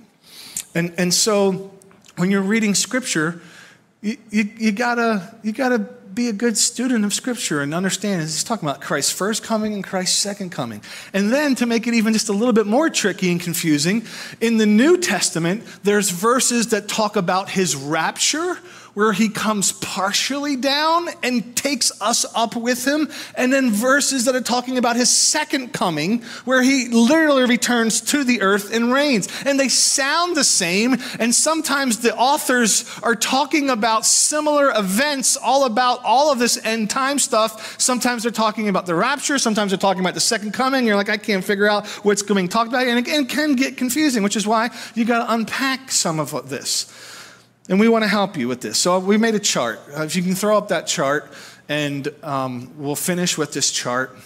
And, 0.74 0.94
and 0.98 1.12
so 1.12 1.72
when 2.16 2.30
you're 2.30 2.42
reading 2.42 2.76
scripture, 2.76 3.40
you, 4.02 4.16
you, 4.30 4.50
you, 4.56 4.72
gotta, 4.72 5.34
you 5.42 5.52
gotta 5.52 5.97
be 6.18 6.28
a 6.28 6.32
good 6.32 6.58
student 6.58 7.04
of 7.04 7.14
Scripture 7.14 7.60
and 7.60 7.72
understand 7.72 8.20
he's 8.20 8.42
talking 8.42 8.68
about 8.68 8.80
Christ's 8.80 9.12
first 9.12 9.44
coming 9.44 9.72
and 9.72 9.84
Christ's 9.84 10.18
second 10.18 10.50
coming. 10.50 10.82
And 11.12 11.32
then 11.32 11.54
to 11.54 11.64
make 11.64 11.86
it 11.86 11.94
even 11.94 12.12
just 12.12 12.28
a 12.28 12.32
little 12.32 12.52
bit 12.52 12.66
more 12.66 12.90
tricky 12.90 13.30
and 13.30 13.40
confusing, 13.40 14.04
in 14.40 14.56
the 14.56 14.66
New 14.66 14.98
Testament, 14.98 15.62
there's 15.84 16.10
verses 16.10 16.70
that 16.70 16.88
talk 16.88 17.14
about 17.14 17.50
his 17.50 17.76
rapture 17.76 18.58
where 18.98 19.12
he 19.12 19.28
comes 19.28 19.70
partially 19.74 20.56
down 20.56 21.08
and 21.22 21.56
takes 21.56 21.92
us 22.02 22.26
up 22.34 22.56
with 22.56 22.84
him, 22.84 23.08
and 23.36 23.52
then 23.52 23.70
verses 23.70 24.24
that 24.24 24.34
are 24.34 24.40
talking 24.40 24.76
about 24.76 24.96
his 24.96 25.08
second 25.08 25.72
coming, 25.72 26.20
where 26.44 26.64
he 26.64 26.88
literally 26.88 27.44
returns 27.44 28.00
to 28.00 28.24
the 28.24 28.42
earth 28.42 28.74
and 28.74 28.92
reigns. 28.92 29.28
And 29.46 29.58
they 29.58 29.68
sound 29.68 30.36
the 30.36 30.42
same, 30.42 30.96
and 31.20 31.32
sometimes 31.32 32.00
the 32.00 32.12
authors 32.16 32.90
are 33.04 33.14
talking 33.14 33.70
about 33.70 34.04
similar 34.04 34.72
events, 34.74 35.36
all 35.36 35.64
about 35.64 36.02
all 36.02 36.32
of 36.32 36.40
this 36.40 36.58
end 36.64 36.90
time 36.90 37.20
stuff. 37.20 37.80
Sometimes 37.80 38.24
they're 38.24 38.32
talking 38.32 38.68
about 38.68 38.86
the 38.86 38.96
rapture, 38.96 39.38
sometimes 39.38 39.70
they're 39.70 39.78
talking 39.78 40.00
about 40.00 40.14
the 40.14 40.20
second 40.20 40.54
coming. 40.54 40.84
You're 40.84 40.96
like, 40.96 41.08
I 41.08 41.18
can't 41.18 41.44
figure 41.44 41.70
out 41.70 41.86
what's 42.02 42.24
being 42.24 42.48
talked 42.48 42.70
about, 42.70 42.84
and 42.84 43.06
it 43.06 43.28
can 43.28 43.54
get 43.54 43.76
confusing, 43.76 44.24
which 44.24 44.34
is 44.34 44.44
why 44.44 44.70
you 44.96 45.04
got 45.04 45.24
to 45.24 45.32
unpack 45.32 45.92
some 45.92 46.18
of 46.18 46.48
this. 46.48 46.92
And 47.68 47.78
we 47.78 47.88
want 47.88 48.02
to 48.02 48.08
help 48.08 48.36
you 48.36 48.48
with 48.48 48.62
this. 48.62 48.78
So 48.78 48.98
we 48.98 49.18
made 49.18 49.34
a 49.34 49.38
chart. 49.40 49.80
Uh, 49.94 50.02
if 50.02 50.16
you 50.16 50.22
can 50.22 50.34
throw 50.34 50.56
up 50.56 50.68
that 50.68 50.86
chart, 50.86 51.30
and 51.68 52.08
um, 52.22 52.72
we'll 52.78 52.96
finish 52.96 53.36
with 53.36 53.52
this 53.52 53.70
chart. 53.70 54.16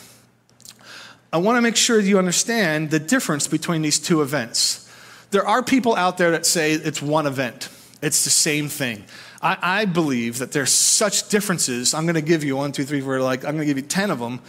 I 1.32 1.38
want 1.38 1.56
to 1.56 1.62
make 1.62 1.76
sure 1.76 1.98
you 1.98 2.18
understand 2.18 2.90
the 2.90 3.00
difference 3.00 3.48
between 3.48 3.82
these 3.82 3.98
two 3.98 4.22
events. 4.22 4.88
There 5.30 5.46
are 5.46 5.62
people 5.62 5.96
out 5.96 6.18
there 6.18 6.30
that 6.32 6.46
say 6.46 6.72
it's 6.72 7.02
one 7.02 7.26
event, 7.26 7.68
it's 8.00 8.24
the 8.24 8.30
same 8.30 8.68
thing. 8.68 9.04
I, 9.40 9.58
I 9.60 9.84
believe 9.86 10.38
that 10.38 10.52
there's 10.52 10.70
such 10.70 11.28
differences. 11.28 11.94
I'm 11.94 12.04
going 12.04 12.14
to 12.14 12.20
give 12.20 12.44
you 12.44 12.56
one, 12.56 12.70
two, 12.70 12.84
three, 12.84 13.00
four, 13.00 13.20
like, 13.20 13.44
I'm 13.44 13.56
going 13.56 13.66
to 13.66 13.74
give 13.74 13.76
you 13.76 13.82
10 13.82 14.12
of 14.12 14.20
them 14.20 14.40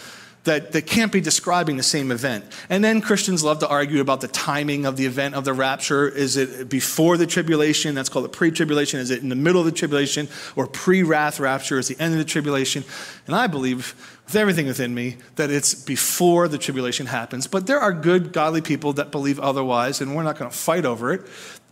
that, 0.44 0.74
that 0.74 0.86
can't 0.86 1.12
be 1.12 1.22
describing 1.22 1.78
the 1.78 1.84
same 1.84 2.12
event. 2.12 2.44
And 2.70 2.84
then 2.84 3.00
Christians 3.00 3.44
love 3.44 3.60
to 3.60 3.68
argue 3.68 4.02
about 4.02 4.22
the 4.22 4.28
timing 4.28 4.86
of 4.86 4.98
the 4.98 5.06
event 5.06 5.36
of 5.36 5.46
the 5.46 5.54
rapture. 5.54 6.08
Is 6.08 6.36
it 6.36 6.68
before 6.68 7.16
the 7.16 7.26
tribulation? 7.26 7.96
That's 7.96 8.10
called 8.10 8.26
the 8.26 8.30
pre 8.30 8.52
tribulation. 8.52 9.00
Is 9.00 9.10
it 9.10 9.22
in 9.22 9.30
the 9.30 9.36
middle 9.36 9.62
of 9.62 9.66
the 9.66 9.72
tribulation? 9.72 10.28
Or 10.56 10.68
pre 10.68 11.02
wrath 11.02 11.40
rapture 11.40 11.80
is 11.80 11.88
the 11.88 12.00
end 12.00 12.14
of 12.14 12.20
the 12.20 12.26
tribulation? 12.26 12.84
And 13.26 13.36
I 13.36 13.48
believe 13.48 13.96
with 14.26 14.36
everything 14.36 14.68
within 14.68 14.94
me 14.94 15.18
that 15.36 15.50
it's 15.50 15.74
before 15.74 16.48
the 16.48 16.58
tribulation 16.58 17.06
happens. 17.06 17.48
But 17.48 17.68
there 17.68 17.80
are 17.80 17.94
good, 17.94 18.34
godly 18.34 18.62
people 18.62 18.94
that 18.94 19.12
believe 19.12 19.40
otherwise, 19.40 20.02
and 20.02 20.16
we're 20.16 20.24
not 20.24 20.38
going 20.38 20.52
to 20.52 20.58
fight 20.58 20.86
over 20.86 21.14
it. 21.14 21.22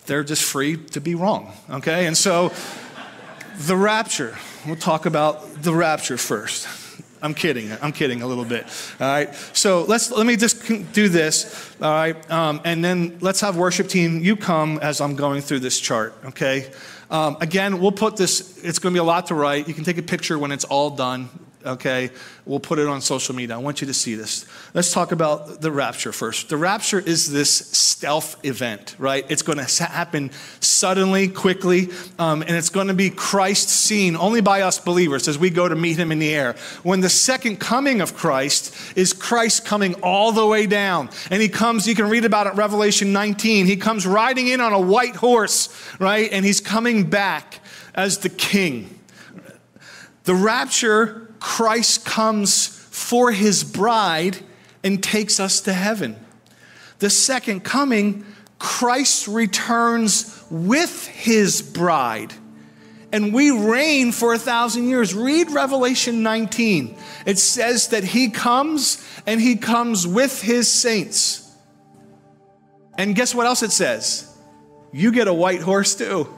They're 0.06 0.24
just 0.24 0.44
free 0.44 0.78
to 0.78 1.02
be 1.02 1.14
wrong, 1.14 1.54
okay? 1.70 2.08
And 2.08 2.18
so 2.18 2.52
the 3.60 3.76
rapture, 3.76 4.38
we'll 4.66 4.76
talk 4.76 5.06
about 5.06 5.62
the 5.62 5.74
rapture 5.74 6.18
first. 6.18 6.81
I'm 7.22 7.34
kidding. 7.34 7.72
I'm 7.82 7.92
kidding 7.92 8.22
a 8.22 8.28
little 8.28 8.46
bit. 8.46 8.66
All 9.00 9.08
right. 9.08 9.34
So 9.54 9.84
let's 9.84 10.12
let 10.12 10.26
me 10.26 10.36
just 10.36 10.68
do 10.94 11.10
this. 11.10 11.76
All 11.82 11.92
right. 11.92 12.32
Um, 12.32 12.62
and 12.66 12.84
then 12.84 13.18
let's 13.22 13.42
have 13.42 13.58
worship 13.58 13.88
team. 13.88 14.20
You 14.20 14.36
come 14.36 14.80
as 14.80 15.02
I'm 15.02 15.16
going 15.16 15.42
through 15.42 15.60
this 15.60 15.80
chart. 15.80 16.16
Okay. 16.26 16.72
Um, 17.10 17.38
again, 17.42 17.80
we'll 17.80 17.92
put 17.92 18.18
this. 18.18 18.64
It's 18.64 18.80
going 18.80 18.94
to 18.94 18.98
be 18.98 19.02
a 19.02 19.04
lot 19.04 19.28
to 19.28 19.36
write. 19.36 19.68
You 19.68 19.74
can 19.74 19.84
take 19.84 19.98
a 19.98 20.04
picture 20.04 20.40
when 20.40 20.52
it's 20.52 20.64
all 20.64 20.90
done 20.90 21.30
okay? 21.66 22.10
We'll 22.46 22.60
put 22.60 22.80
it 22.80 22.88
on 22.88 23.02
social 23.02 23.36
media. 23.36 23.56
I 23.56 23.60
want 23.60 23.82
you 23.82 23.88
to 23.88 23.94
see 23.94 24.16
this. 24.16 24.46
Let's 24.74 24.92
talk 24.92 25.12
about 25.12 25.62
the 25.62 25.72
rapture 25.72 26.12
first. 26.12 26.50
The 26.50 26.58
rapture 26.58 27.00
is 27.00 27.32
this 27.32 27.52
stealth 27.52 28.44
event, 28.46 28.96
right? 28.98 29.26
It's 29.30 29.42
going 29.42 29.58
to 29.58 29.84
happen 29.84 30.32
suddenly, 30.60 31.28
quickly, 31.28 31.90
um, 32.18 32.42
and 32.42 32.52
it's 32.52 32.70
going 32.70 32.88
to 32.88 32.94
be 32.94 33.10
Christ 33.10 33.70
seen 33.70 34.16
only 34.16 34.42
by 34.42 34.62
us 34.62 34.80
believers 34.80 35.28
as 35.28 35.38
we 35.38 35.50
go 35.50 35.68
to 35.68 35.76
meet 35.76 35.98
him 35.98 36.12
in 36.12 36.20
the 36.20 36.34
air. 36.34 36.56
When 36.84 37.02
the 37.02 37.10
second 37.10 37.60
coming 37.60 38.02
of 38.02 38.16
Christ 38.16 38.76
is 38.98 39.14
Christ 39.14 39.66
coming 39.66 39.94
all 40.02 40.32
the 40.32 40.46
way 40.46 40.66
down, 40.66 41.10
and 41.30 41.42
he 41.42 41.50
comes, 41.50 41.88
you 41.88 41.96
can 41.96 42.10
read 42.10 42.26
about 42.26 42.48
it 42.48 42.56
Revelation 42.56 43.14
19. 43.14 43.66
He 43.66 43.78
comes 43.78 44.08
riding 44.08 44.48
in 44.48 44.62
on 44.62 44.74
a 44.74 44.82
white 44.82 45.16
horse, 45.16 45.70
right? 46.00 46.32
And 46.32 46.46
he's 46.46 46.60
coming 46.60 47.10
back 47.10 47.60
as 47.94 48.20
the 48.20 48.30
king. 48.30 49.00
The 50.24 50.36
rapture 50.36 51.21
Christ 51.42 52.06
comes 52.06 52.68
for 52.68 53.32
his 53.32 53.64
bride 53.64 54.38
and 54.84 55.04
takes 55.04 55.40
us 55.40 55.60
to 55.62 55.74
heaven. 55.74 56.16
The 57.00 57.10
second 57.10 57.64
coming, 57.64 58.26
Christ 58.60 59.28
returns 59.28 60.44
with 60.52 61.08
his 61.08 61.64
bride. 61.64 62.32
And 63.12 63.34
we 63.34 63.50
reign 63.50 64.12
for 64.12 64.34
a 64.34 64.38
thousand 64.38 64.88
years. 64.88 65.16
Read 65.16 65.50
Revelation 65.50 66.22
19. 66.22 66.96
It 67.26 67.40
says 67.40 67.90
that 67.90 68.04
he 68.04 68.30
comes 68.30 69.04
and 69.26 69.42
he 69.42 69.56
comes 69.56 70.06
with 70.08 70.42
his 70.42 70.72
saints. 70.72 71.52
And 72.98 73.16
guess 73.16 73.34
what 73.34 73.48
else 73.48 73.64
it 73.64 73.72
says? 73.72 74.32
You 74.94 75.12
get 75.12 75.28
a 75.28 75.34
white 75.34 75.62
horse 75.62 75.96
too. 75.96 76.32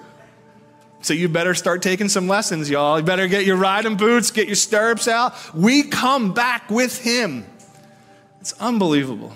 So 1.03 1.13
you 1.13 1.27
better 1.27 1.53
start 1.53 1.81
taking 1.81 2.07
some 2.07 2.29
lessons, 2.29 2.69
y'all. 2.69 2.97
You 2.97 3.05
better 3.05 3.27
get 3.27 3.45
your 3.45 3.57
riding 3.57 3.97
boots, 3.97 4.31
get 4.31 4.47
your 4.47 4.55
stirrups 4.55 5.09
out. 5.09 5.35
We 5.53 5.83
come 5.83 6.33
back 6.33 6.69
with 6.69 6.97
him. 6.97 7.45
It's 8.39 8.53
unbelievable. 8.53 9.33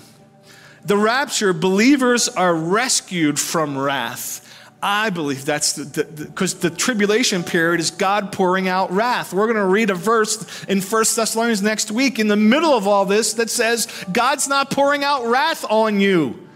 The 0.85 0.95
rapture, 0.95 1.51
believers 1.51 2.29
are 2.29 2.55
rescued 2.55 3.37
from 3.37 3.77
wrath. 3.77 4.43
I 4.81 5.09
believe 5.09 5.43
that's 5.43 5.77
because 5.77 6.53
the, 6.53 6.69
the, 6.69 6.69
the, 6.69 6.75
tribulation 6.75 7.43
period 7.43 7.81
is 7.81 7.91
God 7.91 8.31
pouring 8.31 8.69
out 8.69 8.91
wrath. 8.91 9.33
We're 9.33 9.47
going 9.47 9.57
to 9.57 9.65
read 9.65 9.89
a 9.89 9.95
verse 9.95 10.63
in 10.65 10.79
First 10.79 11.15
Thessalonians 11.15 11.61
next 11.61 11.91
week 11.91 12.19
in 12.19 12.29
the 12.29 12.37
middle 12.37 12.73
of 12.73 12.87
all 12.87 13.03
this 13.03 13.33
that 13.33 13.49
says 13.49 13.87
God's 14.13 14.47
not 14.47 14.71
pouring 14.71 15.03
out 15.03 15.25
wrath 15.25 15.65
on 15.69 15.99
you. 15.99 16.47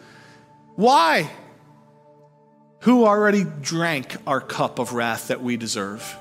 Why? 0.76 1.30
Who 2.82 3.05
already 3.05 3.43
drank 3.43 4.17
our 4.25 4.41
cup 4.41 4.79
of 4.79 4.93
wrath 4.93 5.27
that 5.27 5.41
we 5.41 5.55
deserve? 5.55 6.17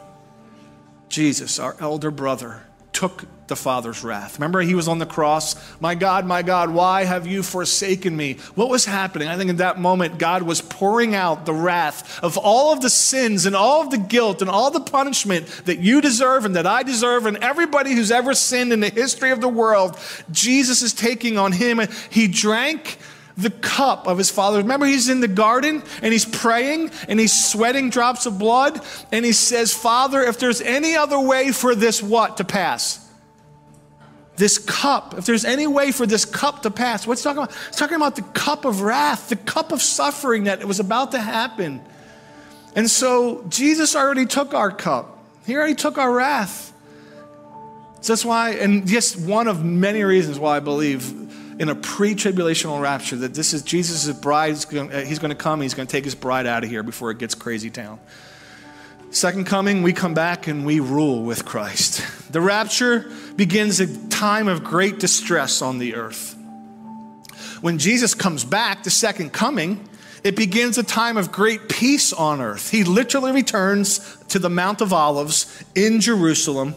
Jesus, 1.08 1.58
our 1.58 1.74
elder 1.80 2.10
brother, 2.10 2.62
took 2.92 3.24
the 3.46 3.56
Father's 3.56 4.04
wrath. 4.04 4.38
Remember, 4.38 4.60
he 4.60 4.74
was 4.74 4.86
on 4.86 4.98
the 4.98 5.06
cross. 5.06 5.56
My 5.80 5.94
God, 5.94 6.26
my 6.26 6.42
God, 6.42 6.70
why 6.70 7.04
have 7.04 7.26
you 7.26 7.42
forsaken 7.42 8.14
me? 8.14 8.34
What 8.54 8.68
was 8.68 8.84
happening? 8.84 9.26
I 9.26 9.38
think 9.38 9.48
in 9.48 9.56
that 9.56 9.80
moment, 9.80 10.18
God 10.18 10.42
was 10.42 10.60
pouring 10.60 11.14
out 11.14 11.46
the 11.46 11.54
wrath 11.54 12.22
of 12.22 12.36
all 12.36 12.74
of 12.74 12.82
the 12.82 12.90
sins 12.90 13.46
and 13.46 13.56
all 13.56 13.80
of 13.82 13.90
the 13.90 13.98
guilt 13.98 14.42
and 14.42 14.50
all 14.50 14.70
the 14.70 14.80
punishment 14.80 15.46
that 15.64 15.78
you 15.78 16.02
deserve 16.02 16.44
and 16.44 16.56
that 16.56 16.66
I 16.66 16.82
deserve, 16.82 17.24
and 17.24 17.38
everybody 17.38 17.94
who's 17.94 18.10
ever 18.10 18.34
sinned 18.34 18.72
in 18.72 18.80
the 18.80 18.90
history 18.90 19.30
of 19.30 19.40
the 19.40 19.48
world. 19.48 19.98
Jesus 20.30 20.82
is 20.82 20.92
taking 20.92 21.38
on 21.38 21.52
him. 21.52 21.80
He 22.10 22.28
drank 22.28 22.98
the 23.42 23.50
cup 23.50 24.06
of 24.06 24.18
his 24.18 24.30
father. 24.30 24.58
Remember, 24.58 24.86
he's 24.86 25.08
in 25.08 25.20
the 25.20 25.28
garden 25.28 25.82
and 26.02 26.12
he's 26.12 26.24
praying 26.24 26.90
and 27.08 27.18
he's 27.18 27.32
sweating 27.32 27.90
drops 27.90 28.26
of 28.26 28.38
blood 28.38 28.80
and 29.12 29.24
he 29.24 29.32
says, 29.32 29.72
Father, 29.72 30.22
if 30.22 30.38
there's 30.38 30.60
any 30.60 30.96
other 30.96 31.18
way 31.18 31.52
for 31.52 31.74
this 31.74 32.02
what 32.02 32.36
to 32.38 32.44
pass? 32.44 33.06
This 34.36 34.58
cup, 34.58 35.18
if 35.18 35.26
there's 35.26 35.44
any 35.44 35.66
way 35.66 35.92
for 35.92 36.06
this 36.06 36.24
cup 36.24 36.62
to 36.62 36.70
pass, 36.70 37.06
what's 37.06 37.22
talking 37.22 37.42
about? 37.42 37.54
It's 37.68 37.76
talking 37.76 37.96
about 37.96 38.16
the 38.16 38.22
cup 38.22 38.64
of 38.64 38.80
wrath, 38.80 39.28
the 39.28 39.36
cup 39.36 39.70
of 39.72 39.82
suffering 39.82 40.44
that 40.44 40.64
was 40.64 40.80
about 40.80 41.12
to 41.12 41.18
happen. 41.18 41.82
And 42.74 42.90
so 42.90 43.44
Jesus 43.48 43.94
already 43.94 44.26
took 44.26 44.54
our 44.54 44.70
cup. 44.70 45.18
He 45.46 45.56
already 45.56 45.74
took 45.74 45.98
our 45.98 46.10
wrath. 46.10 46.72
So 48.00 48.14
that's 48.14 48.24
why, 48.24 48.52
and 48.52 48.86
just 48.86 49.18
one 49.20 49.46
of 49.46 49.62
many 49.62 50.04
reasons 50.04 50.38
why 50.38 50.56
I 50.56 50.60
believe 50.60 51.29
in 51.60 51.68
a 51.68 51.74
pre-tribulational 51.74 52.80
rapture 52.80 53.16
that 53.16 53.34
this 53.34 53.52
is 53.52 53.60
Jesus' 53.60 54.10
bride. 54.18 54.54
Uh, 54.74 55.04
he's 55.04 55.18
going 55.18 55.28
to 55.28 55.34
come. 55.34 55.60
He's 55.60 55.74
going 55.74 55.86
to 55.86 55.92
take 55.92 56.04
his 56.04 56.14
bride 56.14 56.46
out 56.46 56.64
of 56.64 56.70
here 56.70 56.82
before 56.82 57.10
it 57.10 57.18
gets 57.18 57.34
crazy 57.34 57.68
town. 57.68 58.00
Second 59.10 59.44
coming, 59.44 59.82
we 59.82 59.92
come 59.92 60.14
back 60.14 60.46
and 60.46 60.64
we 60.64 60.80
rule 60.80 61.22
with 61.22 61.44
Christ. 61.44 62.02
The 62.32 62.40
rapture 62.40 63.12
begins 63.36 63.78
a 63.78 64.08
time 64.08 64.48
of 64.48 64.64
great 64.64 64.98
distress 65.00 65.60
on 65.60 65.78
the 65.78 65.96
earth. 65.96 66.34
When 67.60 67.76
Jesus 67.76 68.14
comes 68.14 68.42
back, 68.42 68.84
the 68.84 68.90
second 68.90 69.34
coming, 69.34 69.86
It 70.22 70.36
begins 70.36 70.76
a 70.76 70.82
time 70.82 71.16
of 71.16 71.32
great 71.32 71.68
peace 71.68 72.12
on 72.12 72.40
earth. 72.40 72.70
He 72.70 72.84
literally 72.84 73.32
returns 73.32 74.18
to 74.28 74.38
the 74.38 74.50
Mount 74.50 74.80
of 74.80 74.92
Olives 74.92 75.64
in 75.74 76.00
Jerusalem, 76.00 76.74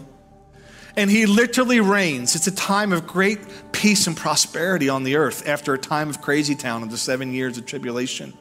and 0.96 1.10
he 1.10 1.26
literally 1.26 1.80
reigns. 1.80 2.36
It's 2.36 2.48
a 2.48 2.56
time 2.56 2.94
of 2.94 3.08
great 3.08 3.39
peace 3.72 4.08
and 4.08 4.16
prosperity 4.16 4.89
on 4.89 5.04
the 5.04 5.16
earth 5.16 5.48
after 5.48 5.74
a 5.74 5.78
time 5.78 6.10
of 6.10 6.22
crazy 6.22 6.56
town 6.56 6.84
of 6.84 6.91
the 6.91 6.98
seven 6.98 7.34
years 7.34 7.58
of 7.58 7.66
tribulation. 7.66 8.34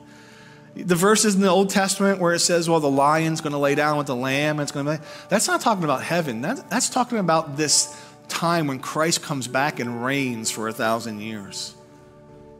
The 0.74 0.94
verses 0.94 1.34
in 1.34 1.42
the 1.42 1.48
Old 1.48 1.70
Testament 1.70 2.18
where 2.18 2.32
it 2.32 2.40
says, 2.40 2.68
well, 2.68 2.80
the 2.80 2.90
lion's 2.90 3.40
going 3.40 3.52
to 3.52 3.58
lay 3.58 3.74
down 3.74 3.98
with 3.98 4.06
the 4.06 4.16
lamb, 4.16 4.58
it's 4.60 4.72
going 4.72 4.86
to 4.86 4.98
be, 4.98 5.04
that's 5.28 5.46
not 5.46 5.60
talking 5.60 5.84
about 5.84 6.02
heaven. 6.02 6.42
That, 6.42 6.70
that's 6.70 6.88
talking 6.88 7.18
about 7.18 7.56
this 7.56 7.94
time 8.28 8.66
when 8.66 8.78
Christ 8.78 9.22
comes 9.22 9.46
back 9.48 9.80
and 9.80 10.02
reigns 10.04 10.50
for 10.50 10.68
a 10.68 10.72
thousand 10.72 11.20
years. 11.20 11.74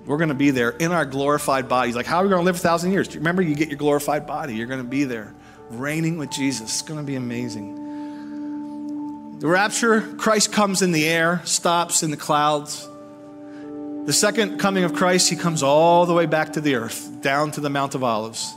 We're 0.05 0.19
going 0.19 0.31
to 0.31 0.35
be 0.35 0.51
there 0.51 0.71
in 0.71 0.91
our 0.93 1.07
glorified 1.07 1.69
bodies. 1.69 1.95
Like, 1.95 2.07
how 2.07 2.19
are 2.19 2.25
we 2.25 2.29
going 2.29 2.41
to 2.41 2.45
live 2.45 2.57
a 2.57 2.59
thousand 2.59 2.93
years? 2.93 3.15
Remember, 3.15 3.41
you 3.41 3.55
get 3.55 3.69
your 3.69 3.79
glorified 3.79 4.27
body. 4.27 4.57
You're 4.57 4.67
going 4.67 4.83
to 4.83 4.89
be 4.89 5.05
there, 5.05 5.33
reigning 5.71 6.19
with 6.19 6.31
Jesus. 6.31 6.63
It's 6.63 6.83
going 6.83 6.99
to 6.99 7.07
be 7.07 7.15
amazing. 7.15 7.82
The 9.43 9.49
rapture, 9.49 10.03
Christ 10.19 10.53
comes 10.53 10.83
in 10.83 10.93
the 10.93 11.05
air, 11.09 11.43
stops 11.45 12.05
in 12.05 12.13
the 12.13 12.17
clouds. 12.17 12.89
The 14.07 14.13
second 14.13 14.59
coming 14.59 14.85
of 14.85 14.95
Christ, 14.95 15.29
he 15.29 15.35
comes 15.35 15.65
all 15.65 16.07
the 16.07 16.15
way 16.15 16.27
back 16.27 16.53
to 16.53 16.61
the 16.61 16.77
earth, 16.77 17.11
down 17.23 17.51
to 17.51 17.61
the 17.61 17.69
Mount 17.69 17.97
of 17.97 18.05
Olives. 18.05 18.55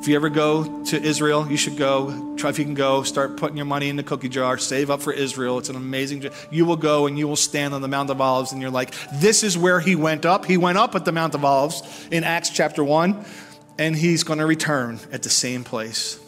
If 0.00 0.08
you 0.08 0.16
ever 0.16 0.28
go 0.28 0.82
to 0.86 1.00
Israel, 1.00 1.48
you 1.48 1.56
should 1.56 1.76
go. 1.76 2.34
Try 2.34 2.50
if 2.50 2.58
you 2.58 2.64
can 2.64 2.74
go. 2.74 3.04
Start 3.04 3.36
putting 3.36 3.56
your 3.56 3.66
money 3.66 3.88
in 3.88 3.94
the 3.94 4.02
cookie 4.02 4.28
jar. 4.28 4.58
Save 4.58 4.90
up 4.90 5.00
for 5.00 5.12
Israel. 5.12 5.58
It's 5.60 5.68
an 5.68 5.76
amazing. 5.76 6.28
You 6.50 6.64
will 6.64 6.74
go 6.74 7.06
and 7.06 7.16
you 7.16 7.28
will 7.28 7.36
stand 7.36 7.72
on 7.72 7.80
the 7.80 7.86
Mount 7.86 8.10
of 8.10 8.20
Olives, 8.20 8.50
and 8.50 8.60
you're 8.60 8.68
like, 8.68 8.96
this 9.20 9.44
is 9.44 9.56
where 9.56 9.78
he 9.78 9.94
went 9.94 10.26
up. 10.26 10.44
He 10.44 10.56
went 10.56 10.76
up 10.76 10.96
at 10.96 11.04
the 11.04 11.12
Mount 11.12 11.36
of 11.36 11.44
Olives 11.44 12.08
in 12.10 12.24
Acts 12.24 12.50
chapter 12.50 12.82
one, 12.82 13.24
and 13.78 13.94
he's 13.94 14.24
going 14.24 14.40
to 14.40 14.46
return 14.46 14.98
at 15.12 15.22
the 15.22 15.30
same 15.30 15.62
place. 15.62 16.18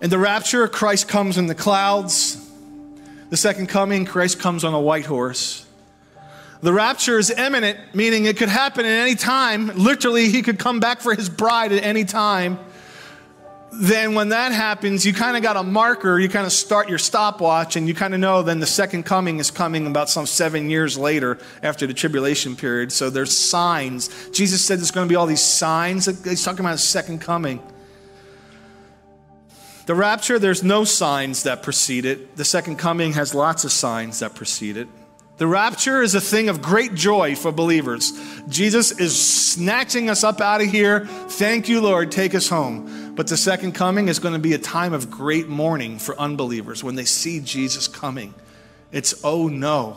In 0.00 0.08
the 0.08 0.18
rapture, 0.18 0.66
Christ 0.66 1.08
comes 1.08 1.36
in 1.36 1.46
the 1.46 1.54
clouds. 1.54 2.38
The 3.28 3.36
second 3.36 3.68
coming, 3.68 4.06
Christ 4.06 4.40
comes 4.40 4.64
on 4.64 4.72
a 4.72 4.80
white 4.80 5.04
horse. 5.04 5.66
The 6.62 6.72
rapture 6.72 7.18
is 7.18 7.30
imminent, 7.30 7.78
meaning 7.94 8.24
it 8.24 8.36
could 8.36 8.48
happen 8.48 8.86
at 8.86 8.90
any 8.90 9.14
time. 9.14 9.68
Literally, 9.68 10.30
he 10.30 10.42
could 10.42 10.58
come 10.58 10.80
back 10.80 11.00
for 11.00 11.14
his 11.14 11.28
bride 11.28 11.72
at 11.72 11.84
any 11.84 12.04
time. 12.04 12.58
Then, 13.72 14.14
when 14.14 14.30
that 14.30 14.52
happens, 14.52 15.06
you 15.06 15.12
kind 15.12 15.36
of 15.36 15.42
got 15.42 15.56
a 15.56 15.62
marker. 15.62 16.18
You 16.18 16.28
kind 16.28 16.44
of 16.44 16.52
start 16.52 16.88
your 16.88 16.98
stopwatch, 16.98 17.76
and 17.76 17.86
you 17.86 17.94
kind 17.94 18.14
of 18.14 18.20
know 18.20 18.42
then 18.42 18.58
the 18.58 18.66
second 18.66 19.04
coming 19.04 19.38
is 19.38 19.50
coming 19.50 19.86
about 19.86 20.10
some 20.10 20.26
seven 20.26 20.68
years 20.70 20.98
later 20.98 21.38
after 21.62 21.86
the 21.86 21.94
tribulation 21.94 22.56
period. 22.56 22.90
So, 22.90 23.10
there's 23.10 23.36
signs. 23.36 24.08
Jesus 24.30 24.64
said 24.64 24.78
there's 24.78 24.90
going 24.90 25.06
to 25.06 25.12
be 25.12 25.16
all 25.16 25.26
these 25.26 25.44
signs. 25.44 26.06
He's 26.24 26.42
talking 26.42 26.60
about 26.60 26.72
his 26.72 26.84
second 26.84 27.20
coming. 27.20 27.62
The 29.90 29.96
rapture, 29.96 30.38
there's 30.38 30.62
no 30.62 30.84
signs 30.84 31.42
that 31.42 31.64
precede 31.64 32.04
it. 32.04 32.36
The 32.36 32.44
second 32.44 32.76
coming 32.76 33.14
has 33.14 33.34
lots 33.34 33.64
of 33.64 33.72
signs 33.72 34.20
that 34.20 34.36
precede 34.36 34.76
it. 34.76 34.86
The 35.38 35.48
rapture 35.48 36.00
is 36.00 36.14
a 36.14 36.20
thing 36.20 36.48
of 36.48 36.62
great 36.62 36.94
joy 36.94 37.34
for 37.34 37.50
believers. 37.50 38.12
Jesus 38.48 38.92
is 39.00 39.20
snatching 39.20 40.08
us 40.08 40.22
up 40.22 40.40
out 40.40 40.60
of 40.60 40.68
here. 40.68 41.06
Thank 41.06 41.68
you, 41.68 41.80
Lord. 41.80 42.12
Take 42.12 42.36
us 42.36 42.48
home. 42.48 43.16
But 43.16 43.26
the 43.26 43.36
second 43.36 43.72
coming 43.72 44.06
is 44.06 44.20
going 44.20 44.34
to 44.34 44.38
be 44.38 44.52
a 44.52 44.58
time 44.58 44.92
of 44.92 45.10
great 45.10 45.48
mourning 45.48 45.98
for 45.98 46.16
unbelievers 46.20 46.84
when 46.84 46.94
they 46.94 47.04
see 47.04 47.40
Jesus 47.40 47.88
coming. 47.88 48.32
It's 48.92 49.24
oh 49.24 49.48
no. 49.48 49.96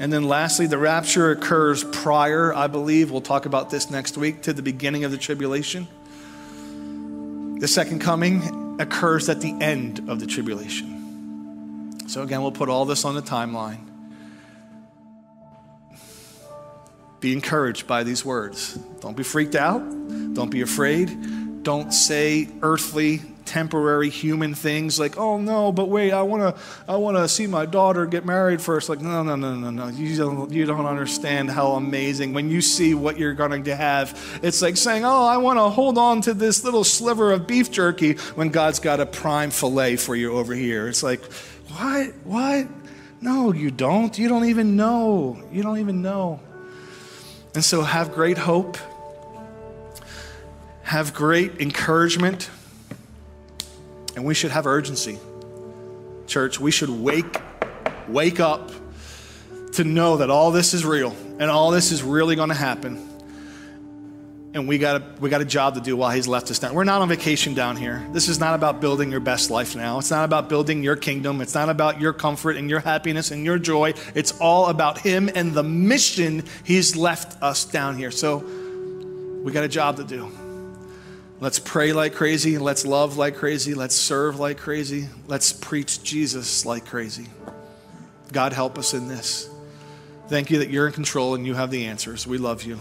And 0.00 0.12
then 0.12 0.24
lastly, 0.24 0.66
the 0.66 0.78
rapture 0.78 1.30
occurs 1.30 1.84
prior, 1.84 2.52
I 2.52 2.66
believe, 2.66 3.12
we'll 3.12 3.20
talk 3.20 3.46
about 3.46 3.70
this 3.70 3.90
next 3.90 4.16
week, 4.16 4.42
to 4.42 4.52
the 4.52 4.62
beginning 4.62 5.04
of 5.04 5.12
the 5.12 5.18
tribulation. 5.18 5.86
The 7.58 7.68
second 7.68 8.00
coming 8.00 8.80
occurs 8.80 9.28
at 9.28 9.40
the 9.40 9.52
end 9.60 10.08
of 10.08 10.20
the 10.20 10.26
tribulation. 10.26 11.98
So, 12.08 12.22
again, 12.22 12.40
we'll 12.42 12.52
put 12.52 12.68
all 12.68 12.84
this 12.84 13.04
on 13.04 13.14
the 13.14 13.22
timeline. 13.22 13.80
Be 17.20 17.32
encouraged 17.32 17.86
by 17.86 18.04
these 18.04 18.24
words. 18.24 18.74
Don't 19.00 19.16
be 19.16 19.24
freaked 19.24 19.56
out. 19.56 19.80
Don't 20.34 20.50
be 20.50 20.60
afraid. 20.60 21.64
Don't 21.64 21.92
say 21.92 22.48
earthly, 22.62 23.20
temporary 23.48 24.10
human 24.10 24.54
things 24.54 25.00
like, 25.00 25.16
"Oh 25.16 25.38
no, 25.38 25.72
but 25.72 25.88
wait, 25.88 26.12
I 26.12 26.22
want 26.22 26.42
to 26.42 26.62
I 26.86 26.96
want 26.96 27.16
to 27.16 27.26
see 27.26 27.46
my 27.46 27.64
daughter 27.64 28.04
get 28.04 28.26
married 28.26 28.60
first. 28.60 28.90
Like, 28.90 29.00
no, 29.00 29.22
no, 29.22 29.36
no, 29.36 29.54
no, 29.54 29.70
no. 29.70 29.88
You 29.88 30.16
don't 30.16 30.52
you 30.52 30.66
don't 30.66 30.84
understand 30.84 31.50
how 31.50 31.72
amazing 31.72 32.34
when 32.34 32.50
you 32.50 32.60
see 32.60 32.94
what 32.94 33.18
you're 33.18 33.32
going 33.32 33.64
to 33.64 33.74
have. 33.74 34.40
It's 34.42 34.60
like 34.60 34.76
saying, 34.76 35.04
"Oh, 35.04 35.24
I 35.24 35.38
want 35.38 35.58
to 35.58 35.70
hold 35.70 35.96
on 35.96 36.20
to 36.22 36.34
this 36.34 36.62
little 36.62 36.84
sliver 36.84 37.32
of 37.32 37.46
beef 37.46 37.70
jerky 37.70 38.12
when 38.34 38.50
God's 38.50 38.80
got 38.80 39.00
a 39.00 39.06
prime 39.06 39.50
fillet 39.50 39.96
for 39.96 40.14
you 40.14 40.36
over 40.36 40.54
here." 40.54 40.88
It's 40.88 41.02
like 41.02 41.24
what? 41.68 42.12
What? 42.24 42.68
No, 43.20 43.52
you 43.52 43.70
don't. 43.70 44.16
You 44.18 44.28
don't 44.28 44.44
even 44.44 44.76
know. 44.76 45.42
You 45.50 45.62
don't 45.62 45.78
even 45.78 46.02
know. 46.02 46.40
And 47.54 47.64
so 47.64 47.82
have 47.82 48.14
great 48.14 48.38
hope. 48.38 48.76
Have 50.82 51.14
great 51.14 51.60
encouragement. 51.60 52.50
And 54.18 54.26
we 54.26 54.34
should 54.34 54.50
have 54.50 54.66
urgency. 54.66 55.18
Church, 56.26 56.58
we 56.60 56.70
should 56.70 56.90
wake 56.90 57.40
wake 58.08 58.40
up 58.40 58.70
to 59.72 59.84
know 59.84 60.16
that 60.16 60.28
all 60.28 60.50
this 60.50 60.74
is 60.74 60.84
real 60.84 61.14
and 61.38 61.50
all 61.50 61.70
this 61.70 61.92
is 61.92 62.02
really 62.02 62.36
going 62.36 62.48
to 62.48 62.54
happen 62.54 63.08
and 64.54 64.66
we 64.66 64.78
got 64.78 65.00
a, 65.00 65.20
we 65.20 65.30
got 65.30 65.40
a 65.40 65.44
job 65.44 65.74
to 65.74 65.80
do 65.80 65.96
while 65.96 66.10
he's 66.10 66.26
left 66.26 66.50
us 66.50 66.58
down. 66.58 66.74
We're 66.74 66.84
not 66.84 67.00
on 67.00 67.08
vacation 67.08 67.54
down 67.54 67.76
here. 67.76 68.06
This 68.12 68.28
is 68.28 68.40
not 68.40 68.54
about 68.54 68.80
building 68.80 69.10
your 69.10 69.20
best 69.20 69.50
life 69.50 69.76
now. 69.76 69.98
It's 69.98 70.10
not 70.10 70.24
about 70.24 70.48
building 70.48 70.82
your 70.82 70.96
kingdom. 70.96 71.40
It's 71.40 71.54
not 71.54 71.68
about 71.68 72.00
your 72.00 72.12
comfort 72.12 72.56
and 72.56 72.68
your 72.68 72.80
happiness 72.80 73.30
and 73.30 73.44
your 73.44 73.58
joy. 73.58 73.94
It's 74.14 74.38
all 74.40 74.66
about 74.66 74.98
him 74.98 75.30
and 75.34 75.52
the 75.52 75.62
mission 75.62 76.44
he's 76.64 76.96
left 76.96 77.40
us 77.42 77.64
down 77.64 77.96
here. 77.96 78.10
So 78.10 78.38
we 79.42 79.52
got 79.52 79.64
a 79.64 79.68
job 79.68 79.96
to 79.98 80.04
do. 80.04 80.30
Let's 81.40 81.60
pray 81.60 81.92
like 81.92 82.14
crazy. 82.14 82.58
Let's 82.58 82.84
love 82.84 83.16
like 83.16 83.36
crazy. 83.36 83.74
Let's 83.74 83.94
serve 83.94 84.40
like 84.40 84.58
crazy. 84.58 85.08
Let's 85.28 85.52
preach 85.52 86.02
Jesus 86.02 86.66
like 86.66 86.84
crazy. 86.86 87.26
God, 88.32 88.52
help 88.52 88.76
us 88.76 88.92
in 88.92 89.06
this. 89.06 89.48
Thank 90.26 90.50
you 90.50 90.58
that 90.58 90.70
you're 90.70 90.88
in 90.88 90.92
control 90.92 91.36
and 91.36 91.46
you 91.46 91.54
have 91.54 91.70
the 91.70 91.86
answers. 91.86 92.26
We 92.26 92.38
love 92.38 92.64
you. 92.64 92.80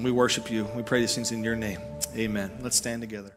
We 0.00 0.10
worship 0.10 0.50
you. 0.50 0.64
We 0.76 0.82
pray 0.82 1.00
these 1.00 1.14
things 1.14 1.30
in 1.30 1.44
your 1.44 1.56
name. 1.56 1.78
Amen. 2.16 2.50
Let's 2.60 2.76
stand 2.76 3.02
together. 3.02 3.35